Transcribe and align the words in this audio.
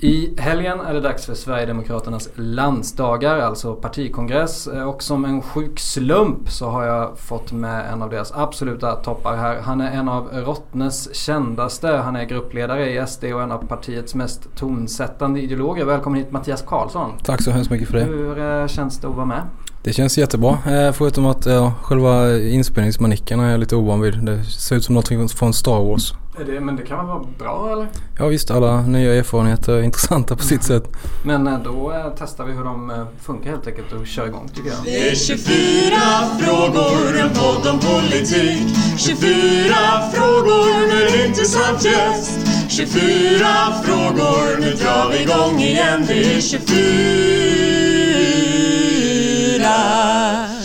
I 0.00 0.34
helgen 0.38 0.80
är 0.80 0.94
det 0.94 1.00
dags 1.00 1.26
för 1.26 1.34
Sverigedemokraternas 1.34 2.28
landsdagar, 2.34 3.38
alltså 3.38 3.74
partikongress. 3.74 4.66
Och 4.66 5.02
som 5.02 5.24
en 5.24 5.42
sjuk 5.42 5.80
slump 5.80 6.50
så 6.50 6.68
har 6.68 6.84
jag 6.84 7.18
fått 7.18 7.52
med 7.52 7.92
en 7.92 8.02
av 8.02 8.10
deras 8.10 8.32
absoluta 8.32 8.96
toppar 8.96 9.36
här. 9.36 9.60
Han 9.60 9.80
är 9.80 9.90
en 9.90 10.08
av 10.08 10.28
Rottnes 10.32 11.14
kändaste. 11.14 11.88
Han 11.88 12.16
är 12.16 12.24
gruppledare 12.24 12.90
i 12.90 13.06
SD 13.06 13.24
och 13.24 13.42
en 13.42 13.52
av 13.52 13.66
partiets 13.66 14.14
mest 14.14 14.56
tonsättande 14.56 15.40
ideologer. 15.40 15.84
Välkommen 15.84 16.18
hit 16.18 16.30
Mattias 16.30 16.62
Karlsson. 16.62 17.12
Tack 17.24 17.42
så 17.42 17.50
hemskt 17.50 17.70
mycket 17.70 17.88
för 17.88 17.98
det. 17.98 18.04
Hur 18.04 18.38
eh, 18.38 18.66
känns 18.66 18.98
det 18.98 19.08
att 19.08 19.14
vara 19.14 19.26
med? 19.26 19.42
Det 19.86 19.92
känns 19.92 20.18
jättebra. 20.18 20.58
Eh, 20.66 20.92
förutom 20.92 21.26
att 21.26 21.46
ja, 21.46 21.72
själva 21.82 22.38
inspelningsmanicken 22.38 23.40
är 23.40 23.50
jag 23.50 23.60
lite 23.60 23.76
ovan 23.76 24.00
vid. 24.00 24.24
Det 24.24 24.44
ser 24.44 24.76
ut 24.76 24.84
som 24.84 24.94
något 24.94 25.32
från 25.32 25.52
Star 25.52 25.84
Wars. 25.84 26.12
Det, 26.46 26.60
men 26.60 26.76
det 26.76 26.82
kan 26.82 26.98
väl 26.98 27.06
vara 27.06 27.24
bra 27.38 27.72
eller? 27.72 27.88
Ja 28.18 28.26
visst, 28.26 28.50
alla 28.50 28.80
nya 28.80 29.14
erfarenheter 29.14 29.72
är 29.72 29.82
intressanta 29.82 30.36
på 30.36 30.42
sitt 30.42 30.62
sätt. 30.62 30.84
Men 31.24 31.46
eh, 31.46 31.58
då 31.64 31.92
eh, 31.92 32.12
testar 32.18 32.44
vi 32.44 32.52
hur 32.52 32.64
de 32.64 33.06
funkar 33.20 33.50
helt 33.50 33.66
enkelt 33.66 33.92
och 33.92 34.06
kör 34.06 34.26
igång 34.26 34.48
tycker 34.54 34.70
jag. 34.70 34.78
Det 34.84 35.08
är 35.10 35.14
24 35.14 35.96
frågor, 36.40 37.20
en 37.20 37.30
podd 37.30 37.72
om 37.72 37.78
politik 37.78 38.76
24 38.98 39.74
frågor 40.12 40.88
med 40.88 41.20
en 41.20 41.26
intressant 41.28 41.84
gäst 41.84 42.38
24 42.68 43.46
frågor, 43.84 44.60
nu 44.60 44.70
drar 44.70 45.10
vi 45.10 45.22
igång 45.22 45.60
igen 45.60 46.04
Det 46.08 46.34
är 46.34 46.40
24 46.40 47.75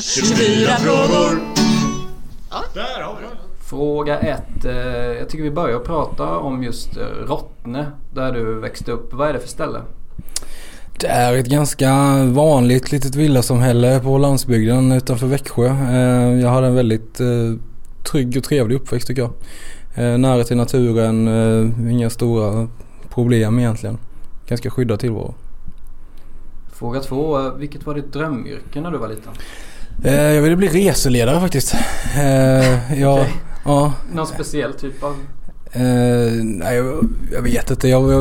24 0.02 0.76
frågor 0.78 1.42
Där 2.74 3.04
har 3.04 3.16
vi 3.16 3.22
det 3.22 3.42
Fråga 3.72 4.20
ett. 4.20 4.66
Eh, 4.66 4.74
jag 5.20 5.30
tycker 5.30 5.44
vi 5.44 5.52
börjar 5.52 5.80
prata 5.80 6.38
om 6.38 6.64
just 6.64 6.98
eh, 6.98 7.04
Rottne 7.28 7.92
där 8.14 8.32
du 8.32 8.60
växte 8.60 8.92
upp. 8.92 9.14
Vad 9.14 9.30
är 9.30 9.34
det 9.34 9.40
för 9.40 9.48
ställe? 9.48 9.80
Det 11.00 11.08
är 11.08 11.34
ett 11.34 11.46
ganska 11.46 11.94
vanligt 12.26 12.92
litet 12.92 13.16
villasamhälle 13.16 14.00
på 14.00 14.18
landsbygden 14.18 14.92
utanför 14.92 15.28
Växjö. 15.28 15.66
Eh, 15.68 16.42
jag 16.42 16.50
hade 16.50 16.68
en 16.68 16.76
väldigt 16.76 17.22
trygg 18.12 18.38
och 18.38 18.44
trevlig 18.44 18.76
uppväxt 18.76 19.08
tycker 19.08 19.22
jag. 19.22 19.32
Nära 20.20 20.44
till 20.44 20.58
naturen, 20.58 21.28
inga 21.92 22.10
stora 22.10 22.68
problem 23.10 23.60
egentligen. 23.60 23.98
Ganska 24.48 24.70
skyddad 24.70 25.00
tillvaro. 25.00 25.34
Fråga 26.82 27.00
två. 27.00 27.52
Vilket 27.58 27.86
var 27.86 27.96
ditt 27.96 28.14
drömyrke 28.14 28.82
när 28.82 28.92
du 28.92 28.98
var 28.98 29.08
liten? 29.08 29.34
Jag 30.34 30.42
ville 30.42 30.56
bli 30.56 30.68
reseledare 30.68 31.40
faktiskt. 31.40 31.76
Jag, 32.96 33.20
okay. 33.20 33.32
Ja. 33.66 33.94
Någon 34.14 34.28
speciell 34.28 34.74
typ 34.74 35.04
av? 35.04 35.12
Uh, 35.76 36.44
nej, 36.44 36.76
jag, 36.76 37.10
jag, 37.32 37.42
vet 37.42 37.72
inte. 37.72 37.88
Jag, 37.88 38.12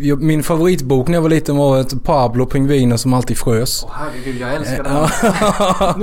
jag, 0.00 0.22
min 0.22 0.42
favoritbok 0.42 1.08
när 1.08 1.14
jag 1.14 1.22
var 1.22 1.28
liten 1.28 1.56
var 1.56 1.80
ett 1.80 2.04
Pablo 2.04 2.46
Pingviner 2.46 2.96
som 2.96 3.14
alltid 3.14 3.36
frös. 3.38 3.84
Åh 3.84 3.90
oh, 3.90 3.94
herregud, 3.94 4.40
jag 4.40 4.54
älskar 4.54 4.84
den. 4.84 6.02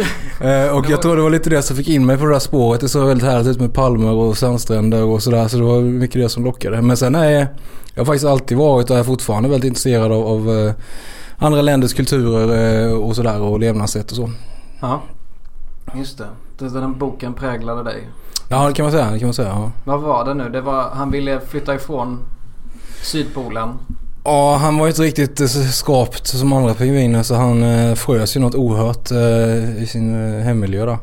uh, 0.49 0.75
och 0.77 0.85
jag 0.89 1.01
tror 1.01 1.15
det 1.15 1.21
var 1.21 1.29
lite 1.29 1.49
det 1.49 1.61
som 1.61 1.75
fick 1.77 1.87
in 1.87 2.05
mig 2.05 2.17
på 2.17 2.25
det 2.25 2.31
där 2.31 2.39
spåret. 2.39 2.81
Det 2.81 2.89
såg 2.89 3.07
väldigt 3.07 3.27
härligt 3.27 3.47
ut 3.47 3.59
med 3.59 3.73
palmer 3.73 4.11
och 4.11 4.37
sandstränder 4.37 5.03
och 5.03 5.23
sådär. 5.23 5.47
Så 5.47 5.57
det 5.57 5.63
var 5.63 5.81
mycket 5.81 6.21
det 6.21 6.29
som 6.29 6.43
lockade. 6.43 6.81
Men 6.81 6.97
sen 6.97 7.15
är 7.15 7.47
jag 7.93 8.01
har 8.01 8.05
faktiskt 8.05 8.25
alltid 8.25 8.57
varit 8.57 8.89
och 8.89 8.97
är 8.97 9.03
fortfarande 9.03 9.49
väldigt 9.49 9.67
intresserad 9.67 10.11
av, 10.11 10.27
av 10.27 10.73
andra 11.41 11.61
länders 11.61 11.93
kulturer 11.93 12.95
och 12.95 13.15
sådär 13.15 13.41
och 13.41 13.59
levnadssätt 13.59 14.11
och 14.11 14.17
så. 14.17 14.29
Ja, 14.79 15.01
just 15.95 16.17
det. 16.17 16.69
Den 16.69 16.97
boken 16.97 17.33
präglade 17.33 17.83
dig? 17.83 18.09
Ja 18.49 18.67
det 18.67 18.73
kan 18.73 18.83
man 18.83 18.91
säga. 18.91 19.11
Det 19.11 19.19
kan 19.19 19.27
man 19.27 19.33
säga 19.33 19.47
ja. 19.47 19.71
Vad 19.83 20.01
var 20.01 20.25
det 20.25 20.33
nu? 20.33 20.49
Det 20.49 20.61
var, 20.61 20.89
han 20.89 21.11
ville 21.11 21.39
flytta 21.39 21.75
ifrån 21.75 22.19
Sydpolen. 23.03 23.69
Ja, 24.23 24.55
han 24.55 24.77
var 24.77 24.85
ju 24.85 24.89
inte 24.89 25.01
riktigt 25.01 25.51
skapt 25.73 26.27
som 26.27 26.53
andra 26.53 26.73
pingviner 26.73 27.23
så 27.23 27.35
han 27.35 27.63
eh, 27.63 27.95
frös 27.95 28.35
ju 28.35 28.39
något 28.39 28.55
oerhört 28.55 29.11
eh, 29.11 29.83
i 29.83 29.87
sin 29.87 30.35
eh, 30.35 30.43
hemmiljö 30.43 30.85
där 30.85 30.97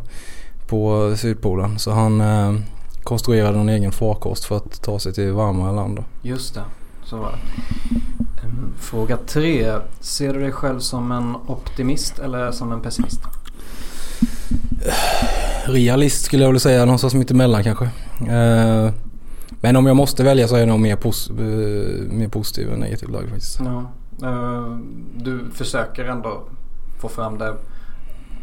på 0.67 1.13
Sydpolen. 1.17 1.79
Så 1.79 1.91
han 1.91 2.21
eh, 2.21 2.55
konstruerade 3.03 3.59
en 3.59 3.69
egen 3.69 3.93
farkost 3.93 4.45
för 4.45 4.57
att 4.57 4.83
ta 4.83 4.99
sig 4.99 5.13
till 5.13 5.33
varmare 5.33 5.75
land. 5.75 6.05
Just 6.23 6.55
det, 6.55 6.63
så 7.05 7.17
var 7.17 7.33
det. 7.33 7.39
Fråga 8.79 9.17
tre. 9.17 9.75
Ser 10.01 10.35
du 10.35 10.41
dig 10.41 10.53
själv 10.53 10.79
som 10.81 11.13
en 11.13 11.37
optimist 11.47 12.19
eller 12.19 12.53
som 12.53 12.73
en 12.73 12.81
pessimist? 12.81 13.21
realist 15.67 16.25
skulle 16.25 16.43
jag 16.43 16.49
vilja 16.49 16.61
säga. 16.61 16.85
Någonstans 16.85 17.15
mitt 17.15 17.31
emellan 17.31 17.65
kanske. 17.65 17.85
Eh, 18.29 18.91
men 19.61 19.77
om 19.77 19.87
jag 19.87 19.97
måste 19.97 20.25
välja 20.25 20.49
så 20.49 20.55
är 20.55 20.59
jag 20.59 20.69
nog 20.69 20.81
mer, 20.81 20.97
pos 20.97 21.31
eh, 21.31 21.37
mer 22.13 22.29
positiv 22.29 22.73
än 22.73 22.81
negativ 22.81 23.09
lag 23.09 23.29
faktiskt. 23.29 23.61
Ja. 23.61 23.91
Eh, 24.23 24.77
du 25.17 25.41
försöker 25.55 26.05
ändå 26.05 26.43
få 27.01 27.09
fram 27.09 27.39
det 27.39 27.55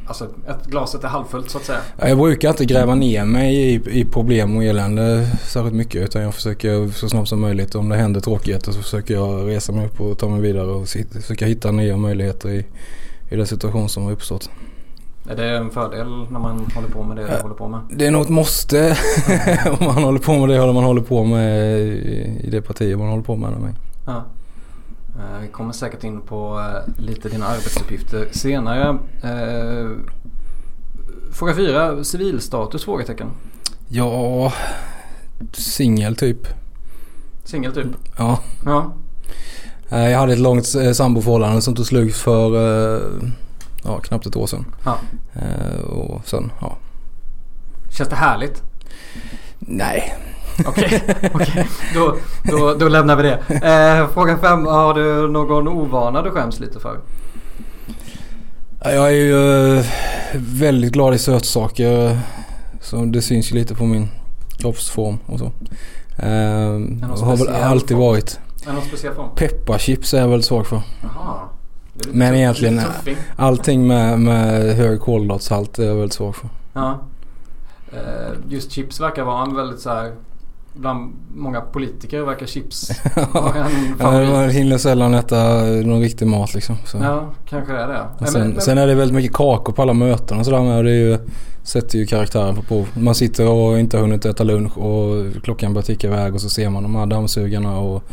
Alltså 0.08 0.26
ett 0.48 0.66
glaset 0.66 1.04
är 1.04 1.08
halvfullt 1.08 1.50
så 1.50 1.58
att 1.58 1.66
säga. 1.66 1.80
Jag 1.98 2.18
brukar 2.18 2.50
inte 2.50 2.66
gräva 2.66 2.96
ner 2.96 3.26
mig 3.26 3.56
i, 3.56 4.00
i 4.00 4.06
problem 4.06 4.58
och 4.58 4.64
elände 4.64 5.28
särskilt 5.44 5.76
mycket. 5.76 6.04
Utan 6.04 6.22
jag 6.22 6.34
försöker 6.34 6.92
så 6.92 7.10
snabbt 7.10 7.30
som 7.30 7.42
möjligt. 7.42 7.76
Om 7.76 7.90
det 7.90 7.96
händer 7.96 8.22
tråkigheter 8.22 8.72
så 8.72 8.82
försöker 8.82 9.14
jag 9.14 9.50
resa 9.50 9.72
mig 9.72 9.86
upp 9.86 10.02
och 10.02 10.18
ta 10.18 10.30
mig 10.30 10.42
vidare. 10.42 10.68
Och 10.68 10.88
försöka 11.12 11.46
hitta 11.46 11.72
nya 11.72 11.98
möjligheter 11.98 12.50
i, 12.50 12.66
i 13.30 13.36
den 13.36 13.48
situation 13.48 13.90
som 13.90 14.04
har 14.04 14.12
uppstått. 14.12 14.50
Är 15.30 15.36
det 15.36 15.58
en 15.58 15.70
fördel 15.70 16.08
när 16.30 16.40
man 16.40 16.72
håller 16.76 16.88
på 16.88 17.04
med 17.04 17.18
det 17.18 17.28
du 17.28 17.42
håller 17.42 17.56
på 17.56 17.68
med? 17.68 17.80
Det 17.90 18.08
är 18.08 18.12
nog 18.12 18.22
ett 18.22 18.30
måste 18.30 18.98
om 19.80 19.86
man 19.86 20.04
håller 20.04 20.20
på 20.20 20.34
med 20.34 20.50
det 20.50 20.74
man 20.74 20.84
håller 20.84 21.02
på 21.02 21.24
med 21.24 21.80
i 22.44 22.50
det 22.52 22.62
partiet 22.62 22.98
man 22.98 23.10
håller 23.10 23.24
på 23.24 23.36
med. 23.36 23.52
med. 23.52 23.74
Ja. 24.06 24.24
Eh, 25.20 25.40
vi 25.42 25.48
kommer 25.48 25.74
säkert 25.74 26.04
in 26.04 26.22
på 26.22 26.60
eh, 26.60 27.04
lite 27.04 27.30
dina 27.30 27.48
arbetsuppgifter 27.48 28.28
senare. 28.32 28.98
Eh, 29.22 29.90
fråga 31.32 31.56
fyra, 31.56 32.04
civilstatus? 32.04 32.86
Frågetecken. 32.86 33.32
Ja, 33.88 34.54
singel 35.54 36.16
typ. 36.16 36.48
Singel 37.44 37.74
typ? 37.74 37.88
Ja. 38.18 38.40
ja. 38.66 38.94
Jag 39.90 40.20
hade 40.20 40.34
ett 40.34 40.40
långt 40.40 40.66
samboförhållande 40.94 41.62
som 41.62 41.76
tog 41.76 41.86
slut 41.86 42.16
för 42.16 42.52
ja, 43.84 44.00
knappt 44.00 44.26
ett 44.26 44.36
år 44.36 44.48
sedan. 44.48 44.66
Ja. 44.86 44.98
Och 45.84 46.28
sen, 46.28 46.52
ja. 46.62 46.78
Känns 47.90 48.10
det 48.10 48.16
härligt? 48.16 48.64
Nej. 49.60 50.16
Okej, 50.66 51.02
okay, 51.06 51.30
okay. 51.34 51.64
Då, 51.94 52.16
då, 52.44 52.74
då 52.74 52.88
lämnar 52.88 53.16
vi 53.16 53.24
det. 53.24 53.40
Eh, 53.50 54.14
fråga 54.14 54.38
fem. 54.38 54.66
Har 54.66 54.94
du 54.94 55.28
någon 55.28 55.68
ovana 55.68 56.22
du 56.22 56.32
skäms 56.32 56.60
lite 56.60 56.80
för? 56.80 57.00
Jag 58.84 59.08
är 59.08 59.12
ju 59.12 59.78
eh, 59.78 59.86
väldigt 60.36 60.92
glad 60.92 61.14
i 61.14 61.18
sötsaker. 61.18 62.20
Så 62.82 63.06
det 63.06 63.22
syns 63.22 63.52
ju 63.52 63.56
lite 63.56 63.76
på 63.76 63.84
min 63.84 64.08
kroppsform 64.58 65.18
och 65.26 65.40
så. 65.40 65.46
Eh, 66.18 66.30
har 67.26 67.38
väl 67.38 67.48
alltid 67.48 67.88
form? 67.88 68.00
varit. 68.00 68.40
Är 68.68 68.74
någon 68.74 68.82
speciell 68.82 69.14
form? 69.14 69.30
Pepparchips 69.36 70.14
är 70.14 70.20
jag 70.20 70.28
väldigt 70.28 70.48
svag 70.48 70.68
för. 70.68 70.82
Aha. 71.04 71.50
Men 72.12 72.36
egentligen 72.36 72.82
allting 73.36 73.88
med, 73.88 74.20
med 74.20 74.76
hög 74.76 75.02
kolhydratshalt 75.02 75.80
är 75.80 75.84
jag 75.84 75.96
väldigt 75.96 76.14
svag 76.14 76.36
för. 76.36 76.50
Ja. 76.74 77.00
Eh, 77.92 78.34
just 78.50 78.72
chips 78.72 79.00
verkar 79.00 79.24
vara 79.24 79.44
en 79.44 79.56
väldigt 79.56 79.80
så 79.80 79.90
här 79.90 80.12
Bland 80.76 81.14
många 81.36 81.62
politiker 81.62 82.22
verkar 82.22 82.46
chips 82.46 82.92
vara 83.34 83.54
en 83.56 83.98
favorit. 83.98 84.30
Man 84.30 84.50
hinner 84.50 84.78
sällan 84.78 85.14
äta 85.14 85.64
någon 85.64 86.02
riktig 86.02 86.28
mat 86.28 86.54
liksom. 86.54 86.76
Så. 86.86 86.98
Ja, 86.98 87.34
kanske 87.50 87.74
är 87.74 87.88
det. 87.88 88.28
Sen, 88.28 88.42
men, 88.42 88.62
sen 88.62 88.78
är 88.78 88.88
det 88.88 88.96
väldigt 88.96 89.16
mycket 89.16 89.34
kakor 89.34 89.74
på 89.74 89.82
alla 89.82 89.94
möten 89.94 90.40
och 90.40 90.46
sådär 90.46 90.62
med. 90.62 90.86
Det 90.86 90.96
ju, 90.96 91.18
sätter 91.64 92.00
ju 92.00 92.06
karaktären 92.06 92.56
på 92.56 92.62
prov. 92.62 92.88
Man 92.94 93.16
sitter 93.16 93.50
och 93.50 93.80
inte 93.80 93.98
har 93.98 94.02
hunnit 94.02 94.26
äta 94.26 94.44
lunch 94.44 94.78
och 94.78 95.34
klockan 95.44 95.74
börjar 95.74 95.86
ticka 95.86 96.08
iväg 96.08 96.34
och 96.34 96.42
så 96.42 96.50
ser 96.50 96.70
man 96.70 96.84
de 96.84 96.96
här 96.96 97.06
dammsugarna 97.06 97.80
och 97.80 98.04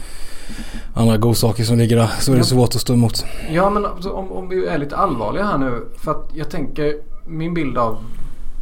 andra 0.94 1.16
godsaker 1.16 1.64
som 1.64 1.78
ligger 1.78 1.96
där. 1.96 2.10
Så 2.20 2.32
är 2.32 2.36
det 2.36 2.44
svårt 2.44 2.74
att 2.74 2.80
stå 2.80 2.92
emot. 2.92 3.24
Ja 3.50 3.70
men 3.70 3.86
alltså, 3.86 4.10
om, 4.10 4.32
om 4.32 4.48
vi 4.48 4.66
är 4.66 4.78
lite 4.78 4.96
allvarliga 4.96 5.44
här 5.44 5.58
nu. 5.58 5.86
För 5.96 6.10
att 6.10 6.30
jag 6.34 6.50
tänker 6.50 6.94
min 7.26 7.54
bild 7.54 7.78
av 7.78 7.98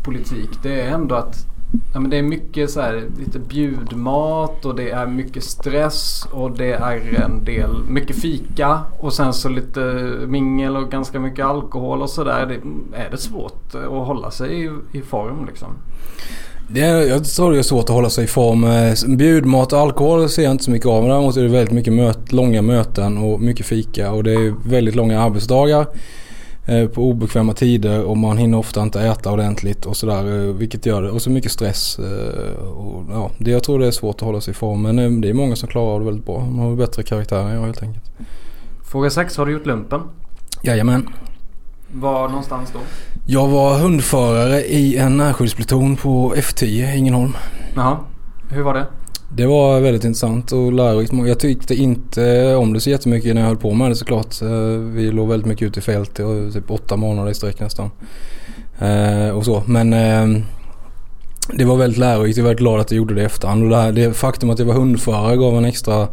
politik 0.05 0.51
det 0.63 0.81
är 0.81 0.91
ändå 0.91 1.15
att 1.15 1.47
Ja, 1.93 2.01
men 2.01 2.11
det 2.11 2.19
är 2.19 2.23
mycket 2.23 2.71
så 2.71 2.81
här, 2.81 3.05
lite 3.19 3.39
bjudmat 3.39 4.65
och 4.65 4.75
det 4.75 4.91
är 4.91 5.07
mycket 5.07 5.45
stress 5.45 6.27
och 6.33 6.51
det 6.51 6.73
är 6.73 7.23
en 7.25 7.45
del, 7.45 7.83
mycket 7.89 8.17
fika 8.17 8.81
och 8.99 9.13
sen 9.13 9.33
så 9.33 9.49
lite 9.49 9.81
mingel 10.27 10.77
och 10.77 10.91
ganska 10.91 11.21
mycket 11.21 11.45
alkohol 11.45 12.03
och 12.03 12.11
sådär. 12.11 12.47
Det, 12.47 12.55
är 12.99 13.11
det 13.11 13.19
svårt 13.19 13.75
att 13.75 14.07
hålla 14.07 14.31
sig 14.31 14.65
i, 14.65 14.71
i 14.93 15.03
form 15.03 15.47
liksom? 15.47 15.69
Det 16.69 16.81
är, 16.81 17.09
jag 17.09 17.25
tror 17.25 17.53
det 17.53 17.59
är 17.59 17.63
svårt 17.63 17.85
att 17.85 17.95
hålla 17.95 18.11
sig 18.11 18.25
i 18.25 18.27
form. 18.27 18.65
Eh, 18.65 19.17
bjudmat 19.17 19.73
och 19.73 19.79
alkohol 19.79 20.29
ser 20.29 20.43
jag 20.43 20.51
inte 20.51 20.65
så 20.65 20.71
mycket 20.71 20.87
av. 20.87 21.03
Men 21.03 21.11
däremot 21.11 21.37
är 21.37 21.43
det 21.43 21.49
väldigt 21.49 21.75
mycket 21.75 21.93
möt, 21.93 22.33
långa 22.33 22.63
möten 22.63 23.19
och 23.19 23.41
mycket 23.41 23.67
fika. 23.67 24.13
Och 24.13 24.25
det 24.25 24.33
är 24.33 24.55
väldigt 24.69 24.95
långa 24.95 25.23
arbetsdagar 25.23 25.87
på 26.95 27.03
obekväma 27.11 27.53
tider 27.53 28.03
och 28.05 28.17
man 28.17 28.39
hinner 28.39 28.59
ofta 28.59 28.83
inte 28.83 29.01
äta 29.01 29.33
ordentligt 29.33 29.87
och 29.87 29.97
sådär. 29.97 30.49
eh, 30.49 30.55
Vilket 30.55 30.87
gör 30.87 31.03
det. 31.03 31.11
Och 31.11 31.23
så 31.23 31.31
mycket 31.31 31.53
stress. 31.53 31.99
eh, 31.99 32.63
Och, 32.69 33.05
ja, 33.11 33.31
det, 33.39 33.51
jag 33.51 33.63
tror 33.65 33.79
det 33.79 33.87
är 33.87 33.91
svårt 33.91 34.15
att 34.15 34.21
hålla 34.21 34.41
sig 34.41 34.51
i 34.51 34.55
form. 34.55 34.83
Men 34.83 34.99
eh, 34.99 35.11
det 35.11 35.29
är 35.31 35.35
många 35.35 35.57
som 35.57 35.69
klarar 35.69 35.99
det 35.99 36.05
väldigt 36.05 36.27
bra. 36.27 36.39
De 36.39 36.59
har 36.59 36.77
bättre 36.77 37.03
karaktär 37.03 37.39
än 37.41 37.55
jag 37.55 37.63
helt 37.67 37.83
enkelt. 37.83 38.05
Fråga 38.85 39.11
6. 39.11 39.37
Har 39.37 39.47
du 39.47 39.53
gjort 39.53 39.67
lumpen? 39.67 40.01
Jajamän. 40.63 41.09
Var 41.93 42.29
någonstans 42.29 42.71
då? 42.73 42.79
Jag 43.27 43.49
var 43.49 43.79
hundförare 43.79 44.61
i 44.65 44.97
en 44.97 45.17
närskijdspluton 45.17 45.97
på 45.97 46.35
F10 46.37 46.87
Ängelholm. 46.95 47.33
Jaha. 47.75 47.97
Hur 48.51 48.63
var 48.63 48.75
det? 48.75 48.87
Det 49.37 49.47
var 49.47 49.81
väldigt 49.81 50.05
intressant 50.05 50.53
och 50.53 50.73
lärorikt. 50.73 51.13
Jag 51.27 51.39
tyckte 51.39 51.75
inte 51.75 52.55
om 52.57 52.73
det 52.73 52.81
så 52.81 52.91
jättemycket 52.91 53.35
när 53.35 53.41
jag 53.41 53.49
höll 53.49 53.57
på 53.57 53.75
med 53.75 53.91
det 53.91 53.95
såklart. 53.97 54.43
Eh, 54.43 54.49
Vi 54.95 55.11
låg 55.11 55.29
väldigt 55.29 55.47
mycket 55.47 55.67
ute 55.69 55.79
i 55.79 55.83
fält 55.83 56.21
i 56.21 56.51
typ 56.53 56.71
åtta 56.71 56.97
månader 56.97 57.31
i 57.31 57.35
sträck 57.35 57.61
nästan. 57.61 57.91
Eh, 58.79 59.29
Och 59.37 59.45
så. 59.45 59.63
Men 59.67 59.93
eh, 59.93 60.43
det 61.55 61.65
var 61.65 61.77
väldigt 61.77 61.99
lärorikt. 61.99 62.37
Jag 62.37 62.45
är 62.45 62.49
väldigt 62.49 62.61
glad 62.63 62.81
att 62.81 62.91
jag 62.91 62.97
gjorde 62.99 63.15
det 63.15 63.21
i 63.23 63.25
efterhand. 63.25 63.63
Och 63.65 63.69
det, 63.71 63.77
här, 63.77 63.93
det 63.93 64.13
faktum 64.13 64.51
att 64.51 64.59
jag 64.59 64.67
var 64.67 64.75
hundförare 64.75 65.37
gav 65.37 65.57
en 65.59 65.65
extra 65.65 66.09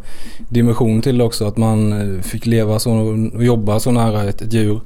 dimension 0.48 1.02
till 1.02 1.18
det 1.18 1.24
också. 1.24 1.46
Att 1.46 1.56
man 1.56 1.92
eh, 2.16 2.20
fick 2.22 2.46
leva 2.46 2.78
så 2.78 2.92
och 3.34 3.44
jobba 3.44 3.80
så 3.80 3.90
nära 3.90 4.24
ett, 4.24 4.42
ett 4.42 4.52
djur. 4.52 4.80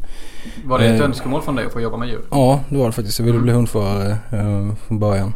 Var 0.64 0.79
det 0.79 0.84
ett 0.87 1.00
Eh. 1.00 1.06
önskemål 1.06 1.43
från 1.43 1.56
dig 1.56 1.67
att 1.67 1.73
få 1.73 1.81
jobba 1.81 1.96
med 1.96 2.08
djur? 2.08 2.20
Ja, 2.31 2.61
det 2.69 2.76
var 2.76 2.87
det 2.87 2.93
faktiskt. 2.93 3.19
Jag 3.19 3.26
ville 3.26 3.38
bli 3.38 3.52
hundförare 3.52 4.11
eh, 4.32 4.75
från 4.87 4.99
början. 4.99 5.32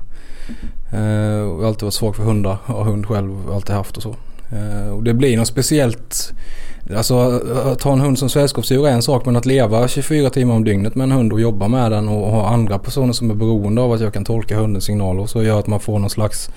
Eh, 0.90 1.40
och 1.40 1.66
alltid 1.66 1.82
varit 1.82 1.94
svag 1.94 2.16
för 2.16 2.22
hundar. 2.22 2.58
Har 2.64 2.84
hund 2.84 3.06
själv, 3.06 3.50
alltid 3.52 3.74
haft 3.74 3.96
och 3.96 4.02
så. 4.02 4.16
Eh, 4.52 4.94
och 4.94 5.02
det 5.02 5.14
blir 5.14 5.36
något 5.36 5.48
speciellt. 5.48 6.32
Alltså 6.96 7.18
att 7.72 7.82
ha 7.82 7.92
en 7.92 8.00
hund 8.00 8.18
som 8.18 8.28
sällskapsdjur 8.28 8.86
är 8.86 8.92
en 8.92 9.02
sak 9.02 9.26
men 9.26 9.36
att 9.36 9.46
leva 9.46 9.88
24 9.88 10.30
timmar 10.30 10.54
om 10.54 10.64
dygnet 10.64 10.94
med 10.94 11.04
en 11.04 11.12
hund 11.12 11.32
och 11.32 11.40
jobba 11.40 11.68
med 11.68 11.92
den 11.92 12.08
och 12.08 12.30
ha 12.30 12.48
andra 12.48 12.78
personer 12.78 13.12
som 13.12 13.30
är 13.30 13.34
beroende 13.34 13.80
av 13.80 13.92
att 13.92 14.00
jag 14.00 14.12
kan 14.12 14.24
tolka 14.24 14.56
hundens 14.58 14.84
signaler 14.84 15.22
och 15.22 15.30
så 15.30 15.42
gör 15.42 15.58
att 15.58 15.66
man 15.66 15.80
får 15.80 15.98
någon 15.98 16.10
slags 16.10 16.50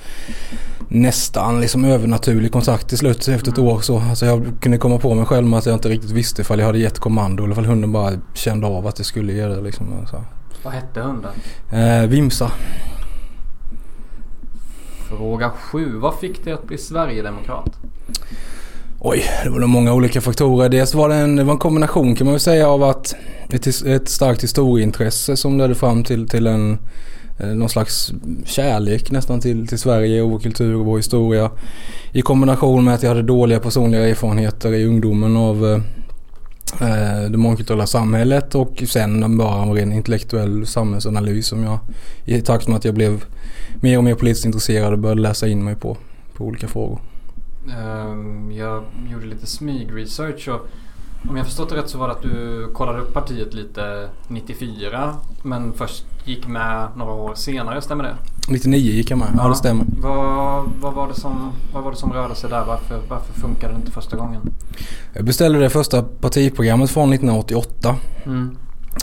nästan 0.88 1.62
liksom 1.62 1.86
övernaturlig 1.86 2.52
kontakt 2.52 2.90
till 2.90 2.98
slut 2.98 3.28
efter 3.28 3.52
ett 3.52 3.60
år. 3.60 3.80
Så, 3.80 4.00
alltså 4.00 4.25
jag 4.25 4.52
kunde 4.62 4.78
komma 4.78 4.98
på 4.98 5.14
mig 5.16 5.25
själv 5.25 5.48
med 5.48 5.60
att 5.60 5.66
jag 5.66 5.75
inte 5.75 5.90
riktigt 5.90 6.12
visste 6.12 6.42
ifall 6.42 6.60
jag 6.60 6.66
hade 6.66 6.80
gett 6.80 7.00
kommando 7.00 7.44
eller 7.44 7.52
ifall 7.52 7.66
hunden 7.66 7.92
bara 7.92 8.12
kände 8.34 8.68
av 8.68 8.88
att 8.88 8.96
det 8.96 9.04
skulle 9.04 9.34
ge 9.34 9.46
det. 9.46 9.62
Liksom. 9.62 9.88
Vad 10.64 10.74
hette 10.74 11.00
hunden? 11.02 11.32
Eh, 11.72 12.10
Vimsa. 12.10 12.52
Fråga 15.10 15.50
7. 15.50 15.98
Vad 15.98 16.20
fick 16.20 16.44
dig 16.44 16.54
att 16.54 16.68
bli 16.68 16.78
Sverigedemokrat? 16.78 17.78
Oj, 19.00 19.24
det 19.44 19.50
var 19.50 19.60
nog 19.60 19.70
många 19.70 19.94
olika 19.94 20.22
faktorer. 20.22 20.70
Dels 20.70 20.94
var 20.94 21.10
det 21.10 21.16
en, 21.16 21.36
det 21.36 21.44
var 21.44 21.54
en 21.54 21.60
kombination 21.60 22.16
kan 22.16 22.26
man 22.26 22.34
väl 22.34 22.40
säga 22.40 22.70
av 22.70 22.84
att 22.84 23.16
ett, 23.50 23.68
ett 23.86 24.10
starkt 24.10 24.44
historieintresse 24.44 25.38
som 25.38 25.58
ledde 25.58 25.76
fram 25.76 26.04
till, 26.04 26.28
till 26.28 26.48
en 26.48 26.78
eh, 27.40 27.48
någon 27.48 27.70
slags 27.70 28.12
kärlek 28.46 29.12
nästan 29.12 29.42
till, 29.42 29.68
till 29.68 29.80
Sverige 29.80 30.22
och 30.22 30.30
vår 30.32 30.40
kultur 30.40 30.76
och 30.76 30.86
vår 30.86 30.98
historia. 30.98 31.52
I 32.12 32.22
kombination 32.22 32.84
med 32.84 32.94
att 32.94 33.04
jag 33.04 33.10
hade 33.10 33.22
dåliga 33.22 33.60
personliga 33.60 34.08
erfarenheter 34.08 34.74
i 34.74 34.86
ungdomen 34.86 35.38
av 35.38 35.66
eh, 35.66 35.82
eh, 36.90 37.30
det 37.30 37.38
mångkulturella 37.38 37.88
samhället 37.88 38.56
och 38.56 38.84
sen 38.88 39.38
bara 39.38 39.64
en 39.64 39.74
ren 39.74 39.92
intellektuell 39.92 40.68
samhällsanalys 40.68 41.48
som 41.48 41.64
jag 41.64 41.80
i 42.26 42.42
takt 42.42 42.68
med 42.68 42.78
att 42.78 42.86
jag 42.86 42.94
blev 42.96 43.24
mer 43.81 43.98
och 43.98 44.04
mer 44.04 44.16
politiskt 44.16 44.46
intresserad 44.46 44.94
och 44.94 45.00
började 45.00 45.22
läsa 45.22 45.48
in 45.48 45.64
mig 45.64 45.76
på, 45.76 45.98
på 46.38 46.46
olika 46.46 46.68
frågor. 46.68 47.00
Ehm, 47.80 48.52
Jag 48.52 48.84
gjorde 49.12 49.26
lite 49.26 49.46
smygresearch 49.48 50.50
och 50.50 50.68
om 51.30 51.38
jag 51.38 51.46
förstått 51.46 51.70
det 51.70 51.76
rätt 51.76 51.90
så 51.90 51.98
var 51.98 52.08
det 52.08 52.14
att 52.14 52.22
du 52.22 52.68
kollade 52.74 53.00
upp 53.00 53.14
partiet 53.14 53.54
lite 53.54 54.10
94 54.28 55.16
men 55.44 55.74
först 55.74 56.06
gick 56.26 56.48
med 56.48 56.88
några 56.96 57.14
år 57.14 57.36
senare, 57.36 57.81
stämmer 57.81 58.04
det? 58.04 58.16
99 58.50 58.92
gick 58.92 59.12
jag 59.12 59.18
med, 59.20 59.28
ja, 59.38 59.48
det 59.48 59.56
stämmer. 59.56 59.86
Vad, 60.02 60.70
vad, 60.82 60.94
var 60.94 61.08
det 61.08 61.14
som, 61.14 61.52
vad 61.74 61.84
var 61.84 61.92
det 61.92 61.98
som 61.98 62.14
rörde 62.14 62.36
sig 62.36 62.50
där? 62.50 62.66
Varför, 62.66 63.00
varför 63.10 63.34
funkade 63.34 63.74
det 63.74 63.78
inte 63.80 63.92
första 63.92 64.18
gången? 64.18 64.42
Jag 65.14 65.25
beställde 65.25 65.60
det 65.60 65.70
första 65.70 66.04
partiprogrammet 66.04 66.90
från 66.90 67.14
1988. 67.14 67.96
Mm. 68.25 68.58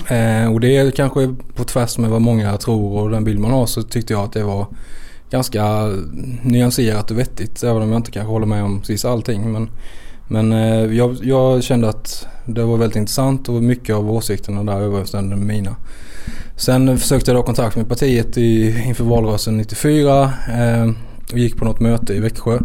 Eh, 0.09 0.53
och 0.53 0.61
det 0.61 0.77
är 0.77 0.91
kanske 0.91 1.35
på 1.55 1.65
tvärs 1.65 1.99
med 1.99 2.11
vad 2.11 2.23
många 2.23 2.57
tror 2.57 3.03
och 3.03 3.11
den 3.11 3.25
bild 3.25 3.39
man 3.39 3.51
har 3.51 3.67
så 3.67 3.83
tyckte 3.83 4.13
jag 4.13 4.25
att 4.25 4.33
det 4.33 4.43
var 4.43 4.67
ganska 5.31 5.65
nyanserat 6.43 7.11
och 7.11 7.19
vettigt. 7.19 7.63
Även 7.63 7.83
om 7.83 7.91
jag 7.93 7.99
inte 7.99 8.11
kanske 8.11 8.31
håller 8.31 8.47
med 8.47 8.65
om 8.65 8.81
precis 8.81 9.05
allting. 9.05 9.53
Men, 9.53 9.71
men 10.29 10.53
eh, 10.53 10.97
jag, 10.97 11.17
jag 11.23 11.63
kände 11.63 11.89
att 11.89 12.27
det 12.45 12.65
var 12.65 12.77
väldigt 12.77 12.97
intressant 12.97 13.49
och 13.49 13.63
mycket 13.63 13.97
av 13.97 14.11
åsikterna 14.11 14.73
där 14.73 14.81
överensstämde 14.81 15.37
med 15.37 15.47
mina. 15.47 15.77
Sen 16.57 16.99
försökte 16.99 17.31
jag 17.31 17.39
då 17.39 17.43
kontakt 17.43 17.77
med 17.77 17.89
partiet 17.89 18.39
i, 18.39 18.83
inför 18.87 19.05
valrörelsen 19.05 19.57
94 19.57 20.33
eh, 20.49 20.91
och 21.33 21.39
gick 21.39 21.57
på 21.57 21.65
något 21.65 21.81
möte 21.81 22.15
i 22.15 22.21
Växjö. 22.21 22.59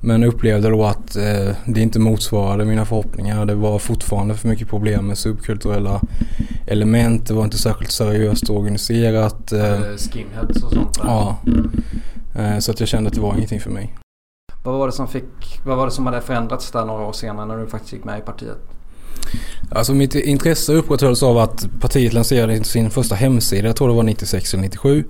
Men 0.00 0.24
upplevde 0.24 0.68
då 0.70 0.84
att 0.84 1.16
eh, 1.16 1.56
det 1.66 1.80
inte 1.80 1.98
motsvarade 1.98 2.64
mina 2.64 2.84
förhoppningar. 2.84 3.46
Det 3.46 3.54
var 3.54 3.78
fortfarande 3.78 4.34
för 4.34 4.48
mycket 4.48 4.68
problem 4.68 5.06
med 5.06 5.18
subkulturella 5.18 6.00
element. 6.66 7.26
Det 7.26 7.34
var 7.34 7.44
inte 7.44 7.58
särskilt 7.58 7.90
seriöst 7.90 8.50
organiserat. 8.50 9.52
Eh, 9.52 9.72
Eh, 9.72 9.96
Skinheads 10.12 10.62
och 10.62 10.72
sånt 10.72 10.94
där. 10.94 11.04
ja. 11.04 11.38
Eh, 12.34 12.58
så 12.58 12.70
att 12.70 12.80
jag 12.80 12.88
kände 12.88 13.08
att 13.08 13.14
det 13.14 13.20
var 13.20 13.34
ingenting 13.34 13.60
för 13.60 13.70
mig. 13.70 13.94
Vad 14.64 14.78
var 14.78 14.86
det 14.86 14.92
som 14.92 15.08
fick, 15.08 15.60
vad 15.64 15.76
var 15.76 15.84
det 15.84 15.92
som 15.92 16.06
hade 16.06 16.20
förändrats 16.20 16.70
där 16.70 16.84
några 16.84 17.02
år 17.06 17.12
senare 17.12 17.46
när 17.46 17.56
du 17.56 17.66
faktiskt 17.66 17.92
gick 17.92 18.04
med 18.04 18.18
i 18.18 18.22
partiet? 18.22 18.58
Alltså 19.70 19.94
mitt 19.94 20.14
intresse 20.14 20.72
upprätthölls 20.72 21.22
av 21.22 21.38
att 21.38 21.68
partiet 21.80 22.12
lanserade 22.12 22.64
sin 22.64 22.90
första 22.90 23.14
hemsida, 23.14 23.66
jag 23.66 23.76
tror 23.76 23.88
det 23.88 23.94
var 23.94 24.02
96 24.02 24.54
eller 24.54 24.62
97. 24.62 25.04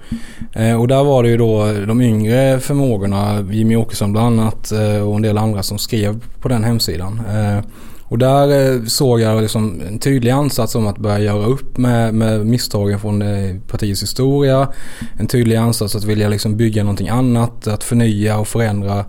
Eh, 0.52 0.80
och 0.80 0.88
där 0.88 1.04
var 1.04 1.22
det 1.22 1.28
ju 1.28 1.36
då 1.36 1.72
de 1.86 2.00
yngre 2.00 2.60
förmågorna, 2.60 3.46
Jimmy 3.50 3.76
Åkesson 3.76 4.12
bland 4.12 4.40
annat 4.40 4.72
eh, 4.72 5.08
och 5.08 5.16
en 5.16 5.22
del 5.22 5.38
andra 5.38 5.62
som 5.62 5.78
skrev 5.78 6.20
på 6.40 6.48
den 6.48 6.64
hemsidan. 6.64 7.20
Eh, 7.30 7.64
och 8.10 8.18
där 8.18 8.86
såg 8.88 9.20
jag 9.20 9.42
liksom 9.42 9.82
en 9.88 9.98
tydlig 9.98 10.30
ansats 10.30 10.74
om 10.74 10.86
att 10.86 10.98
börja 10.98 11.18
göra 11.18 11.46
upp 11.46 11.78
med, 11.78 12.14
med 12.14 12.46
misstagen 12.46 13.00
från 13.00 13.24
partiets 13.66 14.02
historia. 14.02 14.68
En 15.18 15.26
tydlig 15.26 15.56
ansats 15.56 15.96
att 15.96 16.04
vilja 16.04 16.28
liksom 16.28 16.56
bygga 16.56 16.82
någonting 16.82 17.08
annat, 17.08 17.66
att 17.66 17.84
förnya 17.84 18.38
och 18.38 18.48
förändra 18.48 19.04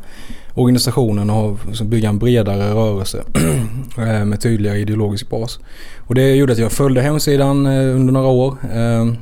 organisationen 0.60 1.30
och 1.30 1.58
liksom 1.68 1.89
bygga 1.89 2.10
en 2.10 2.20
bredare 2.20 2.74
rörelse 2.74 3.24
eh, 3.98 4.25
med 4.25 4.42
tydligare 4.42 4.80
ideologisk 4.80 5.30
bas. 5.30 5.60
Och 5.98 6.16
det 6.16 6.36
gjorde 6.36 6.54
att 6.54 6.60
jag 6.60 6.72
följde 6.72 7.01
hemsidan 7.01 7.66
eh, 7.66 7.96
under 7.96 8.13
några 8.13 8.28
år. 8.28 8.58
Eh, 8.74 9.13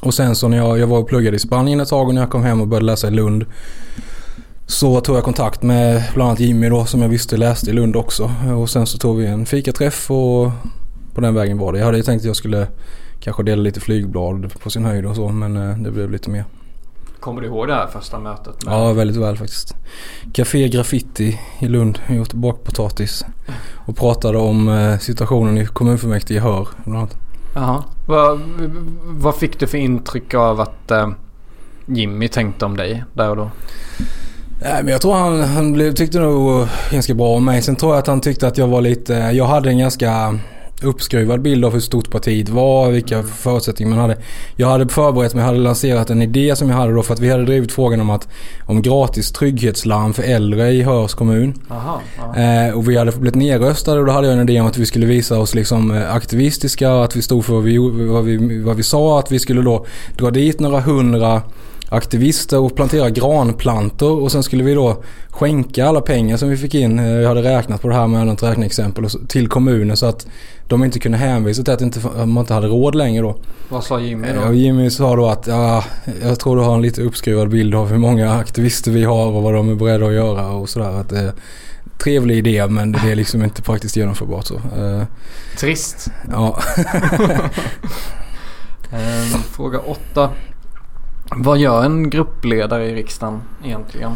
och 0.00 0.14
sen 0.14 0.34
så 0.34 0.48
när 0.48 0.56
jag, 0.56 0.78
jag 0.78 0.86
var 0.86 0.98
och 0.98 1.08
pluggade 1.08 1.36
i 1.36 1.40
Spanien 1.40 1.80
ett 1.80 1.88
tag 1.88 2.08
och 2.08 2.14
när 2.14 2.22
jag 2.22 2.30
kom 2.30 2.42
hem 2.42 2.60
och 2.60 2.68
började 2.68 2.86
läsa 2.86 3.08
i 3.08 3.10
Lund 3.10 3.44
så 4.66 5.00
tog 5.00 5.16
jag 5.16 5.24
kontakt 5.24 5.62
med 5.62 6.02
bland 6.14 6.28
annat 6.28 6.40
Jimmy 6.40 6.68
då 6.68 6.84
som 6.84 7.02
jag 7.02 7.08
visste 7.08 7.36
läste 7.36 7.70
i 7.70 7.72
Lund 7.72 7.96
också. 7.96 8.30
Och 8.56 8.70
sen 8.70 8.86
så 8.86 8.98
tog 8.98 9.18
vi 9.18 9.26
en 9.26 9.46
fikaträff 9.46 10.10
och 10.10 10.50
på 11.14 11.20
den 11.20 11.34
vägen 11.34 11.58
var 11.58 11.72
det. 11.72 11.78
Jag 11.78 11.86
hade 11.86 11.96
ju 11.96 12.02
tänkt 12.02 12.20
att 12.20 12.26
jag 12.26 12.36
skulle 12.36 12.66
kanske 13.20 13.42
dela 13.42 13.62
lite 13.62 13.80
flygblad 13.80 14.52
på 14.62 14.70
sin 14.70 14.84
höjd 14.84 15.06
och 15.06 15.16
så 15.16 15.28
men 15.28 15.82
det 15.82 15.90
blev 15.90 16.10
lite 16.10 16.30
mer. 16.30 16.44
Kommer 17.20 17.40
du 17.40 17.46
ihåg 17.46 17.68
det 17.68 17.74
här 17.74 17.86
första 17.86 18.18
mötet? 18.18 18.64
Med, 18.64 18.74
Ja, 18.74 18.92
väldigt 18.92 19.16
väl 19.16 19.36
faktiskt. 19.36 19.74
Café 20.32 20.68
Graffiti 20.68 21.40
i 21.58 21.68
Lund. 21.68 21.98
Jag 22.06 22.20
åt 22.20 22.32
bakpotatis. 22.32 23.24
Och 23.86 23.96
pratade 23.96 24.38
om 24.38 24.68
eh, 24.68 24.98
situationen 24.98 25.58
i 25.58 25.66
kommunfullmäktige 25.66 26.36
i 26.36 26.40
Hör. 26.40 26.68
Jaha. 27.54 27.84
Vad, 28.06 28.40
vad 29.04 29.36
fick 29.36 29.60
du 29.60 29.66
för 29.66 29.78
intryck 29.78 30.34
av 30.34 30.60
att 30.60 30.90
eh, 30.90 31.08
Jimmy 31.86 32.28
tänkte 32.28 32.64
om 32.64 32.76
dig 32.76 33.04
där 33.12 33.30
och 33.30 33.36
då? 33.36 33.50
Nej, 34.62 34.82
men 34.82 34.92
jag 34.92 35.00
tror 35.00 35.14
han, 35.14 35.42
han 35.42 35.94
tyckte 35.94 36.20
nog 36.20 36.66
ganska 36.90 37.14
bra 37.14 37.28
om 37.28 37.44
mig. 37.44 37.62
Sen 37.62 37.76
tror 37.76 37.92
jag 37.92 37.98
att 37.98 38.06
han 38.06 38.20
tyckte 38.20 38.46
att 38.46 38.58
jag 38.58 38.68
var 38.68 38.80
lite... 38.80 39.12
Jag 39.14 39.46
hade 39.46 39.68
en 39.68 39.78
ganska 39.78 40.38
uppskruvad 40.82 41.42
bild 41.42 41.64
av 41.64 41.72
hur 41.72 41.80
stort 41.80 42.10
partiet 42.10 42.48
var, 42.48 42.90
vilka 42.90 43.22
förutsättningar 43.22 43.90
man 43.90 43.98
hade. 43.98 44.18
Jag 44.56 44.68
hade 44.68 44.88
förberett 44.88 45.34
mig, 45.34 45.44
hade 45.44 45.58
lanserat 45.58 46.10
en 46.10 46.22
idé 46.22 46.56
som 46.56 46.68
jag 46.68 46.76
hade 46.76 46.92
då 46.92 47.02
för 47.02 47.14
att 47.14 47.20
vi 47.20 47.30
hade 47.30 47.44
drivit 47.44 47.72
frågan 47.72 48.00
om 48.00 48.10
att 48.10 48.28
om 48.66 48.82
gratis 48.82 49.32
trygghetslarm 49.32 50.14
för 50.14 50.22
äldre 50.22 50.70
i 50.70 50.82
Höörs 50.82 51.14
kommun. 51.14 51.54
Jaha. 51.68 52.00
Ja. 52.16 52.42
Eh, 52.42 52.76
och 52.76 52.88
vi 52.88 52.96
hade 52.96 53.12
blivit 53.12 53.34
nedröstade 53.34 54.00
och 54.00 54.06
då 54.06 54.12
hade 54.12 54.26
jag 54.26 54.36
en 54.36 54.48
idé 54.48 54.60
om 54.60 54.66
att 54.66 54.78
vi 54.78 54.86
skulle 54.86 55.06
visa 55.06 55.38
oss 55.38 55.54
liksom 55.54 55.90
eh, 55.90 56.14
aktivistiska 56.14 56.92
att 56.92 57.16
vi 57.16 57.22
stod 57.22 57.44
för 57.44 57.54
vad 57.54 57.62
vi, 57.62 57.78
vad 58.08 58.24
vi, 58.24 58.62
vad 58.62 58.76
vi 58.76 58.82
sa. 58.82 59.18
Att 59.18 59.32
vi 59.32 59.38
skulle 59.38 59.62
då 59.62 59.86
dra 60.16 60.30
dit 60.30 60.60
några 60.60 60.80
hundra 60.80 61.42
aktivister 61.88 62.58
och 62.58 62.76
plantera 62.76 63.10
granplantor 63.10 64.22
och 64.22 64.32
sen 64.32 64.42
skulle 64.42 64.64
vi 64.64 64.74
då 64.74 65.02
skänka 65.30 65.86
alla 65.86 66.00
pengar 66.00 66.36
som 66.36 66.48
vi 66.48 66.56
fick 66.56 66.74
in, 66.74 66.98
eh, 66.98 67.06
jag 67.06 67.28
hade 67.28 67.42
räknat 67.42 67.82
på 67.82 67.88
det 67.88 67.94
här 67.94 68.06
med 68.06 68.28
ett 68.28 68.42
räkneexempel, 68.42 69.08
till 69.28 69.48
kommunen 69.48 69.96
så 69.96 70.06
att 70.06 70.26
de 70.68 70.84
inte 70.84 70.98
kunde 70.98 71.18
hänvisa 71.18 71.62
till 71.62 71.72
att 71.74 71.80
inte, 71.80 72.00
man 72.26 72.38
inte 72.38 72.54
hade 72.54 72.66
råd 72.66 72.94
längre 72.94 73.22
då. 73.22 73.36
Vad 73.68 73.84
sa 73.84 74.00
Jimmy 74.00 74.28
då? 74.32 74.52
Jimmy 74.52 74.90
sa 74.90 75.16
då 75.16 75.28
att 75.28 75.46
ja, 75.46 75.84
jag 76.22 76.40
tror 76.40 76.56
du 76.56 76.62
har 76.62 76.74
en 76.74 76.82
lite 76.82 77.02
uppskruvad 77.02 77.48
bild 77.48 77.74
av 77.74 77.88
hur 77.88 77.98
många 77.98 78.32
aktivister 78.32 78.90
vi 78.90 79.04
har 79.04 79.26
och 79.26 79.42
vad 79.42 79.54
de 79.54 79.70
är 79.70 79.74
beredda 79.74 80.06
att 80.06 80.12
göra 80.12 80.48
och 80.48 80.68
sådär. 80.68 81.00
Att 81.00 81.12
är 81.12 81.32
trevlig 81.98 82.38
idé 82.38 82.66
men 82.66 82.92
det 82.92 83.10
är 83.10 83.14
liksom 83.14 83.44
inte 83.44 83.62
praktiskt 83.62 83.96
genomförbart 83.96 84.44
så. 84.44 84.54
Eh, 84.54 85.02
Trist. 85.58 86.10
ja. 86.30 86.58
Eh, 88.92 89.40
fråga 89.56 89.78
åtta. 89.78 90.30
Vad 91.36 91.58
gör 91.58 91.84
en 91.84 92.10
gruppledare 92.10 92.86
i 92.86 92.94
riksdagen 92.94 93.42
egentligen? 93.64 94.12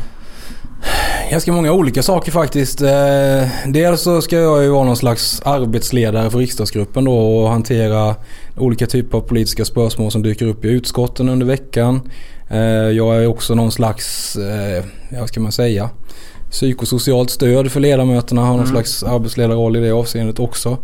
Ganska 1.33 1.53
många 1.53 1.73
olika 1.73 2.03
saker 2.03 2.33
faktiskt. 2.33 2.83
Eh, 2.83 3.49
dels 3.67 4.01
så 4.01 4.23
ska 4.23 4.37
jag 4.37 4.63
ju 4.63 4.69
vara 4.69 4.85
någon 4.85 4.97
slags 4.97 5.43
arbetsledare 5.45 6.31
för 6.31 6.39
riksdagsgruppen 6.39 7.05
då 7.05 7.37
och 7.37 7.49
hantera 7.49 8.15
olika 8.57 8.87
typer 8.87 9.19
av 9.19 9.23
politiska 9.23 9.65
spörsmål 9.65 10.11
som 10.11 10.23
dyker 10.23 10.47
upp 10.47 10.65
i 10.65 10.69
utskotten 10.69 11.29
under 11.29 11.47
veckan. 11.47 12.11
Eh, 12.51 12.59
jag 12.91 13.23
är 13.23 13.27
också 13.27 13.55
någon 13.55 13.73
slags, 13.73 14.37
eh, 14.37 14.85
ja, 15.09 15.21
vad 15.21 15.29
ska 15.29 15.41
man 15.41 15.53
säga, 15.53 15.91
psykosocialt 16.53 17.31
stöd 17.31 17.73
för 17.73 17.81
ledamöterna. 17.81 18.41
Har 18.41 18.49
någon 18.49 18.59
Mm. 18.59 18.71
slags 18.71 19.03
arbetsledarroll 19.03 19.77
i 19.77 19.81
det 19.81 19.91
avseendet 19.91 20.39
också. 20.39 20.79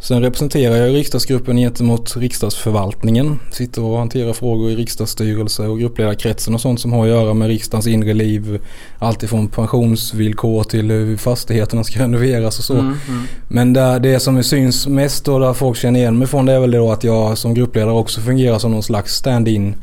Sen 0.00 0.22
representerar 0.22 0.76
jag 0.76 0.94
riksdagsgruppen 0.94 1.56
gentemot 1.56 2.16
riksdagsförvaltningen. 2.16 3.38
Sitter 3.50 3.82
och 3.82 3.98
hanterar 3.98 4.32
frågor 4.32 4.70
i 4.70 4.76
riksdagsstyrelse 4.76 5.62
och 5.66 5.78
gruppledarkretsen 5.80 6.54
och 6.54 6.60
sånt 6.60 6.80
som 6.80 6.92
har 6.92 7.02
att 7.02 7.08
göra 7.08 7.34
med 7.34 7.48
riksdagens 7.48 7.86
inre 7.86 8.14
liv. 8.14 8.60
Allt 8.98 9.22
ifrån 9.22 9.48
pensionsvillkor 9.48 10.64
till 10.64 10.90
hur 10.90 11.16
fastigheterna 11.16 11.84
ska 11.84 12.02
renoveras 12.02 12.58
och 12.58 12.64
så. 12.64 12.74
Mm, 12.74 12.94
mm. 13.08 13.22
Men 13.48 13.72
där, 13.72 14.00
det 14.00 14.20
som 14.20 14.42
syns 14.42 14.86
mest 14.86 15.28
och 15.28 15.40
där 15.40 15.52
folk 15.52 15.78
känner 15.78 16.00
igen 16.00 16.18
mig 16.18 16.28
från 16.28 16.46
det 16.46 16.52
är 16.52 16.60
väl 16.60 16.70
då 16.70 16.92
att 16.92 17.04
jag 17.04 17.38
som 17.38 17.54
gruppledare 17.54 17.92
också 17.92 18.20
fungerar 18.20 18.58
som 18.58 18.70
någon 18.70 18.82
slags 18.82 19.14
stand-in 19.14 19.74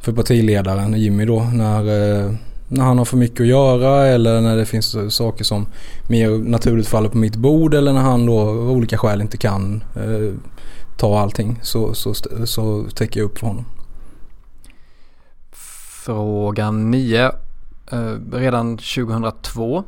för 0.00 0.12
partiledaren 0.12 0.94
Jimmy 1.00 1.24
då 1.24 1.40
när, 1.40 1.80
eh, 2.24 2.30
när 2.68 2.84
han 2.84 2.98
har 2.98 3.04
för 3.04 3.16
mycket 3.16 3.40
att 3.40 3.46
göra 3.46 4.06
eller 4.06 4.40
när 4.40 4.56
det 4.56 4.66
finns 4.66 5.16
saker 5.16 5.44
som 5.44 5.66
mer 6.08 6.30
naturligt 6.30 6.88
faller 6.88 7.08
på 7.08 7.18
mitt 7.18 7.36
bord 7.36 7.74
eller 7.74 7.92
när 7.92 8.00
han 8.00 8.26
då 8.26 8.40
av 8.40 8.70
olika 8.70 8.98
skäl 8.98 9.20
inte 9.20 9.36
kan 9.36 9.84
eh, 9.94 10.34
ta 10.96 11.18
allting 11.18 11.58
så, 11.62 11.94
så, 11.94 12.14
så 12.44 12.84
täcker 12.94 13.20
jag 13.20 13.26
upp 13.26 13.38
för 13.38 13.46
honom. 13.46 13.64
Fråga 16.04 16.70
9. 16.70 17.24
Eh, 17.90 18.14
redan 18.32 18.76
2002 18.76 19.84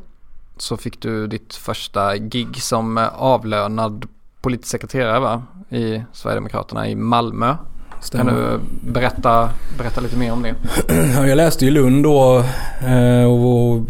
så 0.57 0.77
fick 0.77 1.01
du 1.01 1.27
ditt 1.27 1.55
första 1.55 2.17
gig 2.17 2.61
som 2.61 2.97
eh, 2.97 3.07
avlönad 3.07 4.05
politisk 4.41 4.71
sekreterare 4.71 5.19
va? 5.19 5.43
I 5.69 6.03
Sverigedemokraterna 6.13 6.89
i 6.89 6.95
Malmö. 6.95 7.55
Kan 7.97 8.03
Stämmer. 8.03 8.31
du 8.31 8.59
berätta, 8.91 9.49
berätta 9.77 10.01
lite 10.01 10.17
mer 10.17 10.31
om 10.31 10.43
det? 10.43 10.55
Ja, 11.15 11.27
jag 11.27 11.35
läste 11.35 11.65
i 11.65 11.69
Lund 11.71 12.03
då 12.03 12.43
eh, 12.87 13.23
och, 13.23 13.87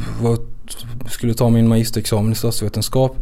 skulle 1.09 1.33
ta 1.33 1.49
min 1.49 1.67
magisterexamen 1.67 2.31
i 2.31 2.35
statsvetenskap. 2.35 3.15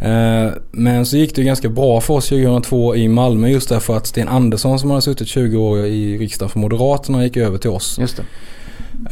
Eh, 0.00 0.50
Men 0.70 1.06
så 1.06 1.16
gick 1.16 1.34
det 1.36 1.42
ganska 1.42 1.68
bra 1.68 2.00
för 2.00 2.14
oss 2.14 2.28
2002 2.28 2.96
i 2.96 3.08
Malmö 3.08 3.48
just 3.48 3.68
därför 3.68 3.96
att 3.96 4.06
Sten 4.06 4.28
Andersson 4.28 4.78
som 4.78 4.90
hade 4.90 5.02
suttit 5.02 5.28
20 5.28 5.56
år 5.56 5.78
i 5.78 6.18
riksdagen 6.18 6.50
för 6.50 6.58
Moderaterna 6.58 7.24
gick 7.24 7.36
över 7.36 7.58
till 7.58 7.70
oss. 7.70 7.98
Just 7.98 8.16
det. 8.16 8.22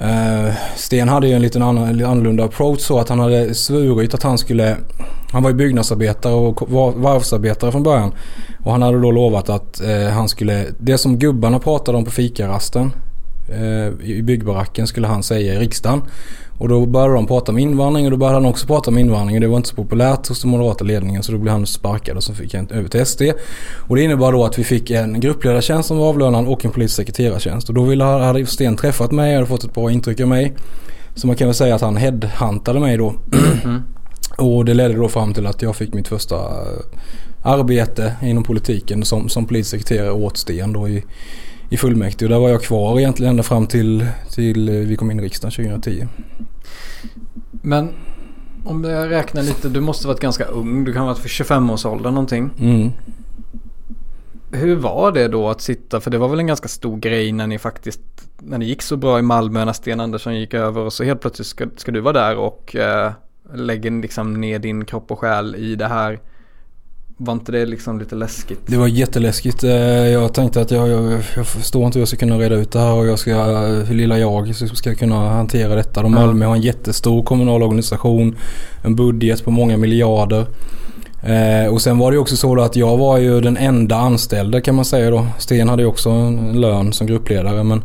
Uh, 0.01 0.53
Sten 0.77 1.09
hade 1.09 1.29
ju 1.29 1.35
en 1.35 1.43
liten 1.43 1.63
annan, 1.63 1.93
lite 1.97 2.09
annorlunda 2.09 2.45
approach 2.45 2.81
så 2.81 2.99
att 2.99 3.09
han 3.09 3.19
hade 3.19 3.55
svurit 3.55 4.15
att 4.15 4.23
han 4.23 4.39
skulle 4.39 4.77
Han 5.33 5.43
var 5.43 5.51
ju 5.51 5.57
byggnadsarbetare 5.57 6.35
och 6.35 6.71
varvsarbetare 7.03 7.73
från 7.73 7.83
början. 7.83 8.13
Och 8.65 8.73
han 8.73 8.83
hade 8.83 9.01
då 9.01 9.11
lovat 9.11 9.49
att 9.49 9.83
uh, 9.85 10.09
han 10.09 10.29
skulle 10.29 10.67
Det 10.79 10.99
som 10.99 11.19
gubbarna 11.19 11.59
pratade 11.59 11.99
om 11.99 12.05
på 12.05 12.11
fikarasten 12.11 12.93
uh, 13.51 14.09
I 14.11 14.23
byggbaracken 14.23 14.87
skulle 14.87 15.07
han 15.07 15.23
säga 15.23 15.55
i 15.55 15.59
riksdagen. 15.59 16.03
Och 16.63 16.69
då 16.69 16.87
började 16.87 17.15
de 17.15 17.27
prata 17.27 17.53
om 17.53 17.59
invandring 17.59 18.05
och 18.05 18.11
då 18.11 18.17
började 18.17 18.37
han 18.37 18.47
också 18.47 18.67
prata 18.67 18.91
om 18.91 18.99
invandring. 18.99 19.37
Och 19.37 19.41
det 19.41 19.47
var 19.47 19.57
inte 19.57 19.69
så 19.69 19.75
populärt 19.75 20.29
hos 20.29 20.43
den 20.43 20.51
moderata 20.51 20.85
ledningen 20.85 21.23
så 21.23 21.33
då 21.33 21.39
blev 21.39 21.53
han 21.53 21.67
sparkad 21.67 22.17
och 22.17 22.23
så 22.23 22.35
fick 22.35 22.55
han 22.55 22.69
över 22.71 22.89
till 22.89 23.07
SD. 23.07 23.23
Och 23.89 23.97
det 23.97 24.03
innebar 24.03 24.33
då 24.33 24.45
att 24.45 24.59
vi 24.59 24.65
fick 24.65 24.91
en 24.91 25.21
gruppledartjänst 25.21 25.89
som 25.89 25.99
var 25.99 26.09
avlönad 26.09 26.49
och 26.49 26.65
en 26.65 26.71
politisk 26.71 26.97
sekreterartjänst. 26.97 27.69
Och 27.69 27.75
då 27.75 27.83
ville, 27.83 28.05
hade 28.05 28.47
Sten 28.47 28.77
träffat 28.77 29.13
mig 29.13 29.29
och 29.31 29.35
hade 29.35 29.47
fått 29.47 29.65
ett 29.65 29.75
bra 29.75 29.91
intryck 29.91 30.21
av 30.21 30.29
mig. 30.29 30.53
Så 31.15 31.27
man 31.27 31.37
kan 31.37 31.49
väl 31.49 31.55
säga 31.55 31.75
att 31.75 31.81
han 31.81 31.97
headhuntade 31.97 32.81
mig 32.81 32.97
då. 32.97 33.15
Mm. 33.65 33.83
Och 34.39 34.65
det 34.65 34.75
ledde 34.75 34.95
då 34.95 35.09
fram 35.09 35.35
till 35.35 35.47
att 35.47 35.63
jag 35.63 35.77
fick 35.77 35.95
mitt 35.95 36.09
första 36.09 36.37
eh, 36.37 37.01
arbete 37.43 38.15
inom 38.23 38.45
politiken 38.45 39.05
som, 39.05 39.29
som 39.29 39.47
politisk 39.47 39.71
sekreterare 39.71 40.13
åt 40.13 40.37
Sten 40.37 40.73
då 40.73 40.89
i, 40.89 41.05
i 41.71 41.77
fullmäktige. 41.77 42.25
Och 42.25 42.31
där 42.31 42.39
var 42.39 42.49
jag 42.49 42.63
kvar 42.63 42.99
egentligen 42.99 43.31
ända 43.31 43.43
fram 43.43 43.67
till, 43.67 44.07
till 44.35 44.71
vi 44.71 44.97
kom 44.97 45.11
in 45.11 45.21
i 45.21 45.23
riksdagen 45.23 45.81
2010. 45.81 46.07
Men 47.63 47.89
om 48.65 48.85
jag 48.85 49.11
räknar 49.11 49.43
lite, 49.43 49.69
du 49.69 49.81
måste 49.81 50.09
varit 50.09 50.21
ganska 50.21 50.45
ung. 50.45 50.85
Du 50.85 50.93
kan 50.93 51.03
ha 51.03 51.09
varit 51.09 51.19
för 51.19 51.29
25-årsåldern 51.29 52.15
någonting. 52.15 52.51
Mm. 52.59 52.91
Hur 54.51 54.77
var 54.77 55.13
det 55.13 55.29
då 55.29 55.49
att 55.49 55.61
sitta, 55.61 56.01
för 56.01 56.11
det 56.11 56.19
var 56.19 56.29
väl 56.29 56.39
en 56.39 56.47
ganska 56.47 56.69
stor 56.69 56.97
grej 56.97 57.33
när 57.33 57.47
ni 57.47 57.59
faktiskt, 57.59 58.01
när 58.39 58.59
det 58.59 58.65
gick 58.65 58.83
så 58.83 58.97
bra 58.97 59.19
i 59.19 59.23
Malmö 59.23 59.65
när 59.65 59.73
Sten 59.73 60.01
Andersson 60.01 60.37
gick 60.37 60.55
över 60.55 60.81
och 60.81 60.93
så 60.93 61.05
helt 61.05 61.21
plötsligt 61.21 61.47
ska, 61.47 61.67
ska 61.77 61.93
du 61.93 62.01
vara 62.01 62.13
där 62.13 62.37
och 62.37 62.77
eh, 62.77 63.13
lägga 63.55 63.91
liksom 63.91 64.41
ner 64.41 64.59
din 64.59 64.85
kropp 64.85 65.11
och 65.11 65.19
själ 65.19 65.55
i 65.55 65.77
det 65.77 65.87
här. 65.87 66.21
Var 67.17 67.33
inte 67.33 67.53
det 67.53 67.67
liksom 67.67 67.99
lite 67.99 68.15
läskigt? 68.15 68.61
Det 68.67 68.77
var 68.77 68.87
jätteläskigt. 68.87 69.65
Eh, 69.65 69.71
Jag 70.09 70.35
tänkte 70.35 70.61
att 70.61 70.71
jag, 70.71 70.89
jag, 70.89 71.23
jag 71.37 71.47
förstår 71.47 71.87
inte 71.87 71.99
hur 71.99 72.01
jag 72.01 72.09
ska 72.09 72.17
kunna 72.17 72.39
reda 72.39 72.55
ut 72.55 72.73
det 72.73 72.79
här 72.79 72.93
och 72.93 73.07
jag 73.07 73.19
ska, 73.19 73.45
hur 73.87 73.95
lilla 73.95 74.19
jag 74.19 74.55
ska 74.55 74.95
kunna 74.95 75.29
hantera 75.29 75.75
detta. 75.75 76.03
De. 76.03 76.13
Malmö 76.13 76.47
har 76.47 76.55
en 76.55 76.61
jättestor 76.63 77.23
kommunal 77.23 77.63
organisation, 77.63 78.37
en 78.83 78.97
budget 78.97 79.45
på 79.45 79.51
många 79.51 79.77
miljarder. 79.77 80.47
Eh, 81.23 81.73
och 81.73 81.83
sen 81.83 81.99
var 81.99 82.13
det 82.13 82.19
också 82.19 82.37
så 82.37 82.61
att 82.61 82.77
jag 82.77 82.97
var 82.97 83.19
ju 83.19 83.41
den 83.41 83.57
enda 83.57 83.97
anställda 83.97 84.61
kan 84.61 84.75
man 84.75 84.85
säga 84.85 85.11
då. 85.11 85.27
Sten 85.39 85.69
hade 85.69 85.83
ju 85.83 85.89
också 85.89 86.11
en 86.11 86.61
lön 86.61 86.93
som 86.93 87.07
gruppledare 87.07 87.65
men, 87.65 87.83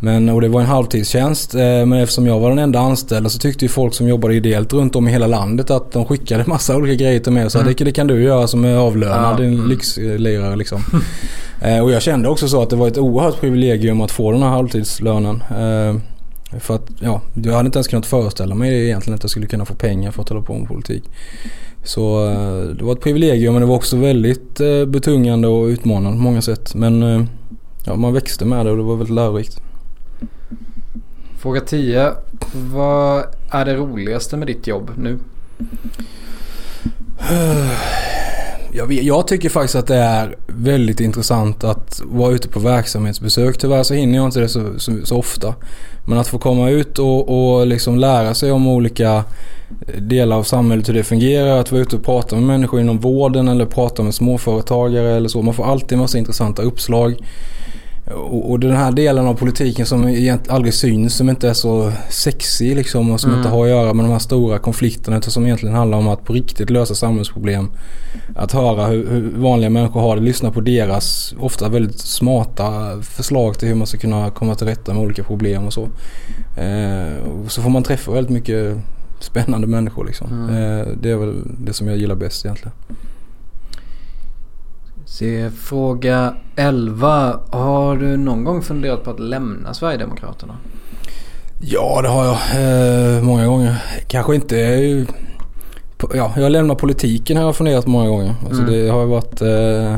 men 0.00 0.28
och 0.28 0.40
det 0.40 0.48
var 0.48 0.60
en 0.60 0.66
halvtidstjänst. 0.66 1.54
Eh, 1.54 1.60
men 1.60 1.92
eftersom 1.92 2.26
jag 2.26 2.40
var 2.40 2.48
den 2.50 2.58
enda 2.58 2.78
anställda 2.78 3.30
så 3.30 3.38
tyckte 3.38 3.64
ju 3.64 3.68
folk 3.68 3.94
som 3.94 4.08
jobbade 4.08 4.34
ideellt 4.34 4.72
runt 4.72 4.96
om 4.96 5.08
i 5.08 5.10
hela 5.10 5.26
landet 5.26 5.70
att 5.70 5.92
de 5.92 6.04
skickade 6.04 6.44
massa 6.46 6.76
olika 6.76 7.04
grejer 7.04 7.20
till 7.20 7.32
mig 7.32 7.44
och 7.44 7.52
sa 7.52 7.58
Mm. 7.58 7.74
det, 7.78 7.84
det 7.84 7.92
kan 7.92 8.06
du 8.06 8.22
göra 8.22 8.46
som 8.46 8.64
är 8.64 8.76
avlönad, 8.76 9.36
din 9.36 9.54
mm. 9.54 9.68
lyxlirare 9.68 10.56
liksom. 10.56 10.82
eh, 11.62 11.80
och 11.80 11.90
jag 11.90 12.02
kände 12.02 12.28
också 12.28 12.48
så 12.48 12.62
att 12.62 12.70
det 12.70 12.76
var 12.76 12.88
ett 12.88 12.98
oerhört 12.98 13.40
privilegium 13.40 14.00
att 14.00 14.10
få 14.10 14.32
den 14.32 14.42
här 14.42 14.48
halvtidslönen. 14.48 15.42
Eh, 15.50 15.96
för 16.60 16.74
att 16.74 16.86
ja, 17.00 17.20
jag 17.44 17.52
hade 17.52 17.66
inte 17.66 17.78
ens 17.78 17.88
kunnat 17.88 18.06
föreställa 18.06 18.54
mig 18.54 18.84
egentligen 18.84 19.14
att 19.14 19.22
jag 19.22 19.30
skulle 19.30 19.46
kunna 19.46 19.64
få 19.64 19.74
pengar 19.74 20.10
för 20.10 20.22
att 20.22 20.28
hålla 20.28 20.42
på 20.42 20.54
med 20.54 20.68
politik. 20.68 21.04
Så 21.84 22.24
det 22.78 22.84
var 22.84 22.92
ett 22.92 23.00
privilegium 23.00 23.54
men 23.54 23.60
det 23.62 23.66
var 23.68 23.74
också 23.76 23.96
väldigt 23.96 24.60
betungande 24.86 25.48
och 25.48 25.66
utmanande 25.66 26.18
på 26.18 26.22
många 26.22 26.42
sätt. 26.42 26.74
Men 26.74 27.28
ja, 27.86 27.96
man 27.96 28.12
växte 28.12 28.44
med 28.44 28.66
det 28.66 28.70
och 28.70 28.76
det 28.76 28.82
var 28.82 28.96
väldigt 28.96 29.14
lärorikt. 29.14 29.60
Fråga 31.46 31.60
10. 31.60 32.12
Vad 32.52 33.24
är 33.50 33.64
det 33.64 33.74
roligaste 33.74 34.36
med 34.36 34.46
ditt 34.46 34.66
jobb 34.66 34.90
nu? 34.96 35.18
Jag, 38.72 38.86
vet, 38.86 39.02
jag 39.02 39.28
tycker 39.28 39.48
faktiskt 39.48 39.74
att 39.74 39.86
det 39.86 39.96
är 39.96 40.36
väldigt 40.46 41.00
intressant 41.00 41.64
att 41.64 42.02
vara 42.04 42.32
ute 42.32 42.48
på 42.48 42.60
verksamhetsbesök. 42.60 43.58
Tyvärr 43.58 43.82
så 43.82 43.94
hinner 43.94 44.16
jag 44.16 44.26
inte 44.26 44.40
det 44.40 44.48
så, 44.48 44.78
så, 44.78 44.92
så 45.04 45.18
ofta. 45.18 45.54
Men 46.06 46.18
att 46.18 46.28
få 46.28 46.38
komma 46.38 46.70
ut 46.70 46.98
och, 46.98 47.58
och 47.58 47.66
liksom 47.66 47.98
lära 47.98 48.34
sig 48.34 48.52
om 48.52 48.66
olika 48.66 49.24
delar 49.98 50.36
av 50.36 50.42
samhället 50.42 50.88
hur 50.88 50.94
det 50.94 51.04
fungerar. 51.04 51.60
Att 51.60 51.72
vara 51.72 51.82
ute 51.82 51.96
och 51.96 52.04
prata 52.04 52.36
med 52.36 52.44
människor 52.44 52.80
inom 52.80 52.98
vården 52.98 53.48
eller 53.48 53.66
prata 53.66 54.02
med 54.02 54.14
småföretagare 54.14 55.16
eller 55.16 55.28
så. 55.28 55.42
Man 55.42 55.54
får 55.54 55.64
alltid 55.64 55.92
en 55.92 55.98
massa 55.98 56.18
intressanta 56.18 56.62
uppslag. 56.62 57.16
Och, 58.14 58.50
och 58.50 58.60
den 58.60 58.76
här 58.76 58.92
delen 58.92 59.26
av 59.26 59.34
politiken 59.34 59.86
som 59.86 60.08
egentligen 60.08 60.54
aldrig 60.56 60.74
syns, 60.74 61.16
som 61.16 61.30
inte 61.30 61.48
är 61.48 61.52
så 61.54 61.92
sexig 62.10 62.76
liksom 62.76 63.10
och 63.10 63.20
som 63.20 63.30
Mm. 63.30 63.40
inte 63.40 63.50
har 63.50 63.64
att 63.64 63.70
göra 63.70 63.92
med 63.94 64.04
de 64.04 64.12
här 64.12 64.18
stora 64.18 64.58
konflikterna 64.58 65.16
utan 65.16 65.30
som 65.30 65.44
egentligen 65.44 65.74
handlar 65.74 65.98
om 65.98 66.08
att 66.08 66.24
på 66.24 66.32
riktigt 66.32 66.70
lösa 66.70 66.94
samhällsproblem. 66.94 67.70
Att 68.36 68.52
höra 68.52 68.86
hur, 68.86 69.08
hur 69.10 69.32
vanliga 69.36 69.70
människor 69.70 70.00
har 70.00 70.16
det, 70.16 70.22
lyssna 70.22 70.50
på 70.50 70.60
deras 70.60 71.34
ofta 71.40 71.68
väldigt 71.68 71.98
smarta 71.98 73.00
förslag 73.02 73.58
till 73.58 73.68
hur 73.68 73.74
man 73.74 73.86
ska 73.86 73.98
kunna 73.98 74.30
komma 74.30 74.54
till 74.54 74.66
rätta 74.66 74.94
med 74.94 75.02
olika 75.02 75.22
problem 75.24 75.66
och 75.66 75.72
så. 75.72 75.88
Eh, 76.56 77.28
och 77.44 77.52
så 77.52 77.62
får 77.62 77.70
man 77.70 77.82
träffa 77.82 78.12
väldigt 78.12 78.32
mycket 78.32 78.76
spännande 79.20 79.66
människor 79.66 80.04
liksom. 80.04 80.32
Mm. 80.32 80.80
Eh, 80.80 80.86
det 81.02 81.10
är 81.10 81.16
väl 81.16 81.34
det 81.60 81.72
som 81.72 81.88
jag 81.88 81.96
gillar 81.96 82.14
bäst 82.14 82.44
egentligen. 82.44 82.72
Se, 85.08 85.50
fråga 85.50 86.34
11. 86.56 87.40
Har 87.50 87.96
du 87.96 88.16
någon 88.16 88.44
gång 88.44 88.62
funderat 88.62 89.04
på 89.04 89.10
att 89.10 89.20
lämna 89.20 89.74
Sverigedemokraterna? 89.74 90.56
Ja, 91.60 92.02
det 92.02 92.08
har 92.08 92.24
jag. 92.24 92.36
Eh, 93.16 93.22
många 93.22 93.46
gånger. 93.46 93.76
Kanske 94.08 94.34
inte... 94.34 94.60
eh, 94.60 95.04
Ja, 96.14 96.32
jag 96.36 96.52
lämnar 96.52 96.74
politiken 96.74 97.36
har 97.36 97.44
jag 97.44 97.56
funderat 97.56 97.86
många 97.86 98.08
gånger. 98.08 98.34
Alltså 98.46 98.62
Mm. 98.62 98.74
det 98.74 98.88
har 98.88 99.04
varit... 99.06 99.42
Eh, 99.42 99.96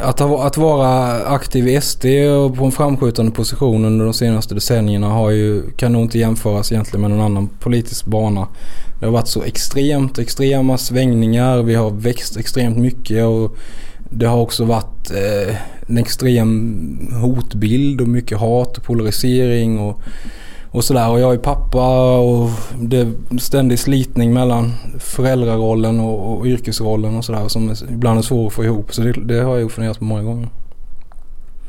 att, 0.00 0.18
ha, 0.20 0.46
att 0.46 0.56
vara 0.56 1.16
aktiv 1.26 1.68
i 1.68 1.80
SD 1.80 2.04
och 2.44 2.56
på 2.56 2.64
en 2.64 2.72
framskjutande 2.72 3.32
position 3.32 3.84
under 3.84 4.04
de 4.04 4.14
senaste 4.14 4.54
decennierna 4.54 5.06
har 5.08 5.30
ju, 5.30 5.70
kan 5.76 5.92
nog 5.92 6.02
inte 6.02 6.18
jämföras 6.18 6.72
egentligen 6.72 7.00
med 7.00 7.10
någon 7.10 7.20
annan 7.20 7.48
politisk 7.60 8.04
bana. 8.06 8.48
Det 9.00 9.06
har 9.06 9.12
varit 9.12 9.28
så 9.28 9.42
extremt 9.42 10.18
extrema 10.18 10.78
svängningar. 10.78 11.62
Vi 11.62 11.74
har 11.74 11.90
växt 11.90 12.36
extremt 12.36 12.76
mycket 12.76 13.24
och 13.24 13.56
det 14.10 14.26
har 14.26 14.38
också 14.38 14.64
varit 14.64 15.10
eh, 15.10 15.56
en 15.86 15.98
extrem 15.98 17.12
hotbild 17.22 18.00
och 18.00 18.08
mycket 18.08 18.38
hat 18.38 18.78
och 18.78 18.84
polarisering 18.84 19.78
och, 19.78 20.00
och 20.70 20.84
sådär. 20.84 21.08
Och 21.08 21.20
jag 21.20 21.34
är 21.34 21.38
pappa 21.38 22.18
och 22.18 22.50
det 22.80 22.96
är 22.96 23.38
ständig 23.38 23.78
slitning 23.78 24.34
mellan 24.34 24.72
föräldrarollen 24.98 26.00
och, 26.00 26.38
och 26.38 26.46
yrkesrollen 26.46 27.16
och 27.16 27.24
sådär 27.24 27.48
som 27.48 27.68
är, 27.68 27.92
ibland 27.92 28.18
är 28.18 28.22
svår 28.22 28.46
att 28.46 28.52
få 28.52 28.64
ihop. 28.64 28.94
Så 28.94 29.02
det, 29.02 29.12
det 29.12 29.40
har 29.40 29.56
jag 29.56 29.72
funderat 29.72 29.98
på 29.98 30.04
många 30.04 30.22
gånger. 30.22 30.48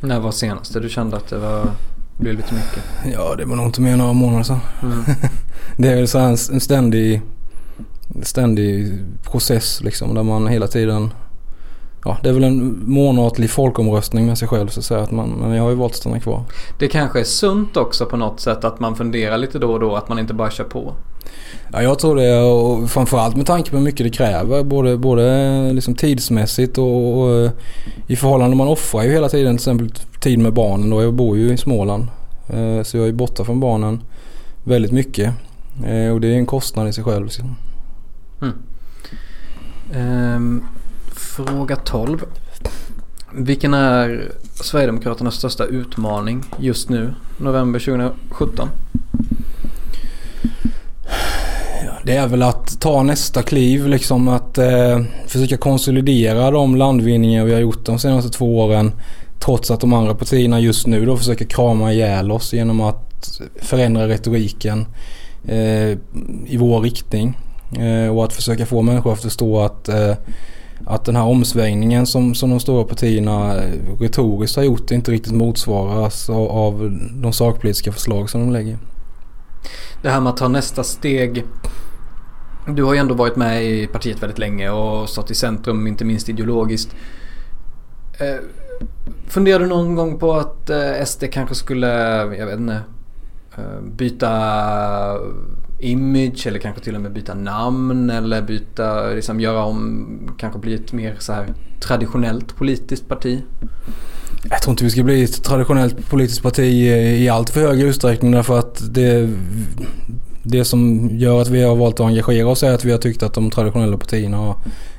När 0.01 0.19
var 0.19 0.31
senaste 0.31 0.79
du 0.79 0.89
kände 0.89 1.17
att 1.17 1.27
det 1.27 1.38
var, 1.38 1.71
blev 2.17 2.36
lite 2.36 2.53
mycket? 2.53 2.83
Ja, 3.13 3.36
det 3.36 3.45
var 3.45 3.55
nog 3.55 3.65
inte 3.65 3.81
mer 3.81 3.91
än 3.91 3.98
några 3.98 4.13
månader 4.13 4.43
sedan. 4.43 4.59
Mm. 4.83 5.03
Det 5.78 5.88
är 5.88 5.96
väl 5.96 6.08
så 6.08 6.18
en, 6.20 6.38
en 6.52 6.60
ständig, 6.60 7.22
ständig 8.22 8.94
process 9.24 9.82
liksom 9.84 10.16
där 10.16 10.24
man 10.24 10.48
hela 10.48 10.68
tiden 10.68 11.10
Ja, 12.06 12.18
det 12.24 12.30
är 12.30 12.34
väl 12.34 12.44
en 12.44 12.82
månatlig 12.86 13.50
folkomröstning 13.50 14.26
med 14.26 14.38
sig 14.38 14.48
själv 14.48 14.68
så 14.68 14.80
att 14.80 14.86
säga. 14.86 15.00
Att 15.00 15.12
man, 15.12 15.30
men 15.30 15.52
jag 15.52 15.64
har 15.64 15.70
ju 15.70 15.76
valt 15.76 15.92
att 15.92 15.98
stanna 15.98 16.20
kvar. 16.20 16.44
Det 16.80 16.88
kanske 16.88 17.20
är 17.20 17.24
sunt 17.24 17.78
också 17.78 18.06
på 18.06 18.18
något 18.18 18.40
sätt 18.40 18.64
att 18.64 18.80
man 18.80 18.96
funderar 18.96 19.38
lite 19.38 19.60
då 19.60 19.72
och 19.72 19.80
då 19.80 19.96
att 19.96 20.10
man 20.10 20.20
inte 20.20 20.34
bara 20.34 20.52
kör 20.52 20.64
på. 20.64 20.94
Ja, 21.74 21.82
jag 21.84 22.00
tror 22.00 22.16
det 22.16 22.42
och 22.42 22.90
framförallt 22.90 23.36
med 23.36 23.46
tanke 23.46 23.72
på 23.72 23.78
hur 23.78 23.84
mycket 23.84 24.06
det 24.06 24.10
kräver. 24.10 24.64
Både, 24.64 24.98
både 24.98 25.74
liksom 25.74 25.96
tidsmässigt 25.96 26.78
och, 26.78 27.20
och 27.20 27.36
eh, 27.36 27.52
i 28.08 28.16
förhållande. 28.16 28.56
Man 28.56 28.68
offrar 28.68 29.04
ju 29.04 29.12
hela 29.12 29.30
tiden 29.30 29.58
till 29.58 29.62
exempel 29.62 29.92
tid 30.20 30.40
med 30.40 30.54
barnen. 30.54 30.90
Då. 30.90 31.04
Jag 31.04 31.14
bor 31.14 31.38
ju 31.38 31.54
i 31.54 31.58
Småland. 31.58 32.08
Eh, 32.50 32.84
Så 32.84 32.98
jag 32.98 33.08
är 33.08 33.12
borta 33.12 33.44
från 33.44 33.60
barnen 33.60 34.04
väldigt 34.64 34.92
mycket. 34.92 35.34
Eh, 35.86 36.12
Och 36.13 36.21
det 36.21 36.27
är 36.27 36.36
en 36.38 36.45
kostnad 36.45 36.88
i 36.88 36.93
sig 36.93 37.03
själv. 37.03 37.25
liksom. 37.25 37.55
Ehm, 39.93 40.63
fråga 41.15 41.75
12. 41.75 42.24
Vilken 43.33 43.74
är 43.74 44.31
Sverigedemokraternas 44.53 45.36
största 45.36 45.65
utmaning 45.65 46.43
just 46.59 46.89
nu, 46.89 47.13
november 47.38 47.79
2017? 47.79 48.69
Det 52.05 52.15
är 52.15 52.27
väl 52.27 52.43
att 52.43 52.81
ta 52.81 53.03
nästa 53.03 53.41
kliv 53.43 53.88
liksom 53.88 54.27
att 54.27 54.57
eh, 54.57 55.00
försöka 55.27 55.57
konsolidera 55.57 56.51
de 56.51 56.75
landvinningar 56.75 57.45
vi 57.45 57.53
har 57.53 57.59
gjort 57.59 57.86
de 57.86 58.00
senaste 58.00 58.29
två 58.29 58.59
åren. 58.59 58.91
Trots 59.39 59.71
att 59.71 59.81
de 59.81 59.93
andra 59.93 60.15
partierna 60.15 60.59
just 60.59 60.88
nu 60.88 61.05
då 61.05 61.17
försöker 61.17 61.45
krama 61.45 61.93
ihjäl 61.93 62.31
oss 62.31 62.53
genom 62.53 62.81
att 62.81 63.41
förändra 63.62 64.07
retoriken 64.07 64.86
Eh, 65.48 65.98
i 66.46 66.58
vår 66.60 66.81
riktning. 66.81 67.38
Eh, 67.77 68.15
och 68.17 68.24
att 68.24 68.34
försöka 68.34 68.65
få 68.65 68.81
människor 68.81 69.13
att 69.13 69.22
förstå 69.22 69.60
att, 69.60 69.89
eh, 69.89 70.13
att 70.86 71.05
den 71.05 71.15
här 71.15 71.24
omsvängningen 71.24 72.05
som, 72.05 72.36
som 72.36 72.50
de 72.50 72.60
stora 72.60 72.84
partierna 72.84 73.55
eh, 73.55 73.72
retoriskt 74.00 74.55
har 74.55 74.63
gjort 74.63 74.91
inte 74.91 75.12
riktigt 75.12 75.34
motsvaras 75.34 76.29
av, 76.29 76.50
av 76.50 76.98
de 77.13 77.34
sakpolitiska 77.34 77.91
förslag 77.91 78.29
som 78.29 78.41
de 78.41 78.51
lägger. 78.51 78.77
Det 80.01 80.10
här 80.10 80.22
med 80.22 80.29
att 80.29 80.38
ta 80.38 80.48
nästa 80.48 80.84
steg. 80.84 81.43
Du 82.67 82.84
har 82.84 82.93
ju 82.93 83.00
ändå 83.00 83.13
varit 83.13 83.36
med 83.36 83.65
i 83.65 83.88
partiet 83.88 84.24
väldigt 84.24 84.39
länge 84.39 84.69
och 84.69 85.10
stått 85.10 85.31
i 85.31 85.36
centrum, 85.36 85.88
inte 85.88 86.05
minst 86.05 86.29
ideologiskt. 86.29 86.96
Eh, 88.19 88.43
funderar 89.27 89.60
du 89.60 89.67
någon 89.67 89.96
gång 89.96 90.19
på 90.19 90.34
att 90.34 90.69
eh, 90.69 91.05
SD 91.05 91.24
kanske 91.31 91.55
skulle, 91.55 91.88
jag 92.38 92.46
vet 92.46 92.59
inte, 92.59 92.81
Eh, 93.59 93.81
byta 93.81 94.29
image 95.79 96.48
eller 96.48 96.59
kanske 96.59 96.81
till 96.81 96.95
och 96.95 97.01
med 97.01 97.13
byta 97.13 97.33
namn 97.33 98.09
eller 98.09 98.41
byta, 98.41 99.07
liksom 99.07 99.39
göra 99.39 99.63
om, 99.63 100.35
kanske 100.37 100.59
bli 100.59 100.74
ett 100.74 100.93
mer 100.93 101.15
så 101.19 101.33
här 101.33 101.53
traditionellt 101.79 102.55
politiskt 102.55 103.07
parti? 103.07 103.41
Jag 104.50 104.61
tror 104.61 104.72
inte 104.72 104.83
vi 104.83 104.89
ska 104.89 105.03
bli 105.03 105.24
ett 105.24 105.43
traditionellt 105.43 106.09
politiskt 106.09 106.43
parti 106.43 106.63
i 106.63 107.29
allt 107.29 107.50
för 107.50 107.61
hög 107.61 107.81
utsträckning 107.81 108.31
därför 108.31 108.59
att 108.59 108.93
det, 108.93 109.29
det 110.43 110.65
som 110.65 111.09
gör 111.11 111.41
att 111.41 111.48
vi 111.48 111.63
har 111.63 111.75
valt 111.75 112.00
att 112.00 112.05
engagera 112.05 112.48
oss 112.48 112.63
är 112.63 112.74
att 112.74 112.85
vi 112.85 112.91
har 112.91 112.98
tyckt 112.98 113.24
att 113.24 113.33
de 113.33 113.50
traditionella 113.50 113.98
partierna 113.98 114.55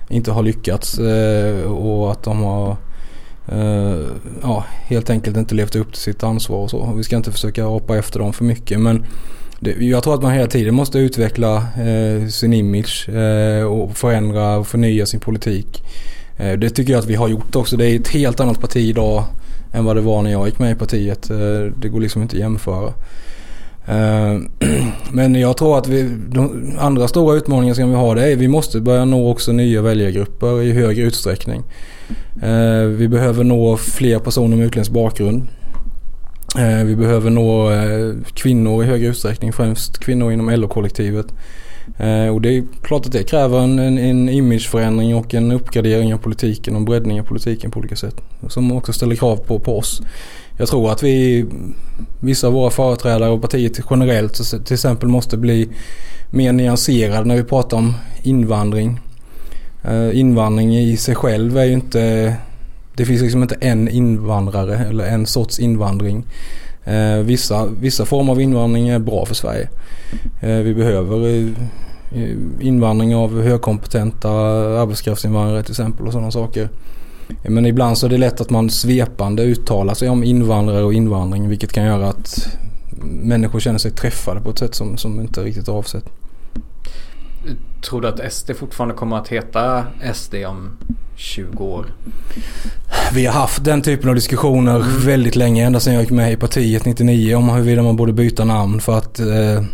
inte 0.09 0.33
har 0.33 0.43
lyckats 0.43 0.99
eh, 0.99 1.73
och 1.73 2.13
att 2.13 2.23
de 2.23 2.43
har 2.43 2.77
Eh, 3.53 3.99
ja, 4.43 4.65
helt 4.87 5.11
enkelt 5.11 5.37
inte 5.37 5.55
levt 5.55 5.77
upp 5.77 5.93
till 5.93 6.03
sitt 6.03 6.23
ansvar 6.23 6.59
och 6.59 6.71
så. 6.71 6.93
Vi 6.97 7.03
ska 7.03 7.17
inte 7.17 7.33
försöka 7.33 7.65
hoppa 7.65 7.99
efter 7.99 8.19
dem 8.19 8.33
för 8.33 8.45
mycket 8.45 8.81
men 8.81 9.05
det, 9.61 9.71
jag 9.73 10.03
tror 10.03 10.15
att 10.15 10.23
man 10.23 10.33
hela 10.33 10.47
tiden 10.47 10.75
måste 10.75 10.99
utveckla 10.99 11.57
eh, 11.57 12.29
sin 12.29 12.53
image 12.53 13.09
eh, 13.09 13.65
och 13.65 13.97
förändra 13.97 14.57
och 14.57 14.67
förnya 14.67 15.07
sin 15.07 15.21
politik. 15.21 15.83
Eh, 16.37 16.53
Det 16.53 16.71
tycker 16.71 16.93
jag 16.93 16.99
att 16.99 17.07
vi 17.07 17.15
har 17.15 17.29
gjort 17.29 17.57
också. 17.57 17.77
Det 17.77 17.87
är 17.87 18.01
ett 18.01 18.09
helt 18.09 18.41
annat 18.41 18.61
parti 18.61 18.77
idag 18.77 19.25
än 19.73 19.85
vad 19.85 19.97
det 19.97 20.03
var 20.03 20.23
när 20.23 20.31
jag 20.31 20.47
gick 20.47 20.59
med 20.59 20.73
i 20.73 20.75
partiet. 20.75 21.31
Eh, 21.31 21.37
Det 21.77 21.89
går 21.89 22.01
liksom 22.01 22.23
inte 22.23 22.37
att 22.37 22.41
jämföra. 22.41 22.93
Eh, 23.87 24.39
men 25.13 25.35
jag 25.35 25.57
tror 25.57 25.79
att 25.79 25.89
vi, 25.89 26.11
de 26.29 26.73
andra 26.79 27.09
stora 27.09 27.37
utmaningar 27.37 27.75
som 27.75 27.91
vi 27.91 27.97
har 27.97 28.15
det 28.15 28.33
är 28.33 28.37
vi 28.37 28.49
måste 28.49 28.81
börja 28.81 29.05
nå 29.05 29.31
också 29.31 29.53
nya 29.53 29.83
väljargrupper 29.83 30.63
i 30.63 30.73
högre 30.73 31.03
utsträckning. 31.03 31.63
Eh, 32.43 32.85
vi 32.85 33.09
behöver 33.09 33.45
nå 33.45 33.77
fler 33.77 34.19
personer 34.19 34.57
med 34.57 34.67
utländsk 34.67 34.93
bakgrund. 34.93 35.43
Eh, 36.59 36.85
vi 36.85 36.97
behöver 36.97 37.31
nå 37.31 37.71
eh, 37.71 38.15
kvinnor 38.35 38.85
i 38.85 38.87
högre 38.87 39.09
utsträckning, 39.09 39.53
främst 39.53 39.99
kvinnor 39.99 40.33
inom 40.33 40.51
LO-kollektivet. 40.51 41.27
Och 42.33 42.41
det 42.41 42.57
är 42.57 42.65
klart 42.83 43.07
att 43.07 43.13
det 43.13 43.23
kräver 43.23 43.59
en, 43.59 43.79
en, 43.79 43.99
en 43.99 44.29
imageförändring 44.29 45.17
och 45.17 45.35
en 45.35 45.53
uppgradering 45.53 46.15
av 46.15 46.19
politiken 46.19 46.75
och 46.75 46.81
en 46.81 46.85
breddning 46.85 47.21
av 47.21 47.25
politiken 47.25 47.71
på 47.71 47.79
olika 47.79 47.97
sätt. 47.97 48.15
Som 48.49 48.73
också 48.73 48.93
ställer 48.93 49.17
krav 49.17 49.37
på, 49.37 49.59
på 49.59 49.79
oss. 49.79 50.03
Jag 50.59 50.69
tror 50.69 50.93
att 50.93 51.03
vi, 51.03 51.47
vissa 52.21 52.47
av 52.47 52.53
våra 52.53 52.71
företrädare 52.71 53.31
och 53.31 53.43
partiet 53.43 53.81
generellt 53.91 54.65
till 54.67 54.75
exempel 54.75 55.09
måste 55.09 55.37
bli 55.37 55.69
mer 56.31 56.53
nyanserade 56.53 57.25
när 57.25 57.37
vi 57.37 57.45
pratar 57.45 57.77
om 57.77 57.95
invandring. 58.23 59.01
Eh, 59.85 60.19
invandring 60.19 60.77
i 60.77 60.97
sig 60.97 61.15
själv 61.15 61.59
är 61.59 61.65
ju 61.65 61.73
inte, 61.73 62.35
det 62.95 63.05
finns 63.05 63.23
liksom 63.23 63.43
inte 63.43 63.57
en 63.61 63.89
invandrare 63.89 64.77
eller 64.77 65.05
en 65.05 65.27
sorts 65.27 65.59
invandring. 65.59 66.27
Eh, 66.85 67.17
vissa, 67.17 67.67
vissa 67.67 68.05
former 68.05 68.33
av 68.33 68.41
invandring 68.41 68.89
är 68.89 68.99
bra 68.99 69.27
för 69.27 69.35
Sverige. 69.35 69.69
Eh, 70.41 70.57
vi 70.57 70.75
behöver 70.75 71.53
invandring 72.61 73.15
av 73.15 73.43
högkompetenta 73.43 74.31
arbetskraftsinvandrare 74.81 75.63
till 75.63 75.73
exempel 75.73 76.07
och 76.07 76.13
sådana 76.13 76.31
saker. 76.31 76.69
Men 77.49 77.67
ibland 77.67 77.99
så 77.99 78.07
är 78.07 78.11
det 78.11 78.19
lätt 78.19 78.41
att 78.41 78.51
man 78.51 78.71
svepande 78.71 79.43
uttalar 79.43 79.95
sig 79.95 80.09
om 80.09 80.25
invandrare 80.25 80.83
och 80.83 80.95
invandring 80.95 81.49
vilket 81.49 81.73
kan 81.73 81.85
göra 81.85 82.09
att 82.09 82.49
människor 83.03 83.61
känner 83.61 83.79
sig 83.79 83.91
träffade 83.91 84.41
på 84.41 84.51
ett 84.51 84.59
sätt 84.59 84.75
som, 84.75 84.97
som 84.97 85.21
inte 85.21 85.41
är 85.41 85.45
riktigt 85.45 85.69
avsett. 85.69 86.05
Tror 87.83 88.01
du 88.01 88.09
att 88.09 88.33
SD 88.33 88.51
fortfarande 88.59 88.95
kommer 88.95 89.17
att 89.17 89.29
heta 89.29 89.85
SD 90.15 90.35
om 90.35 90.77
20 91.17 91.65
år? 91.65 91.87
Vi 93.15 93.27
har 93.27 93.33
haft 93.33 93.65
den 93.65 93.83
typen 93.83 94.09
av 94.09 94.15
diskussioner 94.15 94.85
väldigt 95.07 95.37
länge, 95.37 95.67
ända 95.67 95.81
sedan 95.81 95.95
jag 95.95 96.03
gick 96.03 96.11
med 96.11 96.33
i 96.33 96.37
partiet 96.37 96.85
99 96.85 97.35
om 97.35 97.49
huruvida 97.49 97.83
man 97.83 97.97
borde 97.97 98.13
byta 98.13 98.45
namn 98.45 98.81
för 98.81 98.99
att 98.99 99.21
eh, 99.21 99.65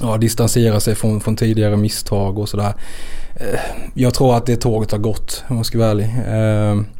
ja, 0.00 0.16
distansera 0.16 0.80
sig 0.80 0.94
från, 0.94 1.20
från 1.20 1.36
tidigare 1.36 1.76
misstag 1.76 2.38
och 2.38 2.48
sådär. 2.48 2.74
Eh, 3.36 3.60
jag 3.94 4.14
tror 4.14 4.36
att 4.36 4.46
det 4.46 4.56
tåget 4.56 4.92
har 4.92 4.98
gått 4.98 5.44
om 5.48 5.56
jag 5.56 5.66
ska 5.66 5.78
vara 5.78 5.90
ärlig. 5.90 6.06
Eh, 6.26 6.99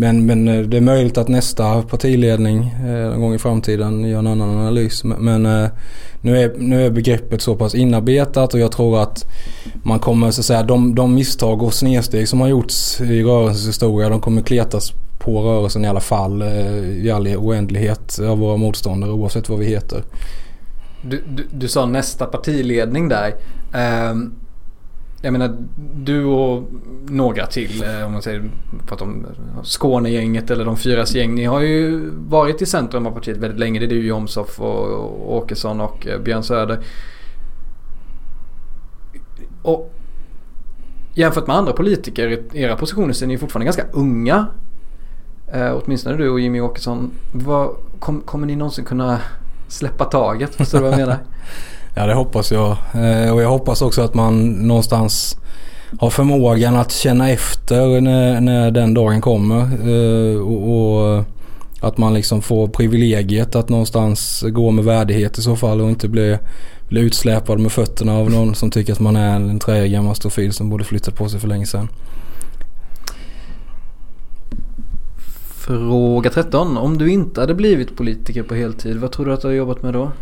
men, 0.00 0.26
men 0.26 0.48
eh, 0.48 0.60
det 0.60 0.76
är 0.76 0.80
möjligt 0.80 1.18
att 1.18 1.28
nästa 1.28 1.82
partiledning 1.82 2.74
eh, 2.86 3.10
någon 3.10 3.20
gång 3.20 3.34
i 3.34 3.38
framtiden 3.38 4.04
gör 4.04 4.18
en 4.18 4.26
annan 4.26 4.58
analys. 4.58 5.04
Men, 5.04 5.24
men 5.24 5.46
eh, 5.46 5.70
nu, 6.20 6.38
är, 6.38 6.52
nu 6.58 6.86
är 6.86 6.90
begreppet 6.90 7.42
så 7.42 7.56
pass 7.56 7.74
inarbetat 7.74 8.54
och 8.54 8.60
jag 8.60 8.72
tror 8.72 9.02
att 9.02 9.26
man 9.82 9.98
kommer 9.98 10.30
så 10.30 10.40
att 10.40 10.44
säga 10.44 10.62
de, 10.62 10.94
de 10.94 11.14
misstag 11.14 11.62
och 11.62 11.74
snedsteg 11.74 12.28
som 12.28 12.40
har 12.40 12.48
gjorts 12.48 13.00
i 13.00 13.22
rörelsens 13.22 13.68
historia 13.68 14.08
de 14.08 14.20
kommer 14.20 14.42
kletas 14.42 14.92
på 15.18 15.42
rörelsen 15.42 15.84
i 15.84 15.88
alla 15.88 16.00
fall 16.00 16.42
eh, 16.42 17.04
i 17.04 17.10
all 17.10 17.26
oändlighet 17.26 18.18
av 18.18 18.38
våra 18.38 18.56
motståndare 18.56 19.10
oavsett 19.10 19.48
vad 19.48 19.58
vi 19.58 19.66
heter. 19.66 20.02
Du, 21.02 21.22
du, 21.28 21.46
du 21.52 21.68
sa 21.68 21.86
nästa 21.86 22.26
partiledning 22.26 23.08
där. 23.08 23.34
Ehm, 23.74 24.32
jag 25.22 25.32
menar 25.32 25.56
du 25.94 26.24
och 26.24 26.68
några 27.08 27.46
till 27.46 27.82
eh, 27.82 28.06
om 28.06 28.12
man 28.12 28.22
säger 28.22 28.50
pratar 28.86 29.06
om 29.06 29.26
Skånegänget 29.62 30.50
eller 30.50 30.64
de 30.64 30.76
fyras 30.76 31.14
gäng. 31.14 31.34
Ni 31.34 31.44
har 31.44 31.60
ju 31.60 32.10
varit 32.10 32.62
i 32.62 32.66
centrum 32.66 33.06
av 33.06 33.10
partiet 33.10 33.36
väldigt 33.36 33.60
länge. 33.60 33.80
Det 33.80 33.86
är 33.86 33.88
du 33.88 34.06
Jomshof 34.06 34.60
och 34.60 35.36
Åkesson 35.36 35.80
och 35.80 36.06
eh, 36.06 36.20
Björn 36.20 36.42
Söder. 36.42 36.80
Och 39.62 39.94
jämfört 41.14 41.46
med 41.46 41.56
andra 41.56 41.72
politiker 41.72 42.28
i 42.28 42.62
era 42.62 42.76
positioner 42.76 43.12
så 43.12 43.24
är 43.24 43.28
ni 43.28 43.38
fortfarande 43.38 43.64
ganska 43.64 43.86
unga. 43.92 44.46
Eh, 45.52 45.72
åtminstone 45.72 46.16
du 46.16 46.30
och 46.30 46.40
Jimmy 46.40 46.60
Åkesson. 46.60 47.10
Vad, 47.32 47.76
kom, 47.98 48.20
kommer 48.20 48.46
ni 48.46 48.56
någonsin 48.56 48.84
kunna 48.84 49.18
släppa 49.68 50.04
taget? 50.04 50.54
Förstår 50.54 50.78
du 50.78 50.84
vad 50.84 50.92
jag 50.92 50.98
menar? 50.98 51.18
Ja 52.00 52.06
det 52.06 52.14
hoppas 52.14 52.52
jag. 52.52 52.76
Eh, 52.94 53.34
och 53.34 53.42
jag 53.42 53.48
hoppas 53.48 53.82
också 53.82 54.02
att 54.02 54.14
man 54.14 54.48
någonstans 54.48 55.36
har 55.98 56.10
förmågan 56.10 56.76
att 56.76 56.92
känna 56.92 57.30
efter 57.30 58.00
när, 58.00 58.40
när 58.40 58.70
den 58.70 58.94
dagen 58.94 59.20
kommer. 59.20 59.60
Eh, 59.60 60.40
och, 60.40 61.16
och, 61.16 61.24
att 61.80 61.98
man 61.98 62.14
liksom 62.14 62.42
får 62.42 62.68
privilegiet 62.68 63.54
att 63.56 63.68
någonstans 63.68 64.44
gå 64.48 64.70
med 64.70 64.84
värdighet 64.84 65.38
i 65.38 65.42
så 65.42 65.56
fall 65.56 65.80
och 65.80 65.88
inte 65.88 66.08
bli, 66.08 66.38
bli 66.88 67.00
utsläpad 67.00 67.60
med 67.60 67.72
fötterna 67.72 68.16
av 68.16 68.30
någon 68.30 68.54
som 68.54 68.70
tycker 68.70 68.92
att 68.92 69.00
man 69.00 69.16
är 69.16 69.36
en 69.36 69.58
träig 69.58 69.92
gammal 69.92 70.14
stofil 70.14 70.52
som 70.52 70.70
borde 70.70 70.84
flyttat 70.84 71.16
på 71.16 71.28
sig 71.28 71.40
för 71.40 71.48
länge 71.48 71.66
sedan. 71.66 71.88
Fråga 75.66 76.30
13. 76.30 76.76
Om 76.76 76.98
du 76.98 77.10
inte 77.10 77.40
hade 77.40 77.54
blivit 77.54 77.96
politiker 77.96 78.42
på 78.42 78.54
heltid, 78.54 78.96
vad 78.96 79.12
tror 79.12 79.26
du 79.26 79.32
att 79.32 79.40
du 79.40 79.46
hade 79.46 79.56
jobbat 79.56 79.82
med 79.82 79.92
då? 79.92 80.12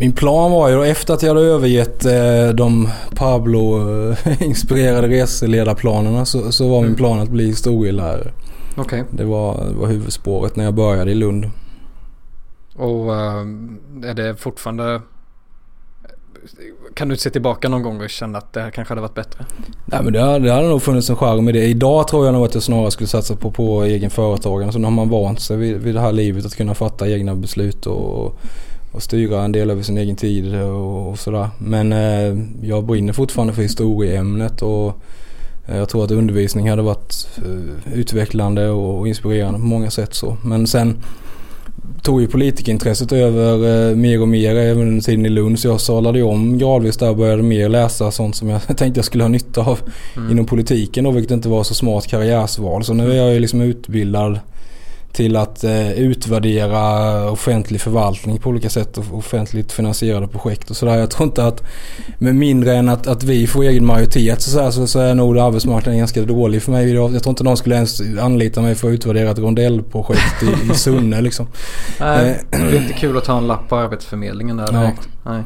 Min 0.00 0.12
plan 0.12 0.50
var 0.50 0.68
ju 0.68 0.74
då 0.74 0.82
efter 0.82 1.14
att 1.14 1.22
jag 1.22 1.34
hade 1.34 1.46
övergett 1.46 2.04
eh, 2.04 2.48
de 2.54 2.88
Pablo-inspirerade 3.16 5.08
reseledarplanerna 5.08 6.24
så, 6.24 6.52
så 6.52 6.68
var 6.68 6.76
min 6.76 6.86
mm. 6.86 6.96
plan 6.96 7.20
att 7.20 7.28
bli 7.28 7.46
historielärare. 7.46 8.32
Okay. 8.76 9.02
Det, 9.10 9.24
var, 9.24 9.66
var 9.74 9.86
huvudspåret 9.86 10.56
när 10.56 10.64
jag 10.64 10.74
började 10.74 11.10
i 11.10 11.14
Lund. 11.14 11.50
Och 12.76 13.10
uh, 13.10 13.46
är 14.04 14.14
det 14.14 14.36
fortfarande... 14.36 15.00
Kan 16.94 17.08
du 17.08 17.16
se 17.16 17.30
tillbaka 17.30 17.68
någon 17.68 17.82
gång 17.82 18.00
och 18.00 18.10
känna 18.10 18.38
att 18.38 18.52
det 18.52 18.60
här 18.60 18.70
kanske 18.70 18.92
hade 18.92 19.00
varit 19.00 19.14
bättre? 19.14 19.44
Nej 19.84 20.00
men 20.02 20.12
det 20.12 20.20
hade, 20.20 20.38
det 20.38 20.52
hade 20.52 20.68
nog 20.68 20.82
funnits 20.82 21.10
en 21.10 21.16
charm 21.16 21.48
i 21.48 21.52
det. 21.52 21.64
Idag 21.64 22.08
tror 22.08 22.24
jag 22.24 22.34
nog 22.34 22.44
att 22.44 22.54
jag 22.54 22.62
snarare 22.62 22.90
skulle 22.90 23.08
satsa 23.08 23.36
på, 23.36 23.50
på 23.50 23.82
egen 23.82 24.10
företagande. 24.10 24.72
Så 24.72 24.78
nu 24.78 24.84
har 24.84 24.92
man 24.92 25.08
vant 25.08 25.40
sig 25.40 25.56
vid, 25.56 25.76
vid 25.76 25.94
det 25.94 26.00
här 26.00 26.12
livet 26.12 26.46
att 26.46 26.56
kunna 26.56 26.74
fatta 26.74 27.08
egna 27.08 27.34
beslut 27.34 27.86
och 27.86 28.40
och 28.98 29.02
styra 29.02 29.42
en 29.44 29.52
del 29.52 29.70
över 29.70 29.82
sin 29.82 29.98
egen 29.98 30.16
tid 30.16 30.54
och, 30.54 31.08
och 31.08 31.18
sådär. 31.18 31.48
Men 31.58 31.92
eh, 31.92 32.44
jag 32.62 32.84
brinner 32.84 33.12
fortfarande 33.12 33.54
för 33.54 33.62
historieämnet 33.62 34.62
och 34.62 35.02
eh, 35.68 35.76
jag 35.76 35.88
tror 35.88 36.04
att 36.04 36.10
undervisning 36.10 36.70
hade 36.70 36.82
varit 36.82 37.28
eh, 37.36 37.92
utvecklande 37.94 38.68
och, 38.68 38.98
och 38.98 39.08
inspirerande 39.08 39.58
på 39.58 39.64
många 39.64 39.90
sätt 39.90 40.14
så. 40.14 40.36
Men 40.42 40.66
sen 40.66 41.02
tog 42.02 42.20
ju 42.20 42.26
politikintresset 42.26 43.12
över 43.12 43.88
eh, 43.90 43.96
mer 43.96 44.20
och 44.20 44.28
mer 44.28 44.56
även 44.56 44.88
under 44.88 45.02
tiden 45.02 45.26
i 45.26 45.28
Lund. 45.28 45.58
Så 45.58 45.68
jag 45.68 45.80
salade 45.80 46.22
om 46.22 46.58
gradvis 46.58 46.96
där 46.96 47.10
och 47.10 47.16
började 47.16 47.42
mer 47.42 47.68
läsa 47.68 48.10
sånt 48.10 48.36
som 48.36 48.48
jag 48.48 48.62
tänkte 48.76 48.98
jag 48.98 49.04
skulle 49.04 49.24
ha 49.24 49.28
nytta 49.28 49.60
av 49.60 49.78
mm. 50.16 50.30
inom 50.30 50.46
politiken 50.46 51.04
då, 51.04 51.10
vilket 51.10 51.32
inte 51.32 51.48
var 51.48 51.64
så 51.64 51.74
smart 51.74 52.06
karriärsval. 52.06 52.84
Så 52.84 52.94
nu 52.94 53.12
är 53.12 53.16
jag 53.16 53.34
ju 53.34 53.40
liksom 53.40 53.60
utbildad 53.60 54.38
till 55.12 55.36
att 55.36 55.64
eh, 55.64 55.92
utvärdera 55.92 57.30
offentlig 57.30 57.80
förvaltning 57.80 58.38
på 58.38 58.50
olika 58.50 58.70
sätt 58.70 58.98
och 58.98 59.04
offentligt 59.12 59.72
finansierade 59.72 60.28
projekt 60.28 60.70
och 60.70 60.76
sådär. 60.76 60.96
Jag 60.96 61.10
tror 61.10 61.26
inte 61.28 61.44
att 61.44 61.62
med 62.18 62.34
mindre 62.34 62.76
än 62.76 62.88
att, 62.88 63.06
att 63.06 63.22
vi 63.22 63.46
får 63.46 63.62
egen 63.62 63.86
majoritet 63.86 64.42
så, 64.42 64.50
så, 64.50 64.72
så, 64.72 64.86
så 64.86 65.00
är 65.00 65.14
nog 65.14 65.38
arbetsmarknaden 65.38 65.98
ganska 65.98 66.22
dålig 66.22 66.62
för 66.62 66.72
mig. 66.72 66.94
Jag, 66.94 67.14
jag 67.14 67.22
tror 67.22 67.30
inte 67.30 67.44
någon 67.44 67.56
skulle 67.56 67.74
ens 67.74 68.00
anlita 68.20 68.60
mig 68.60 68.74
för 68.74 68.88
att 68.88 68.94
utvärdera 68.94 69.30
ett 69.30 69.38
rondellprojekt 69.38 70.42
i, 70.42 70.72
i 70.72 70.74
Sunne 70.74 71.20
liksom. 71.20 71.46
Nej, 72.00 72.42
det 72.50 72.56
är 72.56 72.82
inte 72.82 72.92
kul 72.92 73.16
att 73.16 73.24
ta 73.24 73.38
en 73.38 73.46
lapp 73.46 73.68
på 73.68 73.76
Arbetsförmedlingen 73.76 74.56
där 74.56 74.72
direkt. 74.72 75.08
Ja. 75.24 75.32
Nej. 75.32 75.42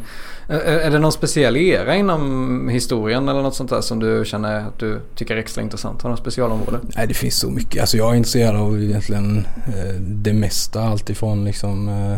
Är 0.53 0.91
det 0.91 0.99
någon 0.99 1.13
speciell 1.13 1.57
era 1.57 1.97
inom 1.97 2.69
historien 2.69 3.29
eller 3.29 3.43
något 3.43 3.55
sånt 3.55 3.71
där 3.71 3.81
som 3.81 3.99
du 3.99 4.25
känner 4.27 4.59
att 4.59 4.79
du 4.79 5.01
tycker 5.15 5.35
är 5.35 5.39
extra 5.39 5.63
intressant? 5.63 6.03
Har 6.03 6.11
du 6.11 6.13
något 6.13 6.21
specialområde? 6.21 6.81
Nej 6.97 7.07
det 7.07 7.15
finns 7.15 7.39
så 7.39 7.51
mycket. 7.51 7.81
Alltså 7.81 7.97
jag 7.97 8.13
är 8.13 8.15
intresserad 8.15 8.57
av 8.57 8.83
egentligen 8.83 9.47
eh, 9.67 9.95
det 10.01 10.33
mesta. 10.33 10.83
Alltifrån 10.83 11.45
liksom 11.45 11.89
eh, 11.89 12.17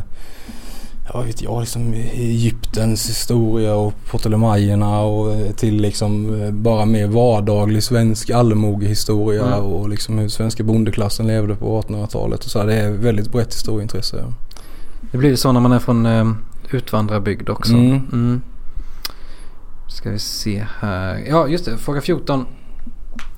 jag 1.13 1.23
vet 1.25 1.43
jag, 1.43 1.61
liksom 1.61 1.93
Egyptens 2.15 3.09
historia 3.09 3.75
och 3.75 3.95
Ptolemaikerna 4.11 5.01
och 5.01 5.33
eh, 5.33 5.53
till 5.53 5.77
liksom 5.77 6.43
eh, 6.43 6.51
bara 6.51 6.85
mer 6.85 7.07
vardaglig 7.07 7.83
svensk 7.83 8.31
allmogehistoria 8.31 9.47
mm. 9.47 9.61
och 9.61 9.89
liksom 9.89 10.19
hur 10.19 10.29
svenska 10.29 10.63
bondeklassen 10.63 11.27
levde 11.27 11.55
på 11.55 11.83
1800-talet 11.83 12.45
och 12.45 12.51
så. 12.51 12.59
Här. 12.59 12.67
Det 12.67 12.75
är 12.75 12.91
väldigt 12.91 13.33
brett 13.33 13.55
historieintresse. 13.55 14.25
Det 15.13 15.19
blir 15.19 15.37
så 15.37 15.53
när 15.53 15.61
man 15.61 15.73
är 15.73 15.79
från 15.79 16.07
eh, 16.07 16.25
utvandrarbygd 16.75 17.49
också. 17.49 17.73
Mm. 17.73 18.01
Mm. 18.13 18.43
Ska 19.89 20.11
vi 20.11 20.19
se 20.19 20.67
här. 20.81 21.25
Ja 21.29 21.49
just 21.49 21.65
det, 21.65 21.77
fråga 21.77 22.01
14. 22.01 22.47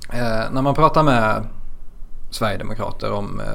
Eh, 0.09 0.51
när 0.51 0.61
man 0.61 0.75
pratar 0.75 1.03
med 1.03 1.43
Sverigedemokrater 2.29 3.11
om 3.11 3.39
eh, 3.39 3.45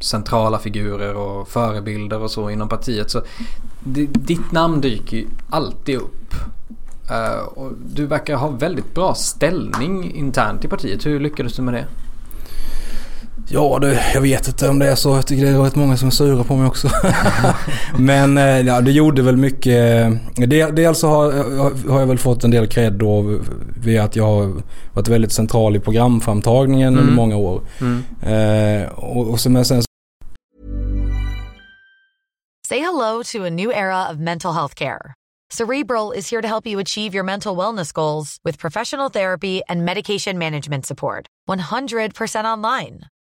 centrala 0.00 0.58
figurer 0.58 1.14
och 1.14 1.48
förebilder 1.48 2.20
och 2.20 2.30
så 2.30 2.50
inom 2.50 2.68
partiet. 2.68 3.10
Så 3.10 3.22
ditt 4.12 4.52
namn 4.52 4.80
dyker 4.80 5.16
ju 5.16 5.26
alltid 5.50 5.96
upp. 5.96 6.34
Eh, 7.10 7.44
och 7.44 7.72
du 7.94 8.06
verkar 8.06 8.36
ha 8.36 8.48
väldigt 8.48 8.94
bra 8.94 9.14
ställning 9.14 10.14
internt 10.14 10.64
i 10.64 10.68
partiet. 10.68 11.06
Hur 11.06 11.20
lyckades 11.20 11.56
du 11.56 11.62
med 11.62 11.74
det? 11.74 11.86
Ja 13.48 13.78
du, 13.80 13.98
jag 14.14 14.20
vet 14.20 14.48
inte 14.48 14.68
om 14.68 14.78
det 14.78 14.88
är 14.88 14.94
så. 14.94 15.08
Jag 15.08 15.26
tycker 15.26 15.44
det 15.44 15.50
är 15.50 15.58
rätt 15.58 15.76
många 15.76 15.96
som 15.96 16.08
är 16.08 16.12
sura 16.12 16.44
på 16.44 16.56
mig 16.56 16.66
också. 16.66 16.88
Men 17.98 18.38
eh, 18.38 18.60
ja, 18.60 18.80
det 18.80 18.90
gjorde 18.90 19.22
väl 19.22 19.36
mycket. 19.36 20.06
Dels 20.76 20.98
så 20.98 21.08
har, 21.08 21.32
har 21.90 22.00
jag 22.00 22.06
väl 22.06 22.18
fått 22.18 22.44
en 22.44 22.50
del 22.50 22.66
cred 22.66 22.92
då 22.92 23.40
via 23.76 24.04
att 24.04 24.16
jag 24.16 24.24
har 24.24 24.62
varit 24.92 25.08
väldigt 25.08 25.32
central 25.32 25.76
i 25.76 25.80
programframtagningen 25.80 26.88
mm. 26.88 27.00
under 27.00 27.14
många 27.14 27.36
år. 27.36 27.62
Mm. 27.80 28.02
Eh, 28.22 28.88
och, 28.88 29.30
och 29.30 29.40
sen, 29.40 29.64
sen 29.64 29.82
Say 32.68 32.78
hello 32.78 33.22
to 33.22 33.44
a 33.44 33.50
new 33.50 33.70
era 33.70 34.08
of 34.10 34.16
mental 34.16 34.54
health 34.54 34.74
care. 34.74 35.14
Cerebral 35.50 36.12
is 36.12 36.30
here 36.30 36.40
to 36.40 36.48
help 36.48 36.66
you 36.66 36.80
achieve 36.80 37.14
your 37.14 37.24
mental 37.24 37.54
wellness 37.54 37.92
goals 37.92 38.38
with 38.42 38.58
professional 38.58 39.10
therapy 39.10 39.60
and 39.68 39.84
medication 39.84 40.38
management 40.38 40.86
support. 40.86 41.26
100% 41.48 42.46
online. 42.46 43.00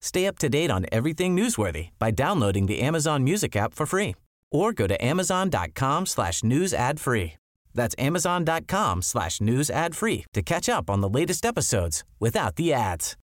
Stay 0.00 0.26
up 0.26 0.38
to 0.38 0.48
date 0.48 0.70
on 0.70 0.86
everything 0.90 1.36
newsworthy 1.36 1.90
by 1.98 2.10
downloading 2.10 2.66
the 2.66 2.80
Amazon 2.80 3.24
Music 3.24 3.56
app 3.56 3.74
for 3.74 3.86
free 3.86 4.14
or 4.50 4.72
go 4.72 4.86
to 4.86 5.04
amazon.com 5.04 6.06
slash 6.06 6.42
news 6.42 6.72
ad 6.72 7.00
free. 7.00 7.34
That's 7.74 7.94
amazon.com 7.98 9.02
slash 9.02 9.40
news 9.40 9.70
ad 9.70 9.94
free 9.94 10.24
to 10.32 10.42
catch 10.42 10.68
up 10.68 10.90
on 10.90 11.00
the 11.00 11.08
latest 11.08 11.44
episodes 11.44 12.04
without 12.20 12.56
the 12.56 12.72
ads. 12.72 13.16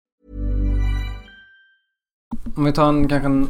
Om 2.55 2.65
vi 2.65 2.71
tar 2.71 2.89
en 2.89 3.07
kanske 3.07 3.27
en 3.27 3.49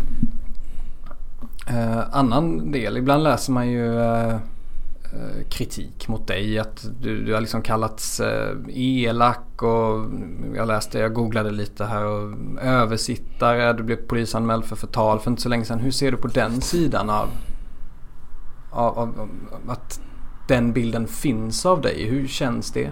uh, 1.70 2.08
annan 2.12 2.72
del. 2.72 2.98
Ibland 2.98 3.24
läser 3.24 3.54
man 3.54 3.70
ju 3.70 4.00
eh, 4.00 4.38
Eh, 5.16 5.50
kritik 5.50 6.08
mot 6.08 6.28
dig. 6.28 6.60
Att 6.60 6.86
du, 7.02 7.26
du 7.26 7.34
har 7.34 7.42
liksom 7.42 7.62
kallats 7.62 8.20
eh, 8.20 8.56
elak 8.70 9.64
och 9.64 10.06
jag 10.56 10.68
läste, 10.68 11.00
jag 11.00 11.14
googlade 11.14 11.52
lite 11.52 11.86
här 11.86 12.06
och 12.06 12.34
översittare. 12.62 13.74
Du 13.74 13.84
blev 13.84 13.96
polisanmäld 13.96 14.66
för 14.66 14.76
förtal 14.76 15.20
för 15.20 15.32
inte 15.32 15.42
så 15.42 15.50
länge 15.50 15.66
sedan. 15.66 15.80
Hur 15.80 15.92
ser 15.92 16.12
du 16.12 16.18
på 16.18 16.28
den 16.28 16.62
sidan 16.62 17.10
av, 17.10 17.28
av, 18.72 19.00
av, 19.00 19.10
av 19.20 19.72
att 19.72 20.00
den 20.48 20.74
bilden 20.74 21.08
finns 21.08 21.66
av 21.66 21.82
dig? 21.82 22.06
Hur 22.06 22.28
känns 22.28 22.72
det? 22.72 22.92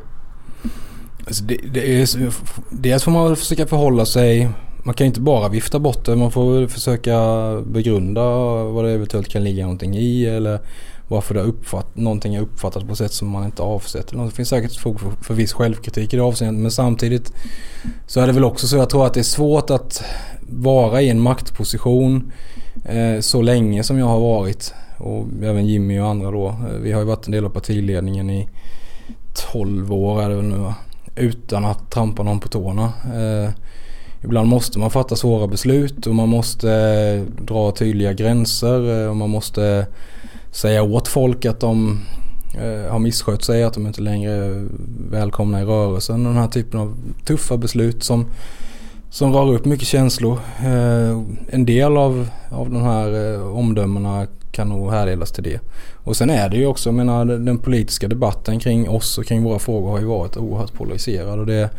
Alltså 1.27 1.43
det, 1.43 1.57
det 1.73 2.01
är, 2.01 2.33
dels 2.69 3.03
får 3.03 3.11
man 3.11 3.23
väl 3.23 3.35
försöka 3.35 3.67
förhålla 3.67 4.05
sig. 4.05 4.49
Man 4.85 4.95
kan 4.95 5.07
inte 5.07 5.21
bara 5.21 5.49
vifta 5.49 5.79
bort 5.79 6.05
det. 6.05 6.15
Man 6.15 6.31
får 6.31 6.53
väl 6.53 6.67
försöka 6.67 7.17
begrunda 7.65 8.23
vad 8.63 8.85
det 8.85 8.91
eventuellt 8.91 9.29
kan 9.29 9.43
ligga 9.43 9.63
någonting 9.63 9.95
i. 9.95 10.25
Eller 10.25 10.59
varför 11.13 11.33
det 11.33 11.41
uppfatt, 11.41 11.95
någonting 11.95 12.35
har 12.35 12.43
uppfattats 12.43 12.85
på 12.85 12.95
sätt 12.95 13.13
som 13.13 13.27
man 13.27 13.45
inte 13.45 13.61
avsett. 13.61 14.07
Det 14.07 14.31
finns 14.31 14.49
säkert 14.49 14.79
fog 14.79 14.99
för, 14.99 15.11
för 15.21 15.33
viss 15.33 15.53
självkritik 15.53 16.13
i 16.13 16.17
det 16.17 16.23
avseendet. 16.23 16.61
Men 16.61 16.71
samtidigt 16.71 17.33
så 18.07 18.19
är 18.19 18.27
det 18.27 18.33
väl 18.33 18.43
också 18.43 18.67
så 18.67 18.77
jag 18.77 18.89
tror 18.89 19.05
att 19.05 19.13
det 19.13 19.19
är 19.19 19.23
svårt 19.23 19.69
att 19.69 20.03
vara 20.49 21.01
i 21.01 21.09
en 21.09 21.21
maktposition 21.21 22.31
eh, 22.85 23.19
så 23.19 23.41
länge 23.41 23.83
som 23.83 23.99
jag 23.99 24.05
har 24.05 24.19
varit. 24.19 24.73
Och 24.97 25.27
även 25.43 25.67
Jimmy 25.67 25.99
och 25.99 26.07
andra 26.07 26.31
då. 26.31 26.47
Eh, 26.47 26.79
vi 26.81 26.91
har 26.91 26.99
ju 26.99 27.05
varit 27.05 27.25
en 27.25 27.31
del 27.31 27.45
av 27.45 27.49
partiledningen 27.49 28.29
i 28.29 28.49
12 29.51 29.93
år 29.93 30.21
är 30.21 30.29
det 30.29 30.35
väl 30.35 30.45
nu 30.45 30.57
va? 30.57 30.75
Utan 31.15 31.65
att 31.65 31.91
trampa 31.91 32.23
någon 32.23 32.39
på 32.39 32.47
tårna. 32.47 32.93
Eh, 33.15 33.49
ibland 34.23 34.47
måste 34.47 34.79
man 34.79 34.91
fatta 34.91 35.15
svåra 35.15 35.47
beslut 35.47 36.07
och 36.07 36.15
man 36.15 36.29
måste 36.29 36.71
eh, 36.71 37.43
dra 37.43 37.71
tydliga 37.71 38.13
gränser 38.13 39.03
eh, 39.03 39.09
och 39.09 39.15
man 39.15 39.29
måste 39.29 39.87
säga 40.53 40.83
åt 40.83 41.07
folk 41.07 41.45
att 41.45 41.59
de 41.59 41.99
har 42.89 42.99
misskött 42.99 43.43
sig, 43.43 43.63
att 43.63 43.73
de 43.73 43.87
inte 43.87 44.01
längre 44.01 44.31
är 44.31 44.67
välkomna 45.09 45.61
i 45.61 45.65
rörelsen. 45.65 46.23
Den 46.23 46.37
här 46.37 46.47
typen 46.47 46.79
av 46.79 46.97
tuffa 47.25 47.57
beslut 47.57 48.03
som, 48.03 48.25
som 49.09 49.33
rör 49.33 49.53
upp 49.53 49.65
mycket 49.65 49.87
känslor. 49.87 50.39
En 51.49 51.65
del 51.65 51.97
av, 51.97 52.29
av 52.49 52.69
de 52.69 52.81
här 52.81 53.41
omdömena 53.41 54.27
kan 54.51 54.69
nog 54.69 54.91
härledas 54.91 55.31
till 55.31 55.43
det. 55.43 55.59
Och 55.93 56.17
sen 56.17 56.29
är 56.29 56.49
det 56.49 56.57
ju 56.57 56.65
också, 56.65 56.89
jag 56.89 56.95
menar 56.95 57.25
den 57.25 57.57
politiska 57.57 58.07
debatten 58.07 58.59
kring 58.59 58.89
oss 58.89 59.17
och 59.17 59.25
kring 59.25 59.43
våra 59.43 59.59
frågor 59.59 59.91
har 59.91 59.99
ju 59.99 60.05
varit 60.05 60.37
oerhört 60.37 60.73
polariserad. 60.73 61.39
Och 61.39 61.45
det, 61.45 61.69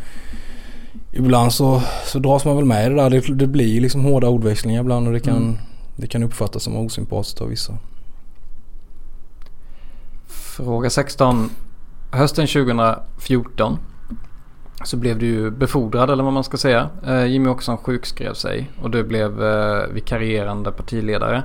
ibland 1.11 1.53
så, 1.53 1.81
så 2.05 2.19
dras 2.19 2.45
man 2.45 2.55
väl 2.55 2.65
med 2.65 2.85
i 2.85 2.89
det 2.89 2.95
där. 2.95 3.09
Det, 3.09 3.33
det 3.35 3.47
blir 3.47 3.81
liksom 3.81 4.05
hårda 4.05 4.27
ordväxlingar 4.27 4.81
ibland 4.81 5.07
och 5.07 5.13
det 5.13 5.19
kan, 5.19 5.37
mm. 5.37 5.57
det 5.95 6.07
kan 6.07 6.23
uppfattas 6.23 6.63
som 6.63 6.75
osympatiskt 6.75 7.41
av 7.41 7.47
vissa. 7.47 7.73
Fråga 10.55 10.89
16. 10.89 11.49
Hösten 12.11 12.47
2014 12.47 13.79
så 14.83 14.97
blev 14.97 15.19
du 15.19 15.51
befordrad 15.51 16.09
eller 16.09 16.23
vad 16.23 16.33
man 16.33 16.43
ska 16.43 16.57
säga. 16.57 16.89
Eh, 17.07 17.25
Jimmy 17.25 17.49
Åkesson 17.49 17.77
sjukskrev 17.77 18.33
sig 18.33 18.71
och 18.81 18.91
du 18.91 19.03
blev 19.03 19.43
eh, 19.43 19.87
vikarierande 19.87 20.71
partiledare. 20.71 21.43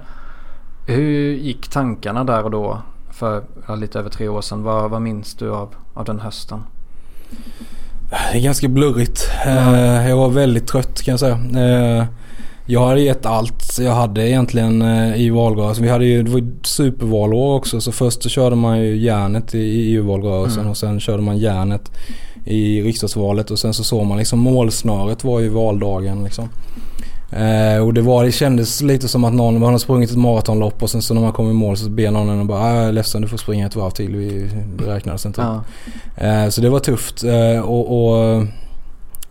Hur 0.86 1.34
gick 1.34 1.68
tankarna 1.68 2.24
där 2.24 2.44
och 2.44 2.50
då 2.50 2.82
för 3.10 3.42
ja, 3.68 3.74
lite 3.74 3.98
över 3.98 4.10
tre 4.10 4.28
år 4.28 4.40
sedan? 4.40 4.62
Vad, 4.62 4.90
vad 4.90 5.02
minns 5.02 5.34
du 5.34 5.50
av, 5.50 5.74
av 5.94 6.04
den 6.04 6.20
hösten? 6.20 6.62
Det 8.10 8.38
är 8.38 8.42
ganska 8.42 8.68
blurrigt. 8.68 9.30
Mm. 9.44 10.08
Jag 10.08 10.16
var 10.16 10.28
väldigt 10.28 10.66
trött 10.66 11.02
kan 11.02 11.12
jag 11.12 11.20
säga. 11.20 11.38
Jag 12.70 12.86
hade 12.86 13.00
gett 13.00 13.26
allt 13.26 13.78
jag 13.78 13.92
hade 13.92 14.28
egentligen 14.28 14.82
eh, 14.82 15.20
i 15.20 15.30
valrörelsen. 15.30 15.84
Vi 15.84 15.90
hade 15.90 16.04
ju, 16.04 16.22
det 16.22 16.30
var 16.30 16.42
supervalår 16.62 17.54
också 17.54 17.80
så 17.80 17.92
först 17.92 18.22
så 18.22 18.28
körde 18.28 18.56
man 18.56 18.80
ju 18.80 18.96
järnet 18.96 19.54
i 19.54 19.58
EU-valrörelsen 19.58 20.60
mm. 20.60 20.70
och 20.70 20.76
sen 20.76 21.00
körde 21.00 21.22
man 21.22 21.38
järnet 21.38 21.90
i 22.44 22.82
riksdagsvalet 22.82 23.50
och 23.50 23.58
sen 23.58 23.74
så 23.74 23.84
såg 23.84 24.06
man 24.06 24.18
liksom 24.18 24.38
målsnöret 24.38 25.24
var 25.24 25.40
ju 25.40 25.48
valdagen 25.48 26.24
liksom. 26.24 26.48
Eh, 27.32 27.86
och 27.86 27.94
det, 27.94 28.02
var, 28.02 28.24
det 28.24 28.32
kändes 28.32 28.82
lite 28.82 29.08
som 29.08 29.24
att 29.24 29.34
någon, 29.34 29.60
man 29.60 29.66
hade 29.66 29.78
sprungit 29.78 30.10
ett 30.10 30.18
maratonlopp 30.18 30.82
och 30.82 30.90
sen 30.90 31.02
så 31.02 31.14
när 31.14 31.20
man 31.20 31.32
kom 31.32 31.50
i 31.50 31.52
mål 31.52 31.76
så 31.76 31.90
ber 31.90 32.10
någon 32.10 32.28
en 32.28 32.40
och 32.40 32.46
bara 32.46 32.60
ah, 32.60 32.74
jag 32.74 32.84
är 32.84 32.92
ledsen 32.92 33.22
du 33.22 33.28
får 33.28 33.36
springa 33.36 33.66
ett 33.66 33.76
varv 33.76 33.90
till. 33.90 34.16
Vi 34.16 34.48
räknades 34.86 35.26
inte 35.26 35.40
ja. 35.40 35.64
eh, 36.26 36.48
Så 36.48 36.60
det 36.60 36.68
var 36.68 36.80
tufft. 36.80 37.24
Eh, 37.24 37.60
och, 37.60 38.14
och, 38.14 38.46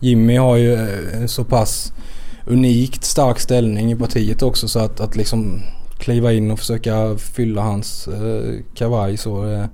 Jimmy 0.02 0.36
har 0.36 0.56
ju 0.56 0.74
eh, 0.74 1.26
så 1.26 1.44
pass 1.44 1.92
unikt 2.50 3.04
stark 3.04 3.40
ställning 3.40 3.92
i 3.92 3.96
partiet 3.96 4.42
också 4.42 4.68
så 4.68 4.78
att, 4.78 5.00
att 5.00 5.16
liksom 5.16 5.62
kliva 5.98 6.32
in 6.32 6.50
och 6.50 6.58
försöka 6.58 7.16
fylla 7.16 7.62
hans 7.62 8.08
eh, 8.08 8.54
kavaj 8.74 9.16
så 9.16 9.52
eh, 9.52 9.64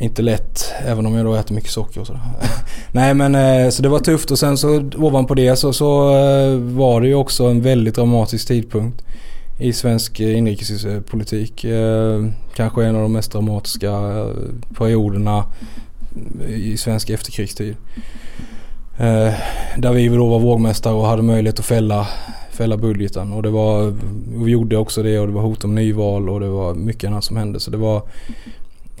inte 0.00 0.22
lätt, 0.22 0.72
även 0.86 1.06
om 1.06 1.14
jag 1.14 1.26
då 1.26 1.34
äter 1.34 1.54
mycket 1.54 1.70
socker 1.70 2.00
och 2.00 2.06
sådär. 2.06 2.22
Nej 2.92 3.14
men 3.14 3.34
eh, 3.34 3.70
så 3.70 3.82
det 3.82 3.88
var 3.88 3.98
tufft 3.98 4.30
och 4.30 4.38
sen 4.38 4.58
så 4.58 4.90
ovanpå 4.96 5.34
det 5.34 5.56
så, 5.56 5.72
så 5.72 6.16
eh, 6.16 6.56
var 6.56 7.00
det 7.00 7.06
ju 7.06 7.14
också 7.14 7.44
en 7.44 7.62
väldigt 7.62 7.94
dramatisk 7.94 8.48
tidpunkt 8.48 9.02
i 9.58 9.72
svensk 9.72 10.20
eh, 10.20 10.38
inrikespolitik. 10.38 11.66
Kanske 12.54 12.84
en 12.84 12.96
av 12.96 13.02
de 13.02 13.12
mest 13.12 13.32
dramatiska 13.32 13.90
eh, 13.90 14.26
perioderna 14.78 15.44
i 16.48 16.76
svensk 16.76 17.10
efterkrigstid. 17.10 17.76
Där 19.76 19.92
vi 19.92 20.08
då 20.08 20.28
var 20.28 20.38
vågmästare 20.38 20.94
och 20.94 21.06
hade 21.06 21.22
möjlighet 21.22 21.58
att 21.58 21.64
fälla, 21.64 22.08
fälla 22.50 22.76
budgeten. 22.76 23.32
Och 23.32 23.42
det 23.42 23.50
var, 23.50 23.94
vi 24.44 24.50
gjorde 24.50 24.76
också 24.76 25.02
det 25.02 25.18
och 25.18 25.26
det 25.26 25.32
var 25.32 25.42
hot 25.42 25.64
om 25.64 25.74
nyval 25.74 26.28
och 26.28 26.40
det 26.40 26.48
var 26.48 26.74
mycket 26.74 27.08
annat 27.08 27.24
som 27.24 27.36
hände. 27.36 27.60
Så 27.60 27.70
det 27.70 27.76
var 27.76 28.02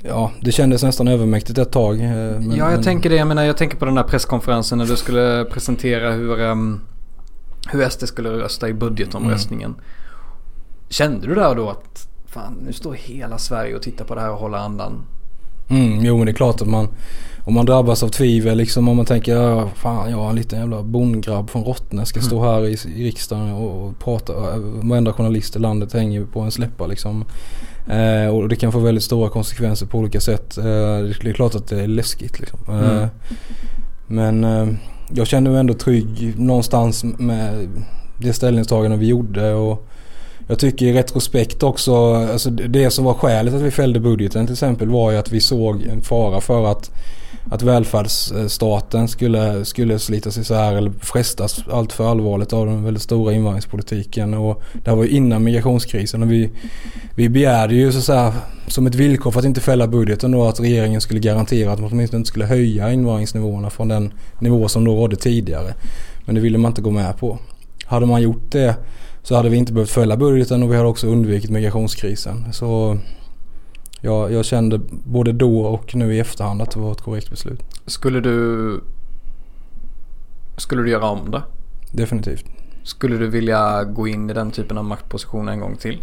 Ja, 0.04 0.30
det 0.40 0.52
kändes 0.52 0.82
nästan 0.82 1.08
övermäktigt 1.08 1.58
ett 1.58 1.72
tag. 1.72 2.00
Eh, 2.00 2.06
men, 2.06 2.50
ja, 2.50 2.56
jag 2.56 2.72
men... 2.72 2.82
tänker 2.82 3.10
det. 3.10 3.16
Jag 3.16 3.28
menar, 3.28 3.44
jag 3.44 3.56
tänker 3.56 3.76
på 3.76 3.84
den 3.84 3.94
där 3.94 4.02
presskonferensen 4.02 4.78
när 4.78 4.86
du 4.86 4.96
skulle 4.96 5.44
presentera 5.44 6.12
hur, 6.12 6.40
um, 6.40 6.80
hur 7.70 7.88
SD 7.88 8.06
skulle 8.06 8.30
rösta 8.30 8.68
i 8.68 8.72
budgetomröstningen. 8.72 9.70
Mm. 9.70 9.84
Kände 10.88 11.26
du 11.26 11.34
där 11.34 11.54
då 11.54 11.70
att 11.70 12.08
fan, 12.26 12.54
nu 12.66 12.72
står 12.72 12.92
hela 12.92 13.38
Sverige 13.38 13.76
och 13.76 13.82
tittar 13.82 14.04
på 14.04 14.14
det 14.14 14.20
här 14.20 14.30
och 14.30 14.38
håller 14.38 14.58
andan? 14.58 15.04
Mm, 15.70 16.04
jo 16.04 16.16
men 16.16 16.26
det 16.26 16.32
är 16.32 16.34
klart 16.34 16.62
att 16.62 16.68
man 16.68 16.88
om 17.44 17.54
man 17.54 17.66
drabbas 17.66 18.02
av 18.02 18.08
tvivel 18.08 18.58
liksom 18.58 18.88
om 18.88 18.96
man 18.96 19.06
tänker 19.06 19.34
ja, 19.34 19.68
fan 19.76 20.10
jag 20.10 20.24
är 20.24 20.30
en 20.30 20.36
liten 20.36 20.58
jävla 20.58 20.82
bondgrabb 20.82 21.50
från 21.50 21.64
Rottne 21.64 22.06
ska 22.06 22.20
stå 22.20 22.38
mm. 22.38 22.50
här 22.50 22.64
i, 22.68 23.00
i 23.00 23.04
riksdagen 23.04 23.52
och, 23.52 23.86
och 23.86 23.98
prata. 23.98 24.32
Varenda 24.58 25.12
journalist 25.12 25.56
i 25.56 25.58
landet 25.58 25.92
hänger 25.92 26.24
på 26.24 26.40
en 26.40 26.50
släppa 26.50 26.86
liksom. 26.86 27.24
Eh, 27.88 28.26
och 28.26 28.48
det 28.48 28.56
kan 28.56 28.72
få 28.72 28.78
väldigt 28.78 29.04
stora 29.04 29.28
konsekvenser 29.28 29.86
på 29.86 29.98
olika 29.98 30.20
sätt. 30.20 30.58
Eh, 30.58 30.64
det 30.64 31.28
är 31.28 31.32
klart 31.32 31.54
att 31.54 31.68
det 31.68 31.82
är 31.82 31.86
läskigt 31.86 32.40
liksom. 32.40 32.60
Eh, 32.68 32.92
mm. 32.92 33.08
Men 34.06 34.44
eh, 34.44 34.68
jag 35.14 35.26
kände 35.26 35.50
mig 35.50 35.60
ändå 35.60 35.74
trygg 35.74 36.34
någonstans 36.38 37.04
med 37.04 37.68
det 38.18 38.32
ställningstagande 38.32 38.96
vi 38.96 39.06
gjorde. 39.06 39.54
Och 39.54 39.88
jag 40.46 40.58
tycker 40.58 40.86
i 40.86 40.92
retrospekt 40.92 41.62
också, 41.62 42.14
alltså 42.14 42.50
det 42.50 42.90
som 42.90 43.04
var 43.04 43.14
skälet 43.14 43.54
att 43.54 43.62
vi 43.62 43.70
fällde 43.70 44.00
budgeten 44.00 44.46
till 44.46 44.52
exempel 44.52 44.88
var 44.88 45.10
ju 45.10 45.16
att 45.16 45.32
vi 45.32 45.40
såg 45.40 45.82
en 45.82 46.02
fara 46.02 46.40
för 46.40 46.66
att 46.66 46.90
att 47.50 47.62
välfärdsstaten 47.62 49.08
skulle, 49.08 49.64
skulle 49.64 49.98
slitas 49.98 50.38
isär 50.38 50.74
eller 50.76 50.92
frestas 51.00 51.64
allt 51.70 51.92
för 51.92 52.10
allvarligt 52.10 52.52
av 52.52 52.66
den 52.66 52.84
väldigt 52.84 53.02
stora 53.02 53.32
invandringspolitiken. 53.32 54.34
Och 54.34 54.62
det 54.72 54.90
här 54.90 54.96
var 54.96 55.04
ju 55.04 55.10
innan 55.10 55.44
migrationskrisen 55.44 56.22
och 56.22 56.32
vi, 56.32 56.50
vi 57.14 57.28
begärde 57.28 57.74
ju 57.74 57.92
så 57.92 57.98
att 57.98 58.04
säga 58.04 58.34
som 58.66 58.86
ett 58.86 58.94
villkor 58.94 59.30
för 59.30 59.38
att 59.38 59.46
inte 59.46 59.60
fälla 59.60 59.86
budgeten 59.86 60.30
då 60.30 60.44
att 60.44 60.60
regeringen 60.60 61.00
skulle 61.00 61.20
garantera 61.20 61.72
att 61.72 61.80
man 61.80 61.92
åtminstone 61.92 62.18
inte 62.18 62.28
skulle 62.28 62.46
höja 62.46 62.92
invandringsnivåerna 62.92 63.70
från 63.70 63.88
den 63.88 64.12
nivå 64.38 64.68
som 64.68 64.84
då 64.84 64.94
rådde 64.94 65.16
tidigare. 65.16 65.74
Men 66.24 66.34
det 66.34 66.40
ville 66.40 66.58
man 66.58 66.70
inte 66.70 66.82
gå 66.82 66.90
med 66.90 67.18
på. 67.18 67.38
Hade 67.84 68.06
man 68.06 68.22
gjort 68.22 68.52
det 68.52 68.76
så 69.22 69.34
hade 69.36 69.48
vi 69.48 69.56
inte 69.56 69.72
behövt 69.72 69.90
fälla 69.90 70.16
budgeten 70.16 70.62
och 70.62 70.72
vi 70.72 70.76
hade 70.76 70.88
också 70.88 71.06
undvikit 71.06 71.50
migrationskrisen. 71.50 72.52
Så 72.52 72.98
jag, 74.00 74.32
jag 74.32 74.44
kände 74.44 74.80
både 74.90 75.32
då 75.32 75.60
och 75.60 75.94
nu 75.94 76.14
i 76.14 76.20
efterhand 76.20 76.62
att 76.62 76.70
det 76.70 76.80
var 76.80 76.92
ett 76.92 77.00
korrekt 77.00 77.30
beslut. 77.30 77.60
Skulle 77.86 78.20
du, 78.20 78.80
skulle 80.56 80.82
du 80.82 80.90
göra 80.90 81.06
om 81.06 81.30
det? 81.30 81.42
Definitivt. 81.90 82.44
Skulle 82.82 83.16
du 83.16 83.26
vilja 83.26 83.84
gå 83.84 84.08
in 84.08 84.30
i 84.30 84.32
den 84.32 84.50
typen 84.50 84.78
av 84.78 84.84
maktposition 84.84 85.48
en 85.48 85.60
gång 85.60 85.76
till? 85.76 85.98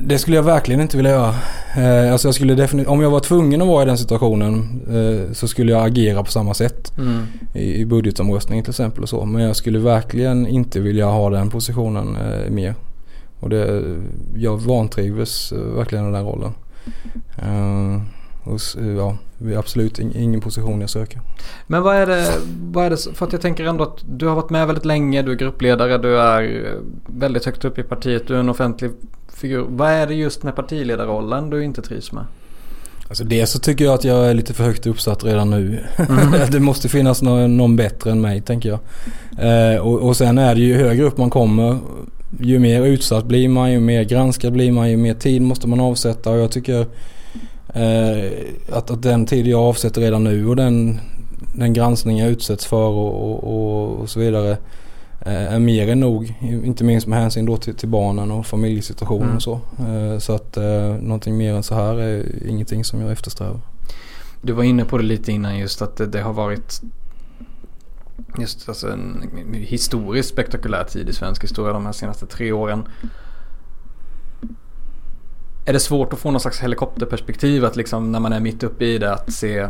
Det 0.00 0.18
skulle 0.18 0.36
jag 0.36 0.42
verkligen 0.42 0.80
inte 0.80 0.96
vilja 0.96 1.12
göra. 1.12 1.34
Eh, 1.76 2.12
alltså 2.12 2.28
jag 2.28 2.34
skulle 2.34 2.54
definitivt, 2.54 2.90
om 2.90 3.00
jag 3.00 3.10
var 3.10 3.20
tvungen 3.20 3.62
att 3.62 3.68
vara 3.68 3.82
i 3.82 3.86
den 3.86 3.98
situationen 3.98 4.80
eh, 4.90 5.32
så 5.32 5.48
skulle 5.48 5.72
jag 5.72 5.86
agera 5.86 6.24
på 6.24 6.30
samma 6.30 6.54
sätt. 6.54 6.92
Mm. 6.98 7.26
I, 7.54 7.80
I 7.80 7.86
budgetomröstning 7.86 8.62
till 8.62 8.70
exempel 8.70 9.02
och 9.02 9.08
så. 9.08 9.24
Men 9.24 9.42
jag 9.42 9.56
skulle 9.56 9.78
verkligen 9.78 10.46
inte 10.46 10.80
vilja 10.80 11.06
ha 11.06 11.30
den 11.30 11.50
positionen 11.50 12.16
eh, 12.16 12.50
mer. 12.50 12.74
Och 13.40 13.50
det, 13.50 13.82
jag 14.36 14.56
vantrivs 14.56 15.52
eh, 15.52 15.58
verkligen 15.58 16.08
i 16.08 16.12
den 16.12 16.24
rollen. 16.24 16.52
Uh, 17.42 18.02
och, 18.44 18.60
ja, 18.96 19.16
det 19.38 19.54
är 19.54 19.58
absolut 19.58 19.98
ingen 19.98 20.40
position 20.40 20.80
jag 20.80 20.90
söker. 20.90 21.20
Men 21.66 21.82
vad 21.82 21.96
är, 21.96 22.06
det, 22.06 22.26
vad 22.72 22.84
är 22.84 22.90
det, 22.90 22.96
för 23.14 23.26
att 23.26 23.32
jag 23.32 23.40
tänker 23.40 23.64
ändå 23.64 23.84
att 23.84 24.04
du 24.06 24.26
har 24.26 24.34
varit 24.34 24.50
med 24.50 24.66
väldigt 24.66 24.84
länge, 24.84 25.22
du 25.22 25.32
är 25.32 25.36
gruppledare, 25.36 25.98
du 25.98 26.18
är 26.18 26.70
väldigt 27.06 27.44
högt 27.44 27.64
upp 27.64 27.78
i 27.78 27.82
partiet, 27.82 28.26
du 28.26 28.34
är 28.34 28.40
en 28.40 28.48
offentlig 28.48 28.90
figur. 29.36 29.66
Vad 29.68 29.90
är 29.90 30.06
det 30.06 30.14
just 30.14 30.42
med 30.42 30.56
partiledarrollen 30.56 31.50
du 31.50 31.64
inte 31.64 31.82
trivs 31.82 32.12
med? 32.12 32.24
Alltså 33.08 33.24
det 33.24 33.46
så 33.46 33.58
tycker 33.58 33.84
jag 33.84 33.94
att 33.94 34.04
jag 34.04 34.26
är 34.26 34.34
lite 34.34 34.54
för 34.54 34.64
högt 34.64 34.86
uppsatt 34.86 35.24
redan 35.24 35.50
nu. 35.50 35.84
Mm. 35.96 36.32
det 36.50 36.60
måste 36.60 36.88
finnas 36.88 37.22
någon, 37.22 37.56
någon, 37.56 37.76
bättre 37.76 38.10
än 38.10 38.20
mig 38.20 38.40
tänker 38.40 38.68
jag. 38.68 38.78
Eh, 39.38 39.80
och, 39.80 40.00
och 40.00 40.16
sen 40.16 40.38
är 40.38 40.54
det 40.54 40.60
ju 40.60 40.74
högre 40.74 41.04
upp 41.04 41.18
man 41.18 41.30
kommer 41.30 41.78
ju 42.40 42.58
mer 42.58 42.82
utsatt 42.82 43.24
blir 43.24 43.48
man, 43.48 43.72
ju 43.72 43.80
mer 43.80 44.04
granskad 44.04 44.52
blir 44.52 44.72
man, 44.72 44.90
ju 44.90 44.96
mer 44.96 45.14
tid 45.14 45.42
måste 45.42 45.68
man 45.68 45.80
avsätta. 45.80 46.30
Och 46.30 46.38
jag 46.38 46.50
tycker 46.50 46.86
eh, 47.74 48.32
att, 48.72 48.90
att 48.90 49.02
den 49.02 49.26
tid 49.26 49.46
jag 49.46 49.60
avsätter 49.60 50.00
redan 50.00 50.24
nu 50.24 50.48
och 50.48 50.56
den, 50.56 51.00
den 51.54 51.72
granskning 51.72 52.18
jag 52.18 52.30
utsätts 52.30 52.66
för 52.66 52.88
och, 52.88 53.44
och, 53.44 54.00
och 54.00 54.10
så 54.10 54.20
vidare 54.20 54.56
är 55.24 55.58
mer 55.58 55.88
än 55.88 56.00
nog. 56.00 56.34
Inte 56.40 56.84
minst 56.84 57.06
med 57.06 57.18
hänsyn 57.18 57.46
då 57.46 57.56
till, 57.56 57.74
till 57.74 57.88
barnen 57.88 58.30
och 58.30 58.46
familjesituationen 58.46 59.22
mm. 59.22 59.36
och 59.36 59.42
så. 59.42 59.60
Eh, 59.78 60.18
så 60.18 60.34
att 60.34 60.56
eh, 60.56 60.94
någonting 61.00 61.36
mer 61.36 61.54
än 61.54 61.62
så 61.62 61.74
här 61.74 61.94
är 61.94 62.46
ingenting 62.48 62.84
som 62.84 63.00
jag 63.00 63.12
eftersträvar. 63.12 63.60
Du 64.42 64.52
var 64.52 64.62
inne 64.64 64.84
på 64.84 64.98
det 64.98 65.04
lite 65.04 65.32
innan 65.32 65.58
just 65.58 65.82
att 65.82 65.96
det, 65.96 66.06
det 66.06 66.20
har 66.20 66.32
varit 66.32 66.82
just 68.38 68.68
alltså 68.68 68.92
en 68.92 69.30
historiskt 69.52 70.28
spektakulär 70.28 70.84
tid 70.84 71.08
i 71.08 71.12
svensk 71.12 71.44
historia 71.44 71.72
de 71.72 71.86
här 71.86 71.92
senaste 71.92 72.26
tre 72.26 72.52
åren. 72.52 72.88
Är 75.64 75.72
det 75.72 75.80
svårt 75.80 76.12
att 76.12 76.18
få 76.18 76.30
någon 76.30 76.40
slags 76.40 76.60
helikopterperspektiv 76.60 77.64
att 77.64 77.76
liksom 77.76 78.12
när 78.12 78.20
man 78.20 78.32
är 78.32 78.40
mitt 78.40 78.62
uppe 78.62 78.84
i 78.84 78.98
det 78.98 79.12
att 79.12 79.32
se 79.32 79.68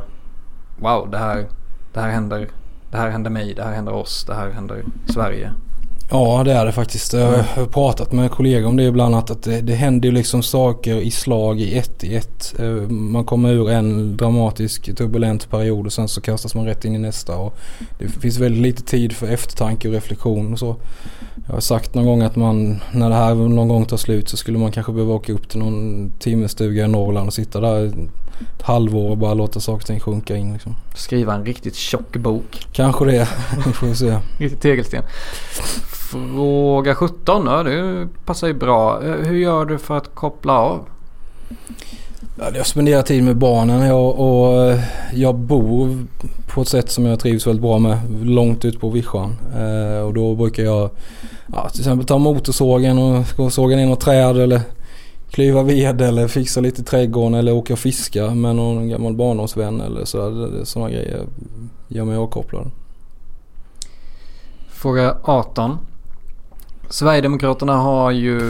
Wow, 0.76 1.10
det 1.10 1.18
här, 1.18 1.46
det 1.92 2.00
här 2.00 2.10
händer 2.10 2.48
det 2.94 3.00
här 3.00 3.10
händer 3.10 3.30
mig, 3.30 3.54
det 3.54 3.62
här 3.62 3.72
händer 3.72 3.92
oss, 3.92 4.24
det 4.24 4.34
här 4.34 4.50
händer 4.50 4.84
Sverige. 5.06 5.50
Ja 6.10 6.42
det 6.44 6.52
är 6.52 6.66
det 6.66 6.72
faktiskt. 6.72 7.12
Jag 7.12 7.42
har 7.42 7.66
pratat 7.66 8.12
med 8.12 8.30
kollegor 8.30 8.68
om 8.68 8.76
det 8.76 8.82
ibland 8.82 9.14
att 9.14 9.42
det, 9.42 9.60
det 9.60 9.74
händer 9.74 10.08
ju 10.08 10.14
liksom 10.14 10.42
saker 10.42 11.00
i 11.00 11.10
slag 11.10 11.60
i 11.60 11.78
ett 11.78 12.04
i 12.04 12.16
ett. 12.16 12.54
Eh, 12.58 12.90
man 12.90 13.24
kommer 13.24 13.52
ur 13.52 13.70
en 13.70 14.16
dramatisk 14.16 14.96
turbulent 14.96 15.50
period 15.50 15.86
och 15.86 15.92
sen 15.92 16.08
så 16.08 16.20
kastas 16.20 16.54
man 16.54 16.64
rätt 16.64 16.84
in 16.84 16.94
i 16.94 16.98
nästa. 16.98 17.36
Och 17.36 17.58
det 17.98 18.08
finns 18.08 18.38
väldigt 18.38 18.62
lite 18.62 18.82
tid 18.82 19.12
för 19.12 19.26
eftertanke 19.26 19.88
och 19.88 19.94
reflektion 19.94 20.52
och 20.52 20.58
så. 20.58 20.76
Jag 21.46 21.54
har 21.54 21.60
sagt 21.60 21.94
någon 21.94 22.06
gång 22.06 22.22
att 22.22 22.36
man 22.36 22.80
när 22.92 23.10
det 23.10 23.16
här 23.16 23.34
någon 23.34 23.68
gång 23.68 23.84
tar 23.84 23.96
slut 23.96 24.28
så 24.28 24.36
skulle 24.36 24.58
man 24.58 24.72
kanske 24.72 24.92
behöva 24.92 25.14
åka 25.14 25.32
upp 25.32 25.48
till 25.48 25.58
någon 25.58 26.10
timmerstuga 26.18 26.84
i 26.84 26.88
Norrland 26.88 27.26
och 27.26 27.34
sitta 27.34 27.60
där 27.60 27.92
ett 28.58 28.62
halvår 28.62 29.10
och 29.10 29.18
bara 29.18 29.34
låta 29.34 29.60
saker 29.60 29.82
och 29.82 29.86
ting 29.86 30.00
sjunka 30.00 30.36
in. 30.36 30.52
Liksom. 30.52 30.76
Skriva 30.94 31.34
en 31.34 31.44
riktigt 31.44 31.74
tjock 31.74 32.16
bok. 32.16 32.66
Kanske 32.72 33.04
det. 33.04 33.28
Vi 33.66 33.72
får 33.72 33.94
se. 33.94 34.18
Riktigt 34.38 34.60
tegelsten. 34.60 35.02
Fråga 36.10 36.94
17, 36.94 37.46
ja 37.46 37.62
det 37.62 38.08
passar 38.24 38.46
ju 38.46 38.54
bra. 38.54 39.04
Eh, 39.04 39.12
hur 39.12 39.36
gör 39.36 39.64
du 39.64 39.78
för 39.78 39.96
att 39.96 40.14
koppla 40.14 40.58
av? 40.58 40.86
Ja, 42.38 42.44
jag 42.54 42.66
spenderar 42.66 43.02
tid 43.02 43.24
med 43.24 43.36
barnen 43.36 43.86
jag, 43.86 44.20
och 44.20 44.62
eh, 44.62 44.80
jag 45.12 45.34
bor 45.34 46.06
på 46.54 46.62
ett 46.62 46.68
sätt 46.68 46.90
som 46.90 47.06
jag 47.06 47.20
trivs 47.20 47.46
väldigt 47.46 47.62
bra 47.62 47.78
med. 47.78 47.98
Långt 48.22 48.64
ut 48.64 48.80
på 48.80 48.88
vischan. 48.88 49.36
Eh, 49.56 50.06
och 50.06 50.14
då 50.14 50.34
brukar 50.34 50.62
jag 50.62 50.90
ja, 51.52 51.68
till 51.68 51.80
exempel 51.80 52.06
ta 52.06 52.18
motorsågen 52.18 52.98
och 52.98 53.52
såga 53.52 53.76
ner 53.76 53.86
något 53.86 54.00
träd 54.00 54.36
eller 54.36 54.60
klyva 55.34 55.62
ved 55.62 56.00
eller 56.00 56.28
fixa 56.28 56.60
lite 56.60 56.80
i 56.80 56.84
trädgården 56.84 57.34
eller 57.34 57.52
åka 57.52 57.72
och 57.72 57.78
fiska 57.78 58.34
med 58.34 58.56
någon 58.56 58.88
gammal 58.88 59.14
barndomsvän 59.14 59.80
eller 59.80 60.04
sådär. 60.04 60.64
Sådana 60.64 60.90
grejer 60.90 61.26
gör 61.88 62.04
mig 62.04 62.16
avkopplad. 62.16 62.70
Fråga 64.68 65.16
18. 65.22 65.78
Sverigedemokraterna 66.88 67.76
har 67.76 68.10
ju 68.10 68.40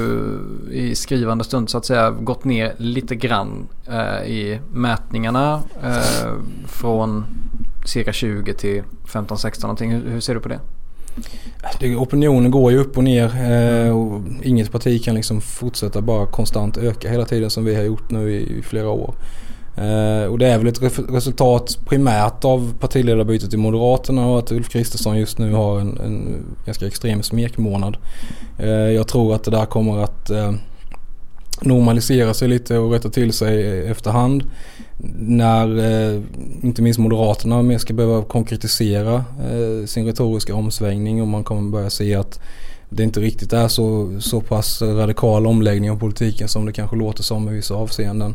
i 0.71 0.95
skrivande 0.95 1.45
stund 1.45 1.71
så 1.71 1.79
att 1.79 1.87
säga 1.87 2.11
gått 2.11 2.45
ner 2.45 2.75
lite 2.77 3.15
grann 3.15 3.69
eh, 3.87 4.29
i 4.31 4.61
mätningarna 4.73 5.63
eh, 5.83 6.33
från 6.67 7.25
cirka 7.87 8.13
20 8.13 8.55
till 8.55 8.83
15-16 9.07 9.63
någonting. 9.63 9.91
Hur, 9.91 10.11
hur, 10.11 10.21
ser 10.21 10.35
du 10.35 10.41
på 10.41 10.49
det? 10.49 10.61
Opinionen 11.99 12.51
går 12.51 12.73
ju 12.73 12.79
upp 12.79 12.97
och 12.97 13.05
ner 13.05 13.25
eh, 13.25 13.97
och 13.97 14.23
inget 14.43 14.73
parti 14.73 15.05
kan 15.05 15.15
liksom 15.15 15.41
fortsätta 15.41 16.01
bara 16.01 16.27
konstant 16.27 16.77
öka 16.77 17.11
hela 17.11 17.25
tiden 17.25 17.51
som 17.51 17.65
vi 17.65 17.75
har 17.75 17.83
gjort 17.83 18.11
nu 18.11 18.33
i, 18.33 18.63
flera 18.63 18.89
år. 18.89 19.15
Eh, 19.77 20.25
och 20.25 20.39
det 20.39 20.47
är 20.47 20.59
väl 20.59 20.67
ett 20.67 20.99
resultat 21.09 21.79
primärt 21.87 22.45
av 22.45 22.75
partiledarbytet 22.81 23.55
i 23.55 23.57
Moderaterna 23.57 24.27
och 24.27 24.39
att 24.39 24.53
Ulf 24.53 24.69
Kristersson 24.69 25.19
just 25.19 25.39
nu 25.39 25.53
har 25.53 25.81
en, 25.81 25.99
en 26.01 26.45
ganska 26.65 26.87
extrem 26.87 27.23
smekmånad. 27.23 27.97
Eh, 28.59 28.69
jag 28.69 29.09
tror 29.09 29.35
att 29.35 29.45
det 29.45 29.51
där 29.51 29.67
kommer 29.67 29.99
att 29.99 30.31
normalisera 31.61 32.35
sig 32.35 32.49
lite 32.49 32.79
och 32.79 32.93
rätta 32.93 33.09
till 33.09 33.33
sig 33.33 33.87
efterhand. 33.87 34.45
När 35.19 35.79
eh, 35.79 36.21
inte 36.63 36.83
minst 36.83 37.01
Moderaterna 37.01 37.63
mer 37.63 37.79
ska 37.79 37.95
behöva 37.95 38.23
konkretisera 38.23 39.15
eh, 39.15 39.87
sin 39.87 40.07
retoriska 40.07 40.55
omsvängning 40.55 41.23
och 41.23 41.29
man 41.29 41.45
kommer 41.45 41.71
börja 41.71 41.91
se 41.91 42.15
att 42.15 42.41
det 42.89 43.03
inte 43.03 43.21
riktigt 43.21 43.53
är 43.53 43.69
så, 43.69 44.17
så 44.21 44.41
pass 44.41 44.83
radikal 44.83 45.47
omläggning 45.47 45.91
av 45.91 45.99
politiken 45.99 46.49
som 46.49 46.67
det 46.67 46.73
kanske 46.73 46.97
låter 46.97 47.23
som 47.23 47.49
i 47.49 47.53
vissa 47.53 47.75
avseenden. 47.75 48.35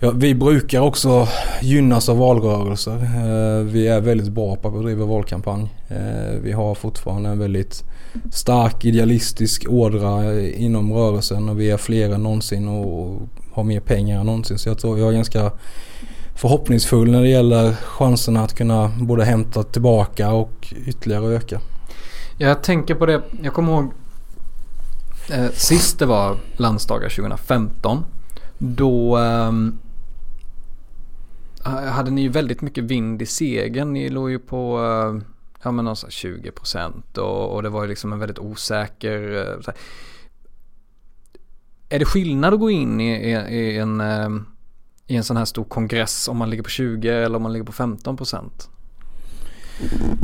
Ja, 0.00 0.10
vi 0.10 0.34
brukar 0.34 0.80
också 0.80 1.28
gynnas 1.62 2.08
av 2.08 2.18
valrörelser. 2.18 2.92
Eh, 2.92 3.64
vi 3.64 3.88
är 3.88 4.00
väldigt 4.00 4.28
bra 4.28 4.56
på 4.56 4.68
att 4.68 4.74
bedriva 4.74 5.06
valkampanj. 5.06 5.68
Eh, 5.88 6.40
vi 6.42 6.52
har 6.52 6.74
fortfarande 6.74 7.28
en 7.28 7.38
väldigt 7.38 7.84
stark 8.32 8.84
idealistisk 8.84 9.66
ådra 9.68 10.32
eh, 10.32 10.64
inom 10.64 10.92
rörelsen 10.92 11.48
och 11.48 11.60
vi 11.60 11.70
är 11.70 11.76
fler 11.76 12.14
än 12.14 12.22
någonsin 12.22 12.68
och 12.68 13.20
har 13.52 13.64
mer 13.64 13.80
pengar 13.80 14.20
än 14.20 14.26
någonsin. 14.26 14.58
Så 14.58 14.68
jag 14.68 14.78
tror 14.78 14.98
jag 14.98 15.08
är 15.08 15.12
ganska 15.12 15.52
förhoppningsfull 16.34 17.10
när 17.10 17.22
det 17.22 17.28
gäller 17.28 17.72
chanserna 17.72 18.42
att 18.42 18.54
kunna 18.54 18.92
både 19.00 19.24
hämta 19.24 19.62
tillbaka 19.62 20.32
och 20.32 20.74
ytterligare 20.86 21.36
öka. 21.36 21.60
Jag 22.38 22.62
tänker 22.62 22.94
på 22.94 23.06
det, 23.06 23.22
jag 23.42 23.54
kommer 23.54 23.72
ihåg 23.72 23.92
eh, 25.30 25.50
sist 25.52 25.98
det 25.98 26.06
var 26.06 26.36
landsdagar 26.56 27.08
2015. 27.08 28.04
Då 28.58 29.18
eh, 29.18 29.52
hade 31.64 32.10
ni 32.10 32.22
ju 32.22 32.28
väldigt 32.28 32.62
mycket 32.62 32.84
vind 32.84 33.22
i 33.22 33.26
segern. 33.26 33.92
Ni 33.92 34.08
låg 34.08 34.30
ju 34.30 34.38
på 34.38 34.78
eh, 34.78 35.14
ja, 35.62 35.70
men 35.70 35.96
20 35.96 36.50
procent 36.50 37.18
och, 37.18 37.54
och, 37.54 37.62
det 37.62 37.68
var 37.68 37.82
ju 37.82 37.88
liksom 37.88 38.12
en 38.12 38.18
väldigt 38.18 38.38
osäker... 38.38 39.36
Eh, 39.36 39.60
så 39.60 39.70
här. 39.70 39.80
Är 41.88 41.98
det 41.98 42.04
skillnad 42.04 42.54
att 42.54 42.60
gå 42.60 42.70
in 42.70 43.00
i, 43.00 43.10
i, 43.10 43.30
i, 43.56 43.78
en, 43.78 44.00
eh, 44.00 44.28
i 45.06 45.16
en 45.16 45.24
sån 45.24 45.36
här 45.36 45.44
stor 45.44 45.64
kongress 45.64 46.28
om 46.28 46.36
man 46.36 46.50
ligger 46.50 46.62
på 46.62 46.70
20 46.70 47.08
eller 47.08 47.36
om 47.36 47.42
man 47.42 47.52
ligger 47.52 47.66
på 47.66 47.72
15 47.72 48.16
procent? 48.16 48.68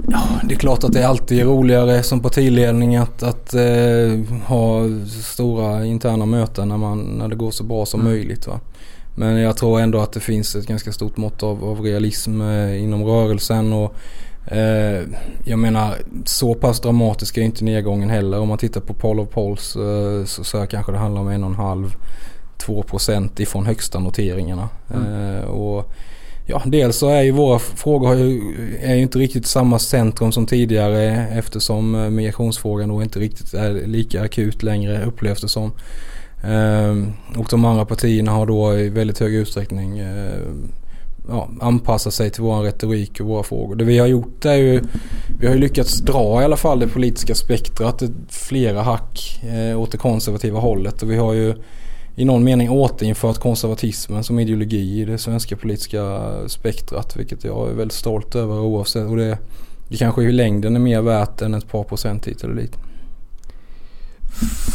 Ja, 0.09 0.41
det 0.45 0.55
är 0.55 0.59
klart 0.59 0.85
att 0.85 0.93
det 0.93 1.03
är 1.03 1.07
alltid 1.07 1.45
roligare 1.45 2.03
som 2.03 2.21
partiledning 2.21 2.97
att, 2.97 3.23
att 3.23 3.55
eh, 3.55 4.43
ha 4.47 4.83
stora 5.23 5.85
interna 5.85 6.27
möten 6.27 6.69
när, 6.69 6.77
man, 6.77 7.01
när 7.01 7.29
det 7.29 7.37
går 7.37 7.51
så 7.51 7.65
bra 7.65 7.87
som 7.87 8.01
mm. 8.01 8.13
möjligt. 8.13 8.47
Va? 8.47 8.61
Men 9.15 9.37
jag 9.37 9.57
tror 9.57 9.81
ändå 9.81 10.01
att 10.01 10.13
det 10.13 10.21
finns 10.21 10.57
ett 10.57 10.67
ganska 10.67 10.93
stort 10.93 11.17
mått 11.17 11.43
av, 11.43 11.65
av 11.65 11.81
realism 11.81 12.41
eh, 12.41 12.83
inom 12.83 13.05
rörelsen. 13.05 13.73
Och, 13.73 13.97
jag 15.45 15.59
menar 15.59 15.95
så 16.25 16.55
pass 16.55 16.81
dramatisk 16.81 17.37
är 17.37 17.43
inte 17.43 17.65
nedgången 17.65 18.11
heller. 18.11 18.39
Om 18.39 18.49
man 18.49 18.59
tittar 18.59 18.81
på 18.81 18.95
Paul 18.95 19.21
of 19.21 19.29
Polls 19.29 19.77
eh, 19.77 20.25
så, 20.25 20.45
så 20.45 20.67
kanske 20.67 20.93
det 20.93 20.99
handlar 20.99 21.21
om 21.21 21.29
en 21.29 21.45
och 21.45 21.51
en 21.51 21.57
halv 21.57 21.95
2 22.59 22.83
procent 22.83 23.41
ifrån 23.41 23.67
högsta 23.67 23.99
noteringarna. 23.99 24.69
Mm. 24.95 25.37
Eh, 25.37 25.45
och 25.45 25.93
Ja, 26.47 26.63
dels 26.67 26.97
så 26.97 27.09
är 27.09 27.23
ju 27.23 27.31
våra 27.31 27.59
frågor 27.59 28.15
är 28.81 28.95
ju 28.95 29.03
inte 29.03 29.19
riktigt 29.19 29.47
samma 29.47 29.79
centrum 29.79 30.33
som 30.33 30.47
tidigare 30.47 31.27
eftersom 31.33 31.95
eh, 31.95 32.11
migrationsfrågan 32.11 32.89
då 32.89 33.03
inte 33.03 33.19
riktigt 33.19 33.55
är 33.55 33.87
lika 33.87 34.23
akut 34.23 34.63
längre 34.63 35.05
upplevs 35.05 35.41
det 35.41 35.49
som. 35.49 35.73
Och 37.37 37.47
de 37.51 37.65
andra 37.65 37.85
partierna 37.85 38.33
har 38.33 38.47
då 38.47 38.79
i 38.79 38.89
väldigt 38.89 39.21
hög 39.21 39.35
utsträckning 39.35 39.99
eh, 39.99 40.39
ja, 41.29 41.49
anpassa 41.61 42.11
sig 42.11 42.31
till 42.31 42.43
vår 42.43 42.63
retorik 42.63 43.21
och 43.21 43.27
våra 43.27 43.43
frågor. 43.43 43.75
Det 43.75 43.85
vi 43.85 43.99
har 43.99 44.07
gjort 44.07 44.45
är 44.45 44.55
ju, 44.55 44.83
vi 45.41 45.47
har 45.47 45.55
ju 45.55 45.61
lyckats 45.61 45.99
dra 45.99 46.43
i 46.43 46.45
alla 46.45 46.57
fall 46.57 46.79
det 46.79 46.89
politiska 46.89 47.35
spektrat 47.35 48.03
flera 48.29 48.83
hack 48.83 49.41
eh, 49.43 49.81
åt 49.81 49.93
det 49.93 49.99
konservativa 49.99 50.61
hållet. 50.61 51.03
Och 51.03 51.11
vi 51.11 51.17
har 51.17 51.33
ju 51.33 51.55
i 52.17 52.25
någon 52.25 52.45
mening 52.45 52.71
återinfört 52.71 53.39
konservatismen 53.39 54.25
som 54.25 54.39
ideologi 54.39 55.01
i 55.01 55.05
det 55.05 55.19
svenska 55.19 55.57
politiska 55.57 56.31
spektrat. 56.47 57.17
Vilket 57.17 57.45
jag 57.45 57.71
är 57.71 57.75
väldigt 57.75 57.97
stolt 57.99 58.35
över 58.35 58.61
oavsett. 58.61 59.09
Och 59.09 59.17
det, 59.17 59.39
det 59.89 59.97
kanske 59.97 60.23
i 60.23 60.33
längden 60.33 60.77
är 60.77 60.81
mer 60.81 61.01
värt 61.01 61.43
än 61.43 61.55
ett 61.55 61.69
par 61.69 61.85
procent 61.85 62.29
hit 62.29 62.45
eller 62.45 62.55
dit. 62.55 62.77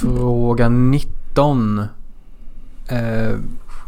Fråga 0.02 0.70
19 0.70 1.82
Eh, 2.90 3.38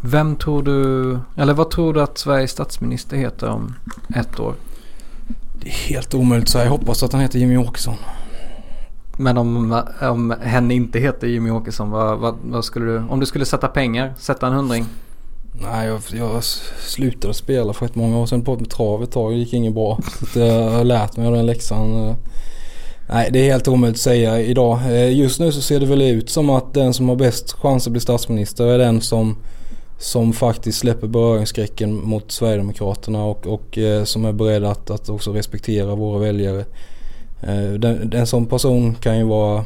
vem 0.02 0.36
tror 0.36 0.64
du, 0.64 1.20
eller 1.36 1.54
vad 1.54 1.72
tror 1.72 1.93
du 1.93 2.02
att 2.02 2.18
Sveriges 2.18 2.52
statsminister 2.52 3.18
heter 3.18 3.49
om 3.49 3.76
ett 4.16 4.39
år? 4.39 4.56
Det 5.54 5.68
är 5.68 5.74
helt 5.74 6.14
omöjligt 6.14 6.49
så 6.49 6.58
jag 6.58 6.70
hoppas 6.70 7.04
att 7.04 7.12
han 7.12 7.22
heter 7.22 7.39
Jimmy 7.39 7.58
Åkesson. 7.58 7.95
Men 9.18 9.38
om, 9.38 9.84
om 10.02 10.36
hen 10.41 10.72
inte 10.72 10.99
heter 10.99 11.28
Jimmy 11.28 11.49
Åkesson, 11.49 11.89
vad, 11.89 12.20
vad, 12.20 12.36
vad, 12.43 12.66
skulle 12.66 12.86
du, 12.86 12.97
om 12.97 13.20
du 13.20 13.26
skulle 13.26 13.45
sätta 13.45 13.68
pengar, 13.68 14.14
sätta 14.18 14.47
en 14.47 14.54
hundring? 14.54 14.86
Nej, 15.62 15.88
jag, 15.88 16.02
jag 16.12 16.43
slutade 16.80 17.34
spela 17.34 17.74
för 17.74 17.86
ett 17.86 17.95
många 17.95 18.18
år 18.18 18.26
sedan 18.26 18.41
på 18.41 18.56
med 18.56 18.70
trav 18.70 19.04
ett 19.04 19.12
tag. 19.12 19.32
Det 19.32 19.38
gick 19.38 19.54
inget 19.54 19.74
bra. 19.74 19.99
Så 20.34 20.39
jag 20.39 20.70
har 20.70 20.84
lärt 20.84 21.18
mig 21.18 21.28
av 21.28 21.34
den 21.34 21.45
läxan. 21.45 22.16
Nej, 23.10 23.30
det 23.34 23.39
är 23.39 23.52
helt 23.52 23.68
omöjligt 23.68 23.97
att 23.97 24.02
säga 24.02 24.41
idag. 24.41 24.80
Eh, 24.86 25.18
just 25.18 25.39
nu 25.39 25.52
så 25.52 25.62
ser 25.62 25.80
det 25.80 25.86
väl 25.86 26.02
ut 26.02 26.30
som 26.30 26.49
att 26.49 26.74
den 26.74 26.93
som 26.93 27.10
har 27.10 27.16
bäst 27.16 27.54
chans 27.54 27.88
att 27.88 27.91
bli 27.91 28.02
statsminister 28.02 28.68
är 28.68 28.78
den 28.78 29.02
som, 29.02 29.38
som 30.02 30.34
faktiskt 30.34 30.80
släpper 30.80 31.08
beröringsskräcken 31.08 32.06
mot 32.06 32.32
Sverigedemokraterna 32.32 33.24
och, 33.24 33.47
och 33.47 33.78
eh, 33.78 34.04
som 34.04 34.26
är 34.26 34.32
beredd 34.32 34.64
att, 34.64 34.89
att 34.89 35.10
också 35.10 35.34
respektera 35.34 35.95
våra 35.95 36.20
väljare. 36.20 36.66
Eh, 37.41 37.72
den, 37.80 38.14
en 38.14 38.28
sån 38.28 38.45
person 38.45 38.95
kan 38.95 39.18
ju 39.18 39.24
vara 39.24 39.66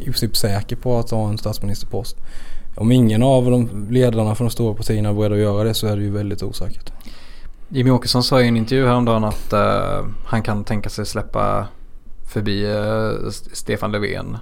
i 0.00 0.04
princip 0.04 0.36
säker 0.36 0.76
på 0.76 0.98
att 0.98 1.10
ha 1.10 1.28
en 1.28 1.38
statsministerpost. 1.38 2.16
Om 2.76 2.92
ingen 2.92 3.22
av 3.22 3.50
de 3.50 3.86
ledarna 3.90 4.34
för 4.34 4.44
de 4.44 4.50
stora 4.50 4.74
partierna 4.74 5.08
är 5.08 5.12
beredda 5.14 5.34
att 5.34 5.40
göra 5.40 5.64
det 5.64 5.74
så 5.74 5.86
är 5.86 5.96
det 5.96 6.02
ju 6.02 6.10
väldigt 6.10 6.42
osäkert. 6.42 6.92
Jimmy 7.68 7.90
Åkesson 7.90 8.22
sa 8.22 8.42
i 8.42 8.48
en 8.48 8.56
intervju 8.56 8.86
häromdagen 8.86 9.24
att 9.24 9.52
eh, 9.52 10.06
han 10.24 10.42
kan 10.42 10.64
tänka 10.64 10.88
sig 10.90 11.06
släppa 11.06 11.68
förbi 12.32 12.64
eh, 12.64 13.30
Stefan 13.52 13.92
Löfven 13.92 14.36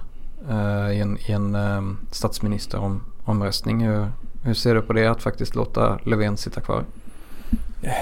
eh, 0.49 0.97
i 0.97 0.99
en, 0.99 1.17
i 1.25 1.31
en 1.31 1.55
eh, 1.55 1.81
statsministeromröstning. 2.11 3.85
Hur, 3.85 4.07
hur 4.43 4.53
ser 4.53 4.75
du 4.75 4.81
på 4.81 4.93
det 4.93 5.07
att 5.07 5.23
faktiskt 5.23 5.55
låta 5.55 5.99
Löfven 6.03 6.37
sitta 6.37 6.61
kvar? 6.61 6.83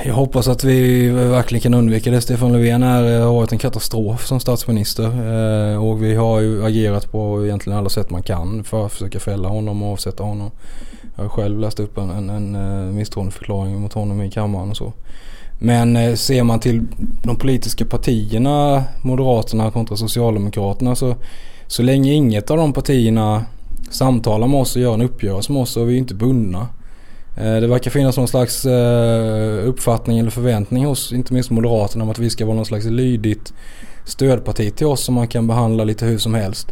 Jag 0.05 0.13
hoppas 0.13 0.47
att 0.47 0.63
vi 0.63 1.09
verkligen 1.09 1.61
kan 1.61 1.73
undvika 1.73 2.11
det. 2.11 2.21
Stefan 2.21 2.51
Löfven 2.51 2.83
är, 2.83 3.19
eh, 3.19 3.25
har 3.25 3.33
varit 3.33 3.51
en 3.51 3.57
katastrof 3.57 4.25
som 4.25 4.39
statsminister. 4.39 5.05
Eh, 5.73 5.83
och 5.85 6.03
vi 6.03 6.15
har 6.15 6.39
ju 6.39 6.65
agerat 6.65 7.11
på 7.11 7.45
egentligen 7.45 7.79
alla 7.79 7.89
sätt 7.89 8.09
man 8.09 8.23
kan 8.23 8.63
för 8.63 8.85
att 8.85 8.91
försöka 8.91 9.19
fälla 9.19 9.49
honom 9.49 9.83
och 9.83 9.91
avsätta 9.91 10.23
honom. 10.23 10.51
Jag 11.15 11.23
har 11.23 11.29
själv 11.29 11.59
läst 11.59 11.79
upp 11.79 11.97
en, 11.97 12.09
en, 12.09 12.29
en 12.29 12.55
eh, 12.55 12.93
misstroendeförklaring 12.93 13.81
mot 13.81 13.93
honom 13.93 14.21
i 14.21 14.31
kammaren 14.31 14.69
och 14.69 14.77
så. 14.77 14.93
Men 15.59 15.95
eh, 15.95 16.15
ser 16.15 16.43
man 16.43 16.59
till 16.59 16.81
de 17.23 17.35
politiska 17.35 17.85
partierna, 17.85 18.83
Moderaterna 19.01 19.71
kontra 19.71 19.97
Socialdemokraterna 19.97 20.95
så, 20.95 21.15
så 21.67 21.83
länge 21.83 22.13
inget 22.13 22.51
av 22.51 22.57
de 22.57 22.73
partierna 22.73 23.45
samtalar 23.91 24.47
med 24.47 24.59
oss 24.59 24.75
och 24.75 24.81
gör 24.81 24.93
en 24.93 25.01
uppgörelse 25.01 25.51
med 25.51 25.61
oss 25.61 25.69
så 25.69 25.81
är 25.81 25.85
vi 25.85 25.97
inte 25.97 26.15
bundna. 26.15 26.67
Eh, 27.37 27.55
det 27.55 27.67
verkar 27.67 27.91
finnas 27.91 28.17
någon 28.17 28.27
slags 28.27 28.65
eh, 28.65 29.67
uppfattning 29.67 30.19
eller 30.19 30.31
förväntning 30.31 30.85
hos 30.85 31.13
inte 31.13 31.33
minst 31.33 31.51
Moderaterna 31.51 32.03
om 32.03 32.09
att 32.09 32.19
vi 32.19 32.29
ska 32.29 32.45
vara 32.45 32.55
någon 32.55 32.65
slags 32.65 32.85
lydigt 32.85 33.53
stödparti 34.05 34.75
till 34.75 34.87
oss 34.87 35.03
som 35.03 35.15
man 35.15 35.27
kan 35.27 35.47
behandla 35.47 35.83
lite 35.83 36.05
hur 36.05 36.17
som 36.17 36.33
helst. 36.33 36.71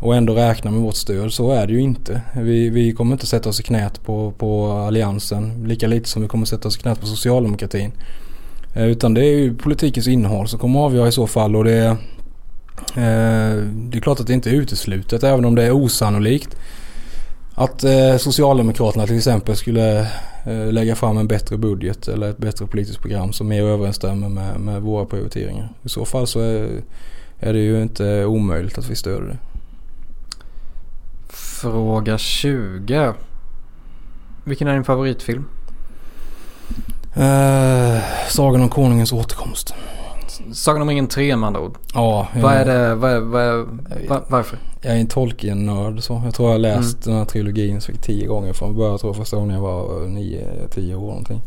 Och 0.00 0.16
ändå 0.16 0.34
räkna 0.34 0.70
med 0.70 0.80
vårt 0.80 0.94
stöd. 0.94 1.32
Så 1.32 1.50
är 1.50 1.66
det 1.66 1.72
ju 1.72 1.80
inte. 1.80 2.22
Vi, 2.36 2.70
vi 2.70 2.92
kommer 2.92 3.12
inte 3.12 3.26
sätta 3.26 3.48
oss 3.48 3.60
i 3.60 3.62
knät 3.62 4.04
på, 4.04 4.32
på 4.38 4.72
alliansen. 4.72 5.64
Lika 5.66 5.86
lite 5.86 6.08
som 6.08 6.22
vi 6.22 6.28
kommer 6.28 6.46
sätta 6.46 6.68
oss 6.68 6.76
i 6.76 6.80
knät 6.80 7.00
på 7.00 7.06
socialdemokratin. 7.06 7.92
Eh, 8.74 8.86
utan 8.86 9.14
det 9.14 9.24
är 9.24 9.38
ju 9.38 9.54
politikens 9.54 10.08
innehåll 10.08 10.48
som 10.48 10.58
kommer 10.58 10.80
att 10.80 10.84
avgöra 10.84 11.08
i 11.08 11.12
så 11.12 11.26
fall. 11.26 11.56
Och 11.56 11.64
det, 11.64 11.96
det 12.94 13.98
är 13.98 14.00
klart 14.00 14.20
att 14.20 14.26
det 14.26 14.32
inte 14.32 14.50
är 14.50 14.54
uteslutet 14.54 15.22
även 15.24 15.44
om 15.44 15.54
det 15.54 15.62
är 15.62 15.72
osannolikt 15.72 16.56
att 17.60 17.84
eh, 17.84 18.16
Socialdemokraterna 18.16 19.06
till 19.06 19.16
exempel 19.16 19.56
skulle 19.56 20.00
eh, 20.46 20.72
lägga 20.72 20.96
fram 20.96 21.18
en 21.18 21.28
bättre 21.28 21.56
budget 21.56 22.08
eller 22.08 22.30
ett 22.30 22.38
bättre 22.38 22.66
politiskt 22.66 23.00
program 23.00 23.32
som 23.32 23.48
mer 23.48 23.62
överensstämmer 23.62 24.28
med, 24.28 24.60
med 24.60 24.82
våra 24.82 25.06
prioriteringar. 25.06 25.68
I 25.82 25.88
så 25.88 26.04
fall 26.04 26.26
så 26.26 26.40
är, 26.40 26.82
är 27.38 27.52
det 27.52 27.58
ju 27.58 27.82
inte 27.82 28.24
omöjligt 28.24 28.78
att 28.78 28.90
vi 28.90 28.96
stöder 28.96 29.28
det. 29.28 29.38
Fråga 31.28 32.18
20. 32.18 33.14
Vilken 34.44 34.68
är 34.68 34.74
din 34.74 34.84
favoritfilm? 34.84 35.44
Eh, 37.14 38.02
Sagan 38.28 38.62
om 38.62 38.68
Konungens 38.68 39.12
återkomst. 39.12 39.74
Sagan 40.52 40.82
om 40.82 40.88
ringen 40.88 41.06
3 41.06 41.36
med 41.36 41.46
andra 41.46 41.60
ord. 41.60 41.78
Ja. 41.94 42.28
Vad 42.36 42.52
är 42.52 42.64
det, 42.64 42.94
vad, 42.94 43.22
vad, 43.22 43.66
vad, 44.08 44.22
varför? 44.28 44.58
Jag 44.82 44.96
är 44.96 45.00
en 45.00 45.06
Tolkien-nörd 45.06 46.02
så. 46.02 46.22
Jag 46.24 46.34
tror 46.34 46.48
jag 46.48 46.54
har 46.54 46.58
läst 46.58 47.06
mm. 47.06 47.14
den 47.14 47.18
här 47.18 47.24
trilogin 47.24 47.80
så 47.80 47.92
tio 48.02 48.26
gånger 48.26 48.52
från 48.52 48.76
början. 48.76 48.90
Jag 48.90 49.00
tror 49.00 49.14
första 49.14 49.36
gången 49.36 49.54
jag 49.54 49.62
var 49.62 50.06
nio, 50.06 50.46
tio 50.70 50.94
år 50.94 51.08
någonting. 51.08 51.42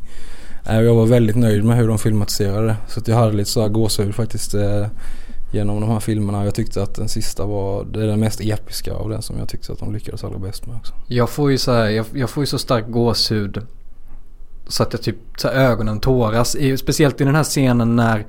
Jag 0.66 0.96
var 0.96 1.06
väldigt 1.06 1.36
nöjd 1.36 1.64
med 1.64 1.78
hur 1.78 1.88
de 1.88 1.98
filmatiserade 1.98 2.68
det. 2.68 2.76
Så 2.88 3.02
jag 3.06 3.16
hade 3.16 3.34
lite 3.34 3.50
sådär 3.50 3.68
gåshud 3.68 4.16
faktiskt 4.16 4.54
eh, 4.54 4.88
genom 5.54 5.82
de 5.82 5.90
här 5.90 6.00
filmerna. 6.00 6.46
Jag 6.46 6.56
tyckte 6.56 6.84
att 6.84 6.96
den 6.96 7.10
sista 7.10 7.46
var 7.46 7.84
det 7.84 8.04
är 8.04 8.08
den 8.08 8.20
mest 8.20 8.42
episka 8.42 8.94
av 8.94 9.10
den 9.10 9.22
som 9.22 9.40
jag 9.40 9.50
tyckte 9.50 9.74
att 9.74 9.80
de 9.80 9.94
lyckades 9.94 10.24
allra 10.24 10.38
bäst 10.38 10.68
med 10.68 10.76
också. 10.76 10.94
Jag 11.08 11.30
får 11.30 11.52
ju 11.52 11.58
så 11.58 11.72
här, 11.72 11.90
jag, 11.90 12.06
jag 12.14 12.30
får 12.30 12.44
ju 12.44 12.48
så 12.48 12.58
stark 12.58 12.90
gåshud 12.90 13.68
så 14.68 14.84
att 14.84 14.94
jag 14.94 15.02
typ 15.02 15.18
så 15.38 15.48
här, 15.48 15.56
ögonen 15.56 16.00
tåras. 16.00 16.56
Speciellt 16.78 17.22
i 17.22 17.24
den 17.24 17.36
här 17.36 17.44
scenen 17.44 17.96
när 17.96 18.26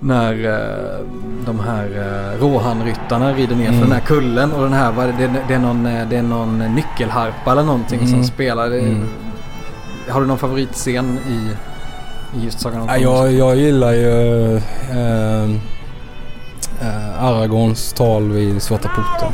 när 0.00 0.34
uh, 0.34 1.06
de 1.46 1.60
här 1.60 1.86
uh, 1.86 2.40
råhanryttarna 2.40 3.32
rider 3.32 3.56
ner 3.56 3.68
mm. 3.68 3.80
för 3.80 3.86
den 3.86 3.92
här 3.92 4.06
kullen 4.06 4.52
och 4.52 4.62
den 4.62 4.72
här, 4.72 4.92
vad, 4.92 5.06
det, 5.06 5.30
det, 5.48 5.54
är 5.54 5.58
någon, 5.58 5.86
eh, 5.86 6.08
det 6.08 6.16
är 6.16 6.22
någon 6.22 6.58
nyckelharpa 6.58 7.52
eller 7.52 7.62
någonting 7.62 7.98
mm. 7.98 8.10
som 8.10 8.24
spelar. 8.24 8.66
Mm. 8.66 9.08
Har 10.08 10.20
du 10.20 10.26
någon 10.26 10.38
favoritscen 10.38 11.18
i, 11.18 11.56
i 12.38 12.44
just 12.44 12.60
Sagan 12.60 12.80
om 12.80 12.88
ja, 12.88 12.96
jag, 12.96 13.32
jag 13.32 13.56
gillar 13.56 13.92
ju 13.92 14.54
uh, 14.54 15.56
Aragons 17.18 17.92
tal 17.92 18.32
vid 18.32 18.62
Svarta 18.62 18.88
porten. 18.88 19.32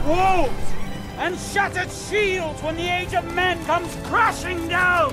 And 1.18 1.36
shattered 1.38 1.90
shields 1.90 2.62
when 2.62 2.76
the 2.76 2.88
age 2.90 3.14
of 3.18 3.34
men 3.34 3.56
comes 3.66 3.98
crashing 4.10 4.68
down. 4.68 5.12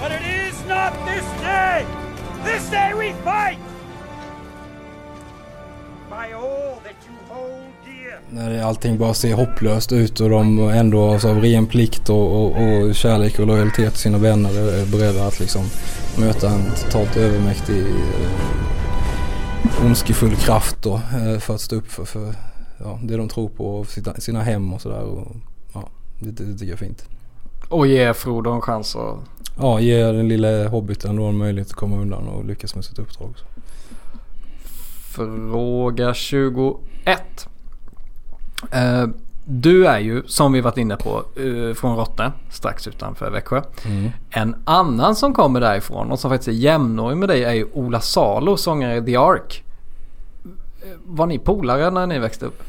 But 0.00 0.10
it 0.12 0.22
is 0.22 0.64
not 0.68 0.92
this 1.06 1.24
day. 1.42 1.86
This 2.44 2.70
day 2.70 2.92
we 2.94 3.12
fight 3.24 3.58
när 8.30 8.62
allting 8.62 8.98
bara 8.98 9.14
ser 9.14 9.34
hopplöst 9.34 9.92
ut 9.92 10.20
och 10.20 10.30
de 10.30 10.58
ändå 10.58 11.00
av 11.00 11.40
ren 11.40 11.66
plikt 11.66 12.10
och, 12.10 12.44
och, 12.44 12.46
och, 12.46 12.94
kärlek 12.94 13.38
och 13.38 13.46
lojalitet 13.46 13.92
till 13.92 14.00
sina 14.00 14.18
vänner 14.18 14.50
är 14.50 14.86
beredda 14.86 15.26
att 15.26 15.40
liksom 15.40 15.64
möta 16.18 16.50
en 16.50 16.64
totalt 16.84 17.16
övermäktig 17.16 17.80
eh, 17.80 17.86
ondskefull 19.84 20.36
kraft 20.36 20.82
då 20.82 20.94
eh, 20.94 21.38
för 21.38 21.54
att 21.54 21.60
stå 21.60 21.76
upp 21.76 21.86
för, 21.86 22.04
för 22.04 22.34
ja, 22.78 22.98
det 23.02 23.16
de 23.16 23.28
tror 23.28 23.48
på 23.48 23.78
och 23.78 23.86
sina, 23.86 24.14
sina 24.14 24.42
hem 24.42 24.72
och 24.72 24.80
sådär. 24.80 25.24
Ja, 25.74 25.88
det, 26.20 26.30
det 26.30 26.52
tycker 26.52 26.64
jag 26.64 26.72
är 26.72 26.86
fint. 26.86 27.04
Och 27.68 27.86
ge 27.86 28.14
Frodo 28.14 28.50
en 28.50 28.60
chans 28.60 28.96
att... 28.96 29.16
Ja, 29.58 29.80
ge 29.80 30.02
den 30.02 30.28
lilla 30.28 30.68
hobbiten 30.68 31.16
då 31.16 31.24
en 31.24 31.36
möjlighet 31.36 31.68
att 31.68 31.76
komma 31.76 31.96
undan 31.96 32.28
och 32.28 32.44
lyckas 32.44 32.74
med 32.74 32.84
sitt 32.84 32.98
uppdrag. 32.98 33.34
Fråga 35.08 36.14
21. 36.14 36.78
Uh, 38.74 39.08
du 39.44 39.86
är 39.86 39.98
ju, 39.98 40.22
som 40.26 40.52
vi 40.52 40.60
varit 40.60 40.78
inne 40.78 40.96
på, 40.96 41.24
uh, 41.40 41.74
från 41.74 41.96
Rottne, 41.96 42.32
strax 42.50 42.86
utanför 42.86 43.30
Växjö. 43.30 43.62
Mm. 43.84 44.10
En 44.30 44.56
annan 44.64 45.16
som 45.16 45.34
kommer 45.34 45.60
därifrån 45.60 46.10
och 46.10 46.18
som 46.20 46.30
faktiskt 46.30 46.48
är 46.48 46.52
jämnårig 46.52 47.16
med 47.16 47.28
dig 47.28 47.44
är 47.44 47.52
ju 47.52 47.66
Ola 47.72 48.00
Salo, 48.00 48.56
sångare 48.56 48.96
i 48.96 49.02
The 49.02 49.16
Ark. 49.16 49.64
Uh, 50.44 50.92
var 51.04 51.26
ni 51.26 51.38
polare 51.38 51.90
när 51.90 52.06
ni 52.06 52.18
växte 52.18 52.46
upp? 52.46 52.62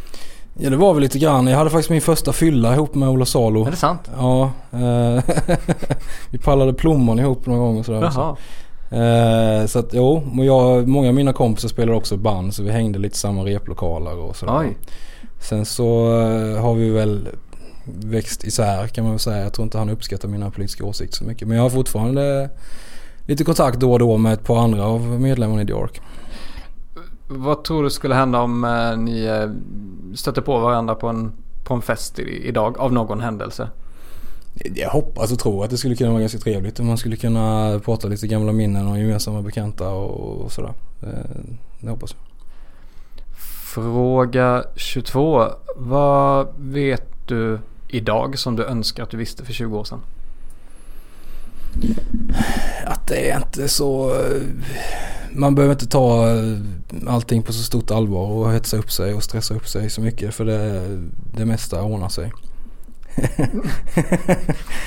Ja 0.54 0.70
det 0.70 0.78
var 0.78 0.94
vi 0.94 1.02
lite 1.02 1.20
grann. 1.20 1.48
Jag 1.48 1.58
hade 1.58 1.70
faktiskt 1.70 1.90
min 1.90 2.02
första 2.02 2.34
fylla 2.34 2.74
ihop 2.74 2.96
med 2.96 3.10
Ola 3.10 3.26
Salo. 3.26 3.66
Är 3.66 3.72
det 3.72 3.78
sant? 3.78 4.10
Ja. 4.18 4.52
vi 6.30 6.38
pallade 6.38 6.74
plommon 6.74 7.20
ihop 7.20 7.46
någon 7.46 7.60
gång 7.60 7.80
och 7.80 7.86
sådär. 7.86 8.02
Jaha. 8.02 8.36
Eh, 8.90 9.66
så 9.66 9.80
att 9.80 9.94
jo, 9.94 10.24
jag, 10.34 10.88
många 10.88 11.08
av 11.08 11.14
mina 11.14 11.34
kompisar 11.34 11.70
spelar 11.70 11.94
också 11.94 12.18
band 12.18 12.54
så 12.54 12.64
vi 12.64 12.72
hängde 12.72 13.00
lite 13.00 13.18
samma 13.18 13.46
replokaler 13.46 14.18
och 14.18 14.36
sådär. 14.36 14.60
Oj. 14.60 14.78
Sen 15.40 15.66
så 15.66 16.20
eh, 16.22 16.62
har 16.62 16.74
vi 16.74 16.90
väl 16.90 17.28
växt 17.86 18.44
isär 18.44 18.88
kan 18.88 19.04
man 19.04 19.14
väl 19.14 19.20
säga. 19.20 19.44
Jag 19.44 19.54
tror 19.54 19.64
inte 19.64 19.78
han 19.78 19.90
uppskattar 19.90 20.28
mina 20.28 20.52
politiska 20.52 20.86
åsikter 20.86 21.18
så 21.18 21.24
mycket. 21.24 21.48
Men 21.48 21.58
jag 21.58 21.64
har 21.64 21.70
fortfarande 21.70 22.50
lite 23.26 23.44
kontakt 23.44 23.80
då 23.80 23.94
och 23.94 24.00
då 24.00 24.18
med 24.18 24.34
ett 24.34 24.44
par 24.44 24.60
andra 24.60 24.86
av 24.86 25.02
medlemmarna 25.02 25.62
i 25.62 25.66
New 25.66 25.76
York. 25.76 26.02
Vad 27.28 27.64
tror 27.64 27.84
du 27.84 27.90
skulle 27.90 28.16
hända 28.16 28.42
om 28.42 28.64
eh, 28.64 28.98
ni 28.98 29.26
eh, 29.26 29.50
stötte 30.16 30.42
på 30.42 30.60
varandra 30.60 30.96
på 30.96 31.08
en, 31.08 31.34
på 31.64 31.74
en 31.74 31.82
fest 31.82 32.20
idag 32.20 32.80
av 32.80 32.94
någon 32.94 33.22
händelse? 33.22 33.70
Jag 34.76 34.90
hoppas 34.90 35.32
och 35.32 35.40
tror 35.40 35.64
att 35.64 35.70
det 35.70 35.78
skulle 35.78 35.96
kunna 35.96 36.10
vara 36.10 36.22
ganska 36.22 36.40
trevligt. 36.40 36.80
Om 36.80 36.88
man 36.88 36.98
skulle 36.98 37.16
kunna 37.16 37.80
prata 37.86 38.08
lite 38.08 38.28
gamla 38.28 38.52
minnen 38.52 38.88
och 38.88 39.00
gemensamma 39.00 39.42
bekanta 39.42 39.90
och, 39.90 40.42
och 40.42 40.52
sådär. 40.52 40.74
Det, 41.00 41.28
det 41.80 41.90
hoppas 41.90 42.16
jag. 42.16 42.22
Fråga 43.74 44.64
22. 44.76 45.46
Vad 45.76 46.48
vet 46.58 47.28
du 47.28 47.60
idag 47.88 48.40
som 48.40 48.56
du 48.56 48.66
önskar 48.66 49.04
att 49.04 49.10
du 49.10 49.18
visste 49.18 49.46
för 49.46 49.54
20 49.54 49.78
år 49.78 49.84
sedan? 49.84 50.02
Att 52.86 53.08
det 53.08 53.30
är 53.30 53.38
inte 53.38 53.68
så 53.68 54.14
man 55.32 55.56
behöver 55.56 55.74
inte 55.74 55.88
ta 55.88 56.30
eh, 56.30 56.58
allting 57.08 57.44
på 57.44 57.54
så 57.54 57.64
stort 57.64 57.92
allvar 57.92 58.28
och 58.28 58.52
hetsa 58.52 58.78
upp 58.78 58.92
sig 58.92 59.14
och 59.14 59.24
stressa 59.24 59.54
upp 59.54 59.68
sig 59.68 59.90
så 59.90 60.02
mycket 60.02 60.34
för 60.34 60.46
det, 60.46 60.86
det 61.38 61.46
mesta 61.46 61.84
ordnar 61.84 62.10
sig. 62.10 62.32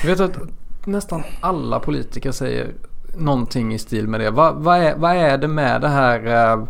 Jag 0.03 0.09
vet 0.09 0.19
att 0.19 0.37
nästan 0.85 1.23
alla 1.41 1.79
politiker 1.79 2.31
säger 2.31 2.67
någonting 3.17 3.73
i 3.73 3.79
stil 3.79 4.07
med 4.07 4.19
det. 4.19 4.31
Vad, 4.31 4.55
vad, 4.55 4.77
är, 4.77 4.95
vad 4.95 5.15
är 5.15 5.37
det 5.37 5.47
med 5.47 5.81
det 5.81 5.87
här 5.87 6.27
eh, 6.27 6.67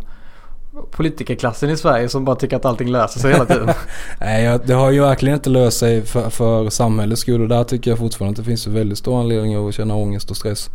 politikerklassen 0.90 1.70
i 1.70 1.76
Sverige 1.76 2.08
som 2.08 2.24
bara 2.24 2.36
tycker 2.36 2.56
att 2.56 2.64
allting 2.64 2.88
löser 2.88 3.20
sig 3.20 3.32
hela 3.32 3.46
tiden? 3.46 3.68
Nej, 4.20 4.58
det 4.64 4.74
har 4.74 4.90
ju 4.90 5.00
verkligen 5.00 5.34
inte 5.34 5.50
löst 5.50 5.78
sig 5.78 6.02
för, 6.02 6.30
för 6.30 6.70
samhällets 6.70 7.20
skull 7.20 7.42
och 7.42 7.48
där 7.48 7.64
tycker 7.64 7.90
jag 7.90 7.98
fortfarande 7.98 8.30
att 8.30 8.36
det 8.36 8.50
finns 8.50 8.66
väldigt 8.66 8.98
stor 8.98 9.20
anledning 9.20 9.68
att 9.68 9.74
känna 9.74 9.94
ångest 9.94 10.30
och 10.30 10.36
stress. 10.36 10.70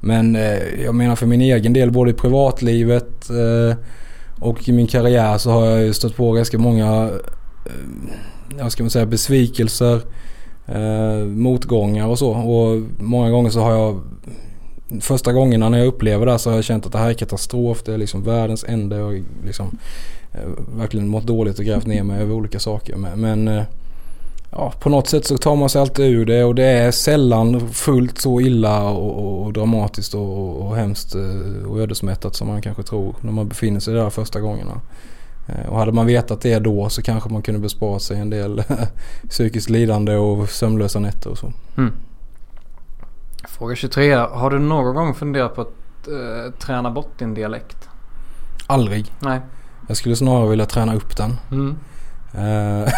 Men 0.00 0.36
eh, 0.36 0.84
jag 0.84 0.94
menar 0.94 1.16
för 1.16 1.26
min 1.26 1.40
egen 1.40 1.72
del, 1.72 1.90
både 1.90 2.10
i 2.10 2.14
privatlivet 2.14 3.30
eh, 3.30 3.76
och 4.40 4.68
i 4.68 4.72
min 4.72 4.86
karriär 4.86 5.38
så 5.38 5.50
har 5.50 5.66
jag 5.66 5.82
ju 5.82 5.92
stött 5.92 6.16
på 6.16 6.32
ganska 6.32 6.58
många, 6.58 7.10
eh, 7.66 7.72
vad 8.58 8.72
ska 8.72 8.82
man 8.82 8.90
säga, 8.90 9.06
besvikelser, 9.06 10.00
eh, 10.66 11.26
motgångar 11.26 12.06
och 12.06 12.18
så. 12.18 12.30
Och 12.30 12.82
många 12.98 13.30
gånger 13.30 13.50
så 13.50 13.60
har 13.60 13.72
jag 13.72 14.00
Första 15.00 15.32
gångerna 15.32 15.68
när 15.68 15.78
jag 15.78 15.86
upplever 15.86 16.26
det 16.26 16.32
här 16.32 16.38
så 16.38 16.50
har 16.50 16.56
jag 16.56 16.64
känt 16.64 16.86
att 16.86 16.92
det 16.92 16.98
här 16.98 17.08
är 17.08 17.14
katastrof. 17.14 17.82
Det 17.84 17.94
är 17.94 17.98
liksom 17.98 18.22
världens 18.22 18.64
ände. 18.68 18.96
Jag 18.96 19.04
har 19.04 19.20
liksom 19.44 19.78
eh, 20.32 20.40
verkligen 20.76 21.08
mått 21.08 21.26
dåligt 21.26 21.58
och 21.58 21.64
grävt 21.64 21.86
ner 21.86 22.02
mig 22.02 22.22
över 22.22 22.34
olika 22.34 22.58
saker. 22.58 22.96
Men, 22.96 23.20
men 23.20 23.48
eh, 23.48 23.62
ja, 24.50 24.72
på 24.80 24.88
något 24.88 25.08
sätt 25.08 25.24
så 25.24 25.38
tar 25.38 25.56
man 25.56 25.68
sig 25.68 25.80
alltid 25.80 26.04
ur 26.04 26.24
det 26.24 26.44
och 26.44 26.54
det 26.54 26.64
är 26.64 26.90
sällan 26.90 27.70
fullt 27.70 28.20
så 28.20 28.40
illa 28.40 28.90
och, 28.90 29.24
och, 29.24 29.46
och 29.46 29.52
dramatiskt 29.52 30.14
och, 30.14 30.56
och, 30.66 30.76
hemskt 30.76 31.14
eh, 31.14 31.70
och 31.70 31.80
ödesmättat 31.80 32.36
som 32.36 32.48
man 32.48 32.62
kanske 32.62 32.82
tror 32.82 33.14
när 33.20 33.32
man 33.32 33.48
befinner 33.48 33.80
sig 33.80 33.94
där 33.94 34.10
första 34.10 34.40
gångerna. 34.40 34.80
Eh, 35.46 35.66
Och 35.68 35.78
hade 35.78 35.92
man 35.92 36.06
vetat 36.06 36.40
det 36.40 36.58
då 36.58 36.88
så 36.88 37.02
kanske 37.02 37.30
man 37.30 37.42
kunde 37.42 37.60
bespara 37.60 37.98
sig 37.98 38.18
en 38.18 38.30
del 38.30 38.62
psykiskt 39.28 39.70
lidande 39.70 40.16
och 40.16 40.48
sömnlösa 40.50 40.98
nätter 40.98 41.30
och 41.30 41.38
så. 41.38 41.52
Mm. 41.76 41.92
Fråga 43.48 43.76
23. 43.76 44.14
Har 44.14 44.50
du 44.50 44.58
någon 44.58 44.94
gång 44.94 45.14
funderat 45.14 45.54
på 45.54 45.60
att 45.60 46.08
eh, 46.08 46.52
träna 46.58 46.90
bort 46.90 47.18
din 47.18 47.34
dialekt? 47.34 47.88
Aldrig. 48.66 49.12
Nej. 49.20 49.40
Jag 49.88 49.96
skulle 49.96 50.16
snarare 50.16 50.48
vilja 50.50 50.66
träna 50.66 50.94
upp 50.94 51.16
den. 51.16 51.36
Mm. 51.50 51.76
Eh, 52.34 52.88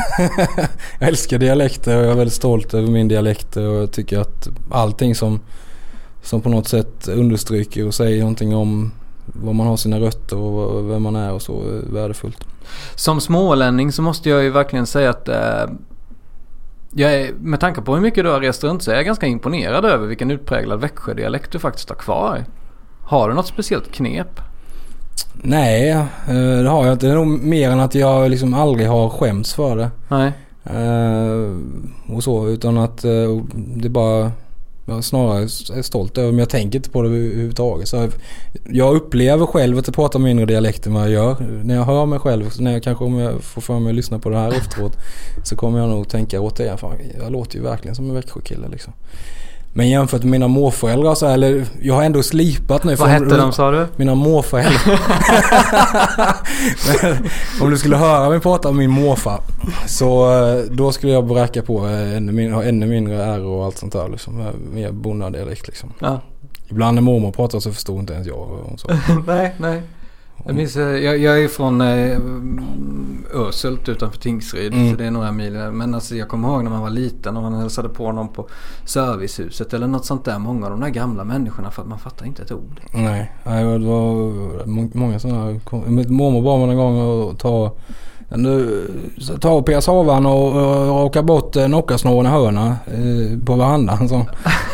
jag 0.98 1.08
älskar 1.08 1.38
dialekter 1.38 1.96
och 1.96 2.04
jag 2.04 2.10
är 2.12 2.16
väldigt 2.16 2.34
stolt 2.34 2.74
över 2.74 2.88
min 2.90 3.08
dialekt 3.08 3.56
och 3.56 3.62
jag 3.62 3.92
tycker 3.92 4.18
att 4.18 4.48
allting 4.70 5.14
som, 5.14 5.40
som 6.22 6.40
på 6.40 6.48
något 6.48 6.68
sätt 6.68 7.08
understryker 7.08 7.86
och 7.86 7.94
säger 7.94 8.20
någonting 8.20 8.54
om 8.56 8.92
var 9.24 9.52
man 9.52 9.66
har 9.66 9.76
sina 9.76 10.00
rötter 10.00 10.36
och 10.36 10.90
vem 10.90 11.02
man 11.02 11.16
är 11.16 11.32
och 11.32 11.42
så 11.42 11.62
är 11.62 11.92
värdefullt. 11.92 12.46
Som 12.94 13.20
smålänning 13.20 13.92
så 13.92 14.02
måste 14.02 14.30
jag 14.30 14.42
ju 14.42 14.50
verkligen 14.50 14.86
säga 14.86 15.10
att 15.10 15.28
eh, 15.28 15.64
jag 16.94 17.14
är, 17.14 17.32
med 17.40 17.60
tanke 17.60 17.80
på 17.80 17.94
hur 17.94 18.02
mycket 18.02 18.24
du 18.24 18.30
har 18.30 18.40
rest 18.40 18.64
runt 18.64 18.82
så 18.82 18.90
är 18.90 18.94
jag 18.94 19.04
ganska 19.04 19.26
imponerad 19.26 19.84
över 19.84 20.06
vilken 20.06 20.30
utpräglad 20.30 20.80
Växjödialekt 20.80 21.52
du 21.52 21.58
faktiskt 21.58 21.88
har 21.88 21.96
kvar. 21.96 22.44
Har 23.02 23.28
du 23.28 23.34
något 23.34 23.46
speciellt 23.46 23.92
knep? 23.92 24.40
Nej, 25.34 25.90
eh, 25.90 26.62
det 26.62 26.68
har 26.68 26.84
jag 26.84 26.92
inte. 26.92 27.06
Det 27.06 27.12
är 27.12 27.16
nog 27.16 27.42
mer 27.42 27.70
än 27.70 27.80
att 27.80 27.94
jag 27.94 28.30
liksom 28.30 28.54
aldrig 28.54 28.88
har 28.88 29.08
skämts 29.08 29.54
för 29.54 29.76
det. 29.76 29.90
Nej. 30.08 30.32
Eh, 30.64 31.56
och 32.14 32.24
så 32.24 32.48
utan 32.48 32.78
att 32.78 33.04
eh, 33.04 33.42
det 33.54 33.88
bara 33.88 34.30
jag 34.86 34.98
är 34.98 35.02
snarare 35.02 35.42
är 35.78 35.82
stolt 35.82 36.18
över 36.18 36.32
men 36.32 36.38
jag 36.38 36.48
tänker 36.48 36.78
inte 36.78 36.90
på 36.90 37.02
det 37.02 37.08
överhuvudtaget. 37.08 37.88
Så 37.88 38.08
jag, 38.70 38.96
upplever 38.96 39.46
själv 39.46 39.78
att 39.78 39.86
jag 39.86 39.94
pratar 39.94 40.18
mindre 40.18 40.46
dialekt 40.46 40.86
än 40.86 40.94
vad 40.94 41.02
jag 41.02 41.10
gör. 41.10 41.36
När 41.64 41.74
jag 41.74 41.84
hör 41.84 42.06
mig 42.06 42.18
själv, 42.18 42.50
när 42.58 42.72
jag 42.72 42.82
kanske 42.82 43.04
om 43.04 43.18
jag 43.18 43.42
får 43.42 43.60
för 43.60 43.78
mig 43.78 43.90
att 43.90 43.96
lyssna 43.96 44.18
på 44.18 44.28
det 44.28 44.36
här 44.36 44.52
efteråt 44.52 44.96
så 45.44 45.56
kommer 45.56 45.78
jag 45.78 45.88
nog 45.88 46.08
tänka 46.08 46.40
återigen. 46.40 46.78
Fan, 46.78 46.96
jag 47.18 47.32
låter 47.32 47.56
ju 47.56 47.62
verkligen 47.62 47.94
som 47.94 48.08
en 48.08 48.14
Växjökille 48.14 48.68
liksom. 48.68 48.92
Men 49.74 49.88
jämfört 49.88 50.22
med 50.22 50.30
mina 50.30 50.48
morföräldrar 50.48 51.14
så 51.14 51.26
här, 51.26 51.34
eller 51.34 51.66
jag 51.80 51.94
har 51.94 52.02
ändå 52.02 52.22
slipat 52.22 52.84
nu. 52.84 52.94
Vad 52.94 53.08
hette 53.08 53.36
de 53.36 53.52
sa 53.52 53.70
du? 53.70 53.86
Mina 53.96 54.14
morföräldrar. 54.14 54.98
Om 57.62 57.70
du 57.70 57.78
skulle 57.78 57.96
höra 57.96 58.30
mig 58.30 58.40
prata 58.40 58.68
om 58.68 58.76
min 58.76 58.90
morfar. 58.90 59.40
Så 59.86 60.32
eh, 60.32 60.64
då 60.70 60.92
skulle 60.92 61.12
jag 61.12 61.26
bräcka 61.26 61.62
på 61.62 61.86
eh, 61.86 62.16
ännu 62.16 62.32
mindre, 62.32 62.54
ha 62.54 62.62
ännu 62.62 62.86
mindre 62.86 63.24
R 63.24 63.44
och 63.44 63.64
allt 63.64 63.78
sånt 63.78 63.92
där. 63.92 64.08
Liksom, 64.08 64.40
eh, 64.40 64.46
mer 64.72 64.92
bonnadialekt 64.92 65.66
liksom. 65.66 65.92
Ja. 65.98 66.20
Ibland 66.68 66.94
när 66.94 67.02
mormor 67.02 67.32
pratar 67.32 67.60
så 67.60 67.72
förstår 67.72 68.00
inte 68.00 68.12
ens 68.12 68.26
jag 68.26 68.36
vad 68.36 68.60
hon 68.64 68.78
sa. 68.78 68.88
nej, 69.26 69.54
nej. 69.58 69.82
Jag, 70.44 70.54
minns, 70.54 70.76
eh, 70.76 70.82
jag, 70.82 71.18
jag 71.18 71.44
är 71.44 71.48
från 71.48 71.80
eh, 71.80 72.18
Ösult 73.34 73.88
utanför 73.88 74.18
Tingsryd. 74.18 74.72
Mm. 74.74 74.90
Så 74.90 74.96
det 74.96 75.04
är 75.04 75.10
några 75.10 75.32
mil. 75.32 75.52
Men 75.52 75.94
alltså, 75.94 76.14
jag 76.16 76.28
kommer 76.28 76.48
ihåg 76.48 76.64
när 76.64 76.70
man 76.70 76.80
var 76.80 76.90
liten 76.90 77.36
och 77.36 77.42
man 77.42 77.54
hälsade 77.54 77.88
på 77.88 78.12
någon 78.12 78.28
på 78.28 78.48
servicehuset 78.84 79.72
eller 79.74 79.86
något 79.86 80.04
sånt 80.04 80.24
där. 80.24 80.38
Många 80.38 80.66
av 80.66 80.70
de 80.70 80.80
där 80.80 80.88
gamla 80.88 81.24
människorna 81.24 81.70
för 81.70 81.82
att 81.82 81.88
man 81.88 81.98
fattar 81.98 82.26
inte 82.26 82.42
ett 82.42 82.52
ord. 82.52 82.80
Nej, 82.94 83.32
nej, 83.44 83.64
det 83.64 83.86
var 83.86 84.66
må- 84.66 84.90
många 84.92 85.18
sådana. 85.18 85.44
Mormor 86.08 86.42
bad 86.42 86.58
mig 86.66 86.76
någon 86.76 86.94
gång 86.96 87.30
att 87.30 87.38
ta 87.38 87.72
nu, 88.36 88.86
så 89.18 89.36
ta 89.38 89.62
PSA-van 89.62 90.26
och, 90.26 90.46
och 90.46 90.86
raka 91.04 91.22
bort 91.22 91.56
eh, 91.56 91.68
nockasnåren 91.68 92.26
i 92.26 92.28
hörna 92.28 92.66
eh, 92.86 93.44
på 93.46 93.54
verandan. 93.56 94.08
Så. 94.08 94.26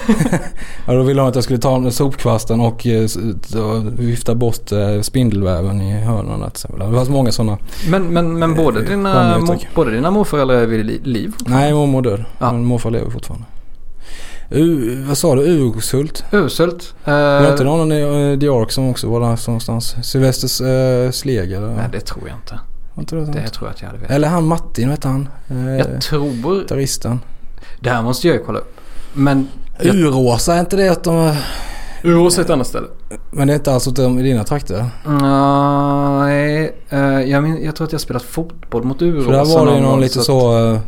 ja, 0.87 0.93
då 0.93 1.03
ville 1.03 1.21
hon 1.21 1.29
att 1.29 1.35
jag 1.35 1.45
skulle 1.45 1.59
ta 1.59 1.91
sopkvasten 1.91 2.61
och 2.61 2.87
eh, 2.87 3.09
vifta 3.99 4.35
bort 4.35 4.73
eh, 4.73 5.01
spindelväven 5.01 5.81
i 5.81 5.93
hörnan. 6.01 6.51
Det 6.91 7.05
så 7.05 7.13
många 7.13 7.33
sådana. 7.33 7.59
Men, 7.91 8.03
men, 8.13 8.39
men 8.39 8.55
både, 8.55 8.81
Eh, 8.81 8.89
dina, 8.89 9.39
uttryck. 9.39 9.69
både 9.75 9.91
dina 9.91 10.11
morföräldrar 10.11 10.57
är 10.57 10.67
vid 10.67 10.87
li- 10.87 11.01
liv? 11.05 11.35
Nej, 11.47 11.75
mormor 11.75 12.03
död. 12.03 12.25
Ja. 12.39 12.53
Men 12.53 12.65
morfar 12.65 12.91
lever 12.91 13.11
fortfarande. 13.11 13.47
U, 14.51 15.05
vad 15.09 15.19
sa 15.19 15.35
du? 15.35 15.43
Urshult? 15.43 16.25
Uselt. 16.33 16.95
Eh, 17.05 17.13
Var 17.15 17.51
inte 17.51 17.65
någon 17.65 17.93
i 17.93 18.37
The 18.41 18.49
Ark 18.49 18.71
som 18.73 18.91
också 18.91 19.09
var 19.11 19.21
där 19.21 19.49
någonstans? 19.49 19.97
Sylvesters 20.03 20.61
uh, 20.61 21.11
Sleg 21.11 21.53
eller? 21.53 21.69
Nej, 21.69 21.89
det 21.93 22.01
tror 22.01 22.29
jag 22.29 22.37
inte. 22.37 22.61
Var 22.99 23.03
inte 23.03 23.17
det, 23.17 23.25
sånt? 23.25 23.37
Det 23.37 23.49
tror 23.49 23.69
jag 23.69 23.75
att 23.75 23.81
jag 23.83 23.87
hade 23.89 23.99
vetat. 23.99 24.15
Eller 24.17 24.29
han 24.29 24.47
Martin, 24.47 24.89
hette 24.91 25.09
han? 25.09 25.29
Eh, 25.49 25.77
Jag 25.77 26.01
tror... 26.01 26.61
Gitarristen. 26.61 27.21
Det 27.81 27.91
här 27.91 28.03
måste 28.03 28.29
jag 28.29 28.37
ju 28.37 28.43
kolla 28.45 28.59
upp. 28.59 28.77
Men... 29.15 29.49
Jag, 29.81 29.97
Uråsa, 29.97 30.55
är 30.55 30.61
inte 30.61 30.77
det 30.77 30.89
att 30.89 31.05
de... 31.05 31.35
Urås 32.03 32.39
är 32.39 32.43
ett 32.43 32.51
annat 32.51 32.67
ställe. 32.67 32.87
Men 33.31 33.47
det 33.47 33.53
är 33.53 33.55
inte 33.55 33.73
alls 33.73 33.87
åt 33.87 33.97
dem 33.97 34.19
i 34.19 34.23
dina 34.23 34.45
trakter? 34.45 34.87
Nej, 35.07 36.75
eh, 36.89 37.01
jag, 37.31 37.43
min, 37.43 37.65
jag 37.65 37.77
tror 37.77 37.87
att 37.87 37.93
jag 37.93 38.01
spelat 38.01 38.23
fotboll 38.23 38.85
mot 38.85 39.03
Urås. 39.03 39.25
För 39.25 39.33
där 39.33 39.45
var 39.45 39.67
det 39.67 39.75
ju 39.75 39.81
någon 39.81 40.01
lite 40.01 40.19
att- 40.19 40.25
så, 40.25 40.67
eh, 40.73 40.79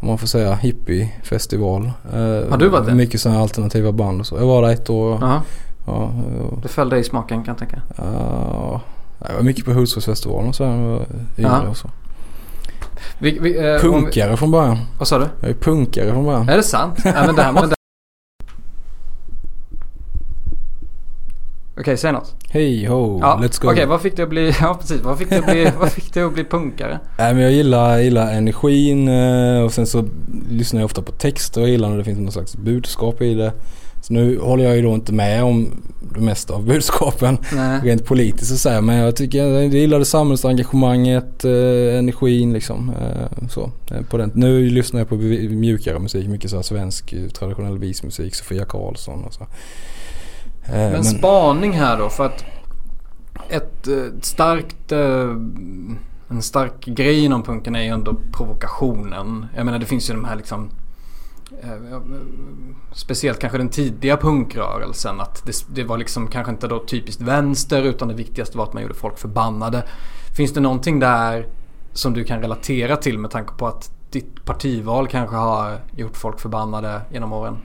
om 0.00 0.08
man 0.08 0.18
får 0.18 0.26
säga, 0.26 0.54
hippiefestival. 0.54 1.84
Eh, 2.12 2.50
Har 2.50 2.56
du 2.58 2.68
varit 2.68 2.86
där? 2.86 2.94
Mycket 2.94 3.20
sådana 3.20 3.40
alternativa 3.40 3.92
band 3.92 4.20
och 4.20 4.26
så. 4.26 4.36
Jag 4.36 4.46
var 4.46 4.62
där 4.62 4.68
ett 4.70 4.90
år. 4.90 5.18
Ja, 5.20 5.42
ja, 5.86 6.10
det 6.62 6.68
föll 6.68 6.88
dig 6.88 7.00
i 7.00 7.04
smaken 7.04 7.44
kan 7.44 7.52
jag 7.52 7.58
tänka. 7.58 7.82
ja. 7.96 8.80
Jag 9.18 9.34
var 9.34 9.42
mycket 9.42 9.64
på 9.64 9.72
Hultsfredsfestivalen 9.72 10.48
och 10.48 10.54
så 10.54 10.64
här 10.64 11.68
och 11.68 11.76
så. 11.76 11.90
Vi, 13.18 13.38
vi, 13.38 13.58
eh, 13.58 13.64
om 13.64 13.74
vi, 13.74 13.80
Punkare 13.80 14.36
från 14.36 14.50
början. 14.50 14.78
vad 14.98 15.08
sa 15.08 15.18
du? 15.18 15.26
Jag 15.40 15.50
är 15.50 15.54
punkare 15.54 16.12
från 16.12 16.24
början. 16.24 16.48
Är 16.48 16.56
det 16.56 16.62
sant? 16.62 17.00
Nej, 17.04 17.14
men 17.26 17.34
det 17.34 17.42
här, 17.42 17.52
men 17.52 17.68
det... 17.68 17.74
Okej, 21.80 21.96
säg 21.96 22.12
något. 22.12 22.34
Hej 22.50 22.86
ho, 22.86 23.18
Ja, 23.20 23.40
let's 23.42 23.62
go. 23.62 23.70
Okej, 23.70 23.86
vad 23.86 24.00
fick 24.00 24.16
dig 24.16 24.22
att 24.22 24.28
bli... 24.28 24.52
Ja, 24.60 24.76
precis. 24.80 25.00
Vad 25.02 25.18
fick 25.18 25.28
dig 25.28 25.38
att 25.38 25.46
bli, 25.46 25.72
vad 25.78 25.92
fick 25.92 26.14
dig 26.14 26.22
att 26.22 26.34
bli 26.34 26.44
punkare? 26.44 27.00
Nej 27.18 27.34
men 27.34 27.42
jag 27.42 27.52
gillar, 27.52 27.98
gillar 27.98 28.32
energin 28.32 29.08
eh, 29.08 29.62
och 29.62 29.72
sen 29.72 29.86
så 29.86 30.04
lyssnar 30.50 30.80
jag 30.80 30.84
ofta 30.84 31.02
på 31.02 31.12
texter 31.12 31.60
och 31.62 31.68
gillar 31.68 31.88
när 31.88 31.98
det 31.98 32.04
finns 32.04 32.18
någon 32.18 32.32
slags 32.32 32.56
budskap 32.56 33.22
i 33.22 33.34
det. 33.34 33.52
Så 34.08 34.14
nu 34.14 34.38
håller 34.38 34.64
jag 34.64 34.76
ju 34.76 34.82
då 34.82 34.94
inte 34.94 35.12
med 35.12 35.44
om 35.44 35.70
det 36.14 36.20
mesta 36.20 36.54
av 36.54 36.64
budskapen 36.64 37.38
Nej. 37.52 37.80
rent 37.84 38.04
politiskt 38.04 38.52
och 38.52 38.58
så 38.58 38.68
här, 38.68 38.80
men 38.80 38.96
jag 38.96 39.16
tycker 39.16 39.46
jag 39.46 39.74
gillade 39.74 40.04
samhällsengagemanget, 40.04 41.44
eh, 41.44 41.98
energin 41.98 42.52
liksom. 42.52 42.92
Eh, 43.00 43.48
så, 43.48 43.70
eh, 43.90 44.02
på 44.10 44.16
den. 44.16 44.32
Nu 44.34 44.70
lyssnar 44.70 45.00
jag 45.00 45.08
på 45.08 45.14
mjukare 45.14 45.98
musik, 45.98 46.28
mycket 46.28 46.50
så 46.50 46.62
svensk 46.62 47.12
eh, 47.12 47.28
traditionell 47.28 47.78
vismusik, 47.78 48.34
Sofia 48.34 48.64
Karlsson 48.64 49.24
och 49.24 49.34
så. 49.34 49.42
Eh, 50.64 50.72
Men 50.72 51.04
spaning 51.04 51.72
här 51.72 51.98
då 51.98 52.08
för 52.08 52.26
att 52.26 52.44
ett, 53.48 53.88
eh, 53.88 53.94
starkt... 54.20 54.92
En 56.30 56.42
stark 56.42 56.84
grej 56.84 57.24
inom 57.24 57.42
punken 57.42 57.76
är 57.76 57.82
ju 57.82 57.88
ändå 57.88 58.16
provokationen. 58.32 59.46
Jag 59.56 59.64
menar 59.64 59.78
det 59.78 59.86
finns 59.86 60.10
ju 60.10 60.14
de 60.14 60.24
här 60.24 60.36
liksom... 60.36 60.70
Eh, 61.62 62.00
speciellt 62.92 63.38
kanske 63.38 63.58
den 63.58 63.68
tidiga 63.68 64.16
punkrörelsen. 64.16 65.20
Att 65.20 65.46
det, 65.46 65.64
det 65.74 65.84
var 65.84 65.98
liksom 65.98 66.28
kanske 66.28 66.52
inte 66.52 66.68
då 66.68 66.84
typiskt 66.84 67.22
vänster 67.22 67.82
utan 67.82 68.08
det 68.08 68.14
viktigaste 68.14 68.58
var 68.58 68.64
att 68.64 68.72
man 68.72 68.82
gjorde 68.82 68.94
folk 68.94 69.18
förbannade. 69.18 69.82
Finns 70.36 70.52
det 70.52 70.60
någonting 70.60 71.00
där 71.00 71.46
som 71.92 72.14
du 72.14 72.24
kan 72.24 72.40
relatera 72.40 72.96
till 72.96 73.18
med 73.18 73.30
tanke 73.30 73.52
på 73.58 73.66
att 73.66 73.90
ditt 74.10 74.44
partival 74.44 75.08
kanske 75.08 75.36
har 75.36 75.80
gjort 75.96 76.16
folk 76.16 76.40
förbannade 76.40 77.00
genom 77.12 77.32
åren? 77.32 77.56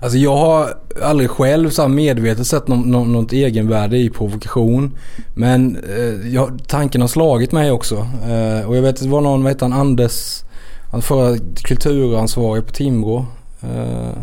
Alltså 0.00 0.18
jag 0.18 0.36
har 0.36 0.74
aldrig 1.02 1.30
själv 1.30 1.70
så 1.70 1.88
medvetet 1.88 2.46
sett 2.46 2.68
något, 2.68 2.86
något, 2.86 3.08
något 3.08 3.32
egenvärde 3.32 3.96
i 3.96 4.10
provokation. 4.10 4.96
Men 5.34 5.76
eh, 5.76 6.34
jag, 6.34 6.60
tanken 6.66 7.00
har 7.00 7.08
slagit 7.08 7.52
mig 7.52 7.70
också. 7.70 7.94
Eh, 8.28 8.68
och 8.68 8.76
jag 8.76 8.82
vet 8.82 9.02
det 9.02 9.08
var 9.08 9.20
någon, 9.20 9.42
vad 9.42 9.52
heter 9.52 9.68
han, 9.68 9.80
Anders, 9.80 10.44
han 10.92 11.02
förra 11.02 11.38
kulturansvarig 11.54 12.66
på 12.66 12.72
Timrå. 12.72 13.26
Eh, 13.62 14.18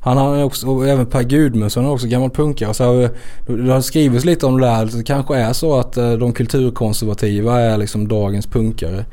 han 0.00 0.16
har 0.16 0.44
också, 0.44 0.66
och 0.66 0.88
även 0.88 1.06
Per 1.06 1.22
Gudmundsson 1.22 1.84
är 1.84 1.90
också 1.90 2.06
gammal 2.06 2.30
punkare. 2.30 2.74
Så 2.74 3.08
det 3.46 3.72
har 3.72 3.80
skrivits 3.80 4.24
lite 4.24 4.46
om 4.46 4.60
det 4.60 4.66
där. 4.66 4.84
Det 4.96 5.02
kanske 5.02 5.36
är 5.36 5.52
så 5.52 5.78
att 5.78 5.96
eh, 5.96 6.12
de 6.12 6.32
kulturkonservativa 6.32 7.60
är 7.60 7.78
liksom 7.78 8.08
dagens 8.08 8.46
punkare. 8.46 9.04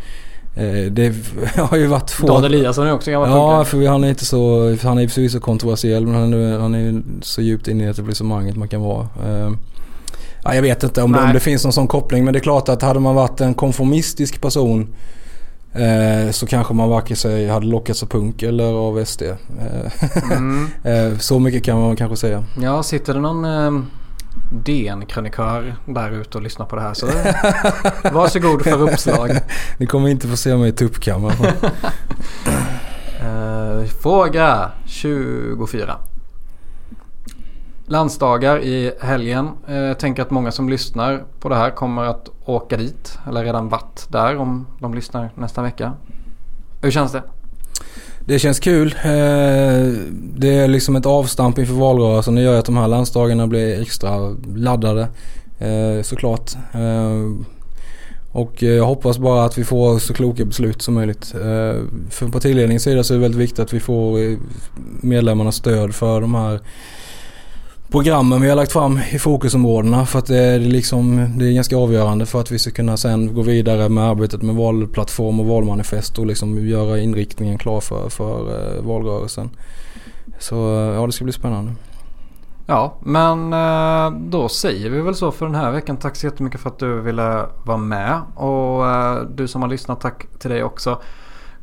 Eh, 0.56 0.91
det 0.91 1.16
har 1.56 1.78
ju 1.78 1.88
varit 1.88 2.12
få... 2.12 2.28
Dan 2.28 2.43
Eliasson 2.43 2.88
är 2.88 2.93
också 2.93 3.12
gammal 3.12 3.30
Ja, 3.30 3.49
punkare. 3.49 3.66
för 3.66 3.88
han 3.88 4.04
är 4.04 4.10
inte 4.10 4.26
så, 4.26 4.76
han 4.84 4.99
är 4.99 5.08
förvisso 5.08 5.39
kontroversiell 5.39 6.06
men 6.06 6.16
han 6.16 6.34
är, 6.34 6.60
han 6.60 6.76
är 6.76 7.02
så 7.22 7.41
djupt 7.41 7.68
inne 7.68 7.84
i 7.84 7.88
etablissemanget 7.88 8.56
man 8.56 8.68
kan 8.68 8.82
vara. 8.82 9.08
Ja, 10.43 10.56
jag 10.56 10.62
vet 10.62 10.84
inte 10.84 11.02
om 11.02 11.12
det, 11.12 11.20
om 11.20 11.34
det 11.34 11.39
finns 11.39 11.64
någon 11.64 11.74
sån 11.74 11.88
koppling 11.88 12.26
men 12.26 12.34
det 12.34 12.39
är 12.39 12.43
klart 12.43 12.70
att 12.70 12.82
hade 12.82 12.99
man 12.99 13.16
varit 13.16 13.41
en 13.41 13.54
konformistisk 13.54 14.41
person 14.41 14.88
eh, 15.74 16.32
så 16.32 16.47
kanske 16.47 16.74
man 16.74 16.89
varken 16.89 17.15
sig 17.15 17.47
hade 17.47 17.65
lockats 17.65 18.03
av 18.03 18.07
punk 18.07 18.43
eller 18.43 18.74
av 18.74 19.05
SD. 19.05 19.24
Mm. 20.32 20.67
eh, 20.84 21.17
så 21.17 21.39
mycket 21.39 21.63
kan 21.63 21.82
man 21.82 21.95
kanske 21.95 22.17
säga. 22.17 22.43
Ja, 22.61 22.84
sitter 22.84 23.13
det 23.13 23.19
någon 23.19 23.45
eh, 23.45 23.84
DN-krönikör 24.51 25.76
där 25.86 26.11
ute 26.11 26.38
och 26.38 26.43
lyssnar 26.43 26.65
på 26.65 26.76
det 26.76 26.82
här 26.82 26.93
så 26.93 27.05
varsågod 28.11 28.63
för 28.63 28.82
uppslag. 28.82 29.32
Ni 29.78 29.86
kommer 29.86 30.09
inte 30.09 30.28
få 30.28 30.38
se 30.38 30.55
mig 30.55 30.69
i 30.69 30.74
tuppkammaren. 30.74 31.36
Eh, 33.22 33.86
fråga 34.01 34.72
24. 34.86 35.97
Landsdagar 37.92 38.60
i 38.64 38.92
helgen. 39.02 39.50
Eh, 39.68 39.76
Jag 39.76 40.00
tänker 40.00 40.22
att 40.22 40.32
många 40.32 40.52
som 40.52 40.70
lyssnar 40.70 41.24
på 41.39 41.50
det 41.50 41.56
här 41.56 41.70
kommer 41.72 42.04
att 42.04 42.30
åka 42.46 42.78
dit. 42.78 43.18
Eller 43.28 43.44
redan 43.44 43.70
varit 43.70 44.06
där 44.10 44.38
om 44.38 44.68
de 44.80 44.94
lyssnar 44.94 45.30
nästa 45.36 45.62
vecka. 45.62 45.94
Hur 46.82 46.92
känns 46.92 47.12
det? 47.12 47.24
Det 48.26 48.39
känns 48.39 48.60
kul. 48.60 48.96
Eh, 49.04 49.12
det 50.36 50.56
är 50.58 50.68
liksom 50.68 50.96
ett 50.96 51.06
avstamp 51.06 51.60
inför 51.60 51.74
valrörelsen. 51.74 52.36
Det 52.36 52.42
gör 52.42 52.60
att 52.60 52.66
de 52.66 52.78
här 52.78 52.88
landsdagarna 52.88 53.48
blir 53.48 53.82
extra 53.82 54.36
laddade. 54.56 55.02
Eh, 55.60 56.02
såklart. 56.04 56.52
Eh, 56.74 57.46
och 58.32 58.64
jag 58.64 58.86
hoppas 58.86 59.18
bara 59.18 59.46
att 59.46 59.58
vi 59.58 59.64
får 59.64 60.00
så 60.00 60.14
kloka 60.14 60.46
beslut 60.46 60.82
som 60.82 60.94
möjligt. 60.94 61.26
För 62.10 62.32
partiledningens 62.32 62.84
sida 62.84 63.04
så 63.04 63.14
är 63.14 63.18
det 63.18 63.22
väldigt 63.22 63.42
viktigt 63.42 63.60
att 63.60 63.74
vi 63.74 63.80
får 63.80 64.38
medlemmarnas 65.06 65.56
stöd 65.56 65.96
för 65.96 66.22
de 66.22 66.36
här 66.36 66.60
programmen 67.92 68.42
vi 68.42 68.50
har 68.50 68.56
lagt 68.56 68.72
fram 68.72 69.00
i 69.12 69.20
fokusområdena. 69.20 70.06
För 70.06 70.20
att 70.20 70.26
det 70.26 70.38
är, 70.38 70.60
liksom, 70.60 71.30
det 71.38 71.46
är 71.46 71.54
ganska 71.54 71.78
avgörande 71.78 72.26
för 72.26 72.42
att 72.42 72.52
vi 72.52 72.60
ska 72.60 72.72
kunna 72.72 72.98
sen 72.98 73.34
gå 73.34 73.42
vidare 73.42 73.89
med 73.89 74.04
arbetet 74.04 74.42
med 74.42 74.56
valplattform 74.56 75.39
och 75.39 75.46
valmanifest 75.46 76.20
och 76.20 76.26
liksom 76.26 76.68
göra 76.68 77.00
inriktningen 77.00 77.58
klar 77.58 77.82
för, 77.82 78.10
för 78.10 78.39
eh, 78.39 78.84
valrörelsen. 78.84 79.50
Så 80.39 80.56
eh, 80.56 80.96
ja, 80.96 81.06
det 81.06 81.12
ska 81.12 81.24
bli 81.24 81.34
spännande. 81.34 81.72
Ja, 82.68 82.98
men 83.00 83.54
eh, 83.54 84.20
då 84.30 84.50
säger 84.50 84.89
vi 84.89 85.02
väl 85.02 85.16
så 85.16 85.32
för 85.32 85.46
den 85.46 85.56
här 85.56 85.72
veckan. 85.72 85.98
Tack 85.98 86.16
så 86.16 86.26
jättemycket 86.26 86.62
för 86.62 86.70
att 86.70 86.80
du 86.80 87.02
ville 87.02 87.46
vara 87.66 87.78
med. 87.78 88.22
Och 88.36 88.86
du 89.36 89.48
som 89.48 89.62
har 89.62 89.70
lyssnat, 89.70 90.02
tack 90.02 90.28
till 90.39 90.50
dig 90.50 90.64
också. 90.64 91.02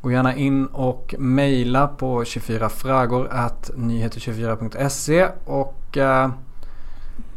Gå 0.00 0.12
gärna 0.12 0.36
in 0.36 0.66
och 0.66 1.14
mejla 1.18 1.88
på 1.88 2.22
24fragor 2.22 3.28
nyheter24.se 3.76 5.28
och 5.44 5.96
eh, 5.96 6.30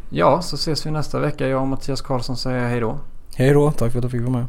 ja, 0.10 0.42
så 0.42 0.56
ses 0.56 0.86
vi 0.86 0.92
nästa 0.92 1.20
vecka. 1.20 1.48
Jag 1.48 1.62
och 1.62 1.68
Mattias 1.68 2.02
Karlsson 2.02 2.38
säger 2.38 2.70
hej 2.70 2.80
då. 2.80 3.00
Hej 3.36 3.54
då, 3.54 3.72
tack 3.72 3.92
för 3.92 4.00
att 4.00 4.04
jag 4.04 4.12
fick 4.12 4.22
vara 4.22 4.32
med. 4.32 4.48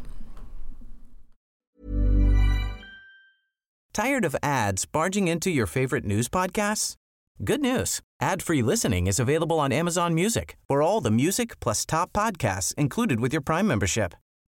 Tired 3.93 4.25
of 4.25 4.35
ads 4.41 4.91
barging 4.91 5.29
into 5.29 5.49
your 5.49 5.67
favorite 5.67 6.07
news 6.07 6.29
podcasts? 6.29 6.95
Good 7.37 7.59
news. 7.59 7.99
Ad-free 8.21 8.63
listening 8.63 9.07
is 9.07 9.19
available 9.19 9.59
on 9.59 9.71
Amazon 9.71 10.15
Music 10.15 10.55
for 10.67 10.81
all 10.81 11.01
the 11.01 11.11
music 11.11 11.59
plus 11.59 11.85
top 11.85 12.13
podcasts 12.13 12.73
included 12.75 13.19
with 13.19 13.33
your 13.33 13.41
Prime 13.41 13.67
membership. 13.67 14.13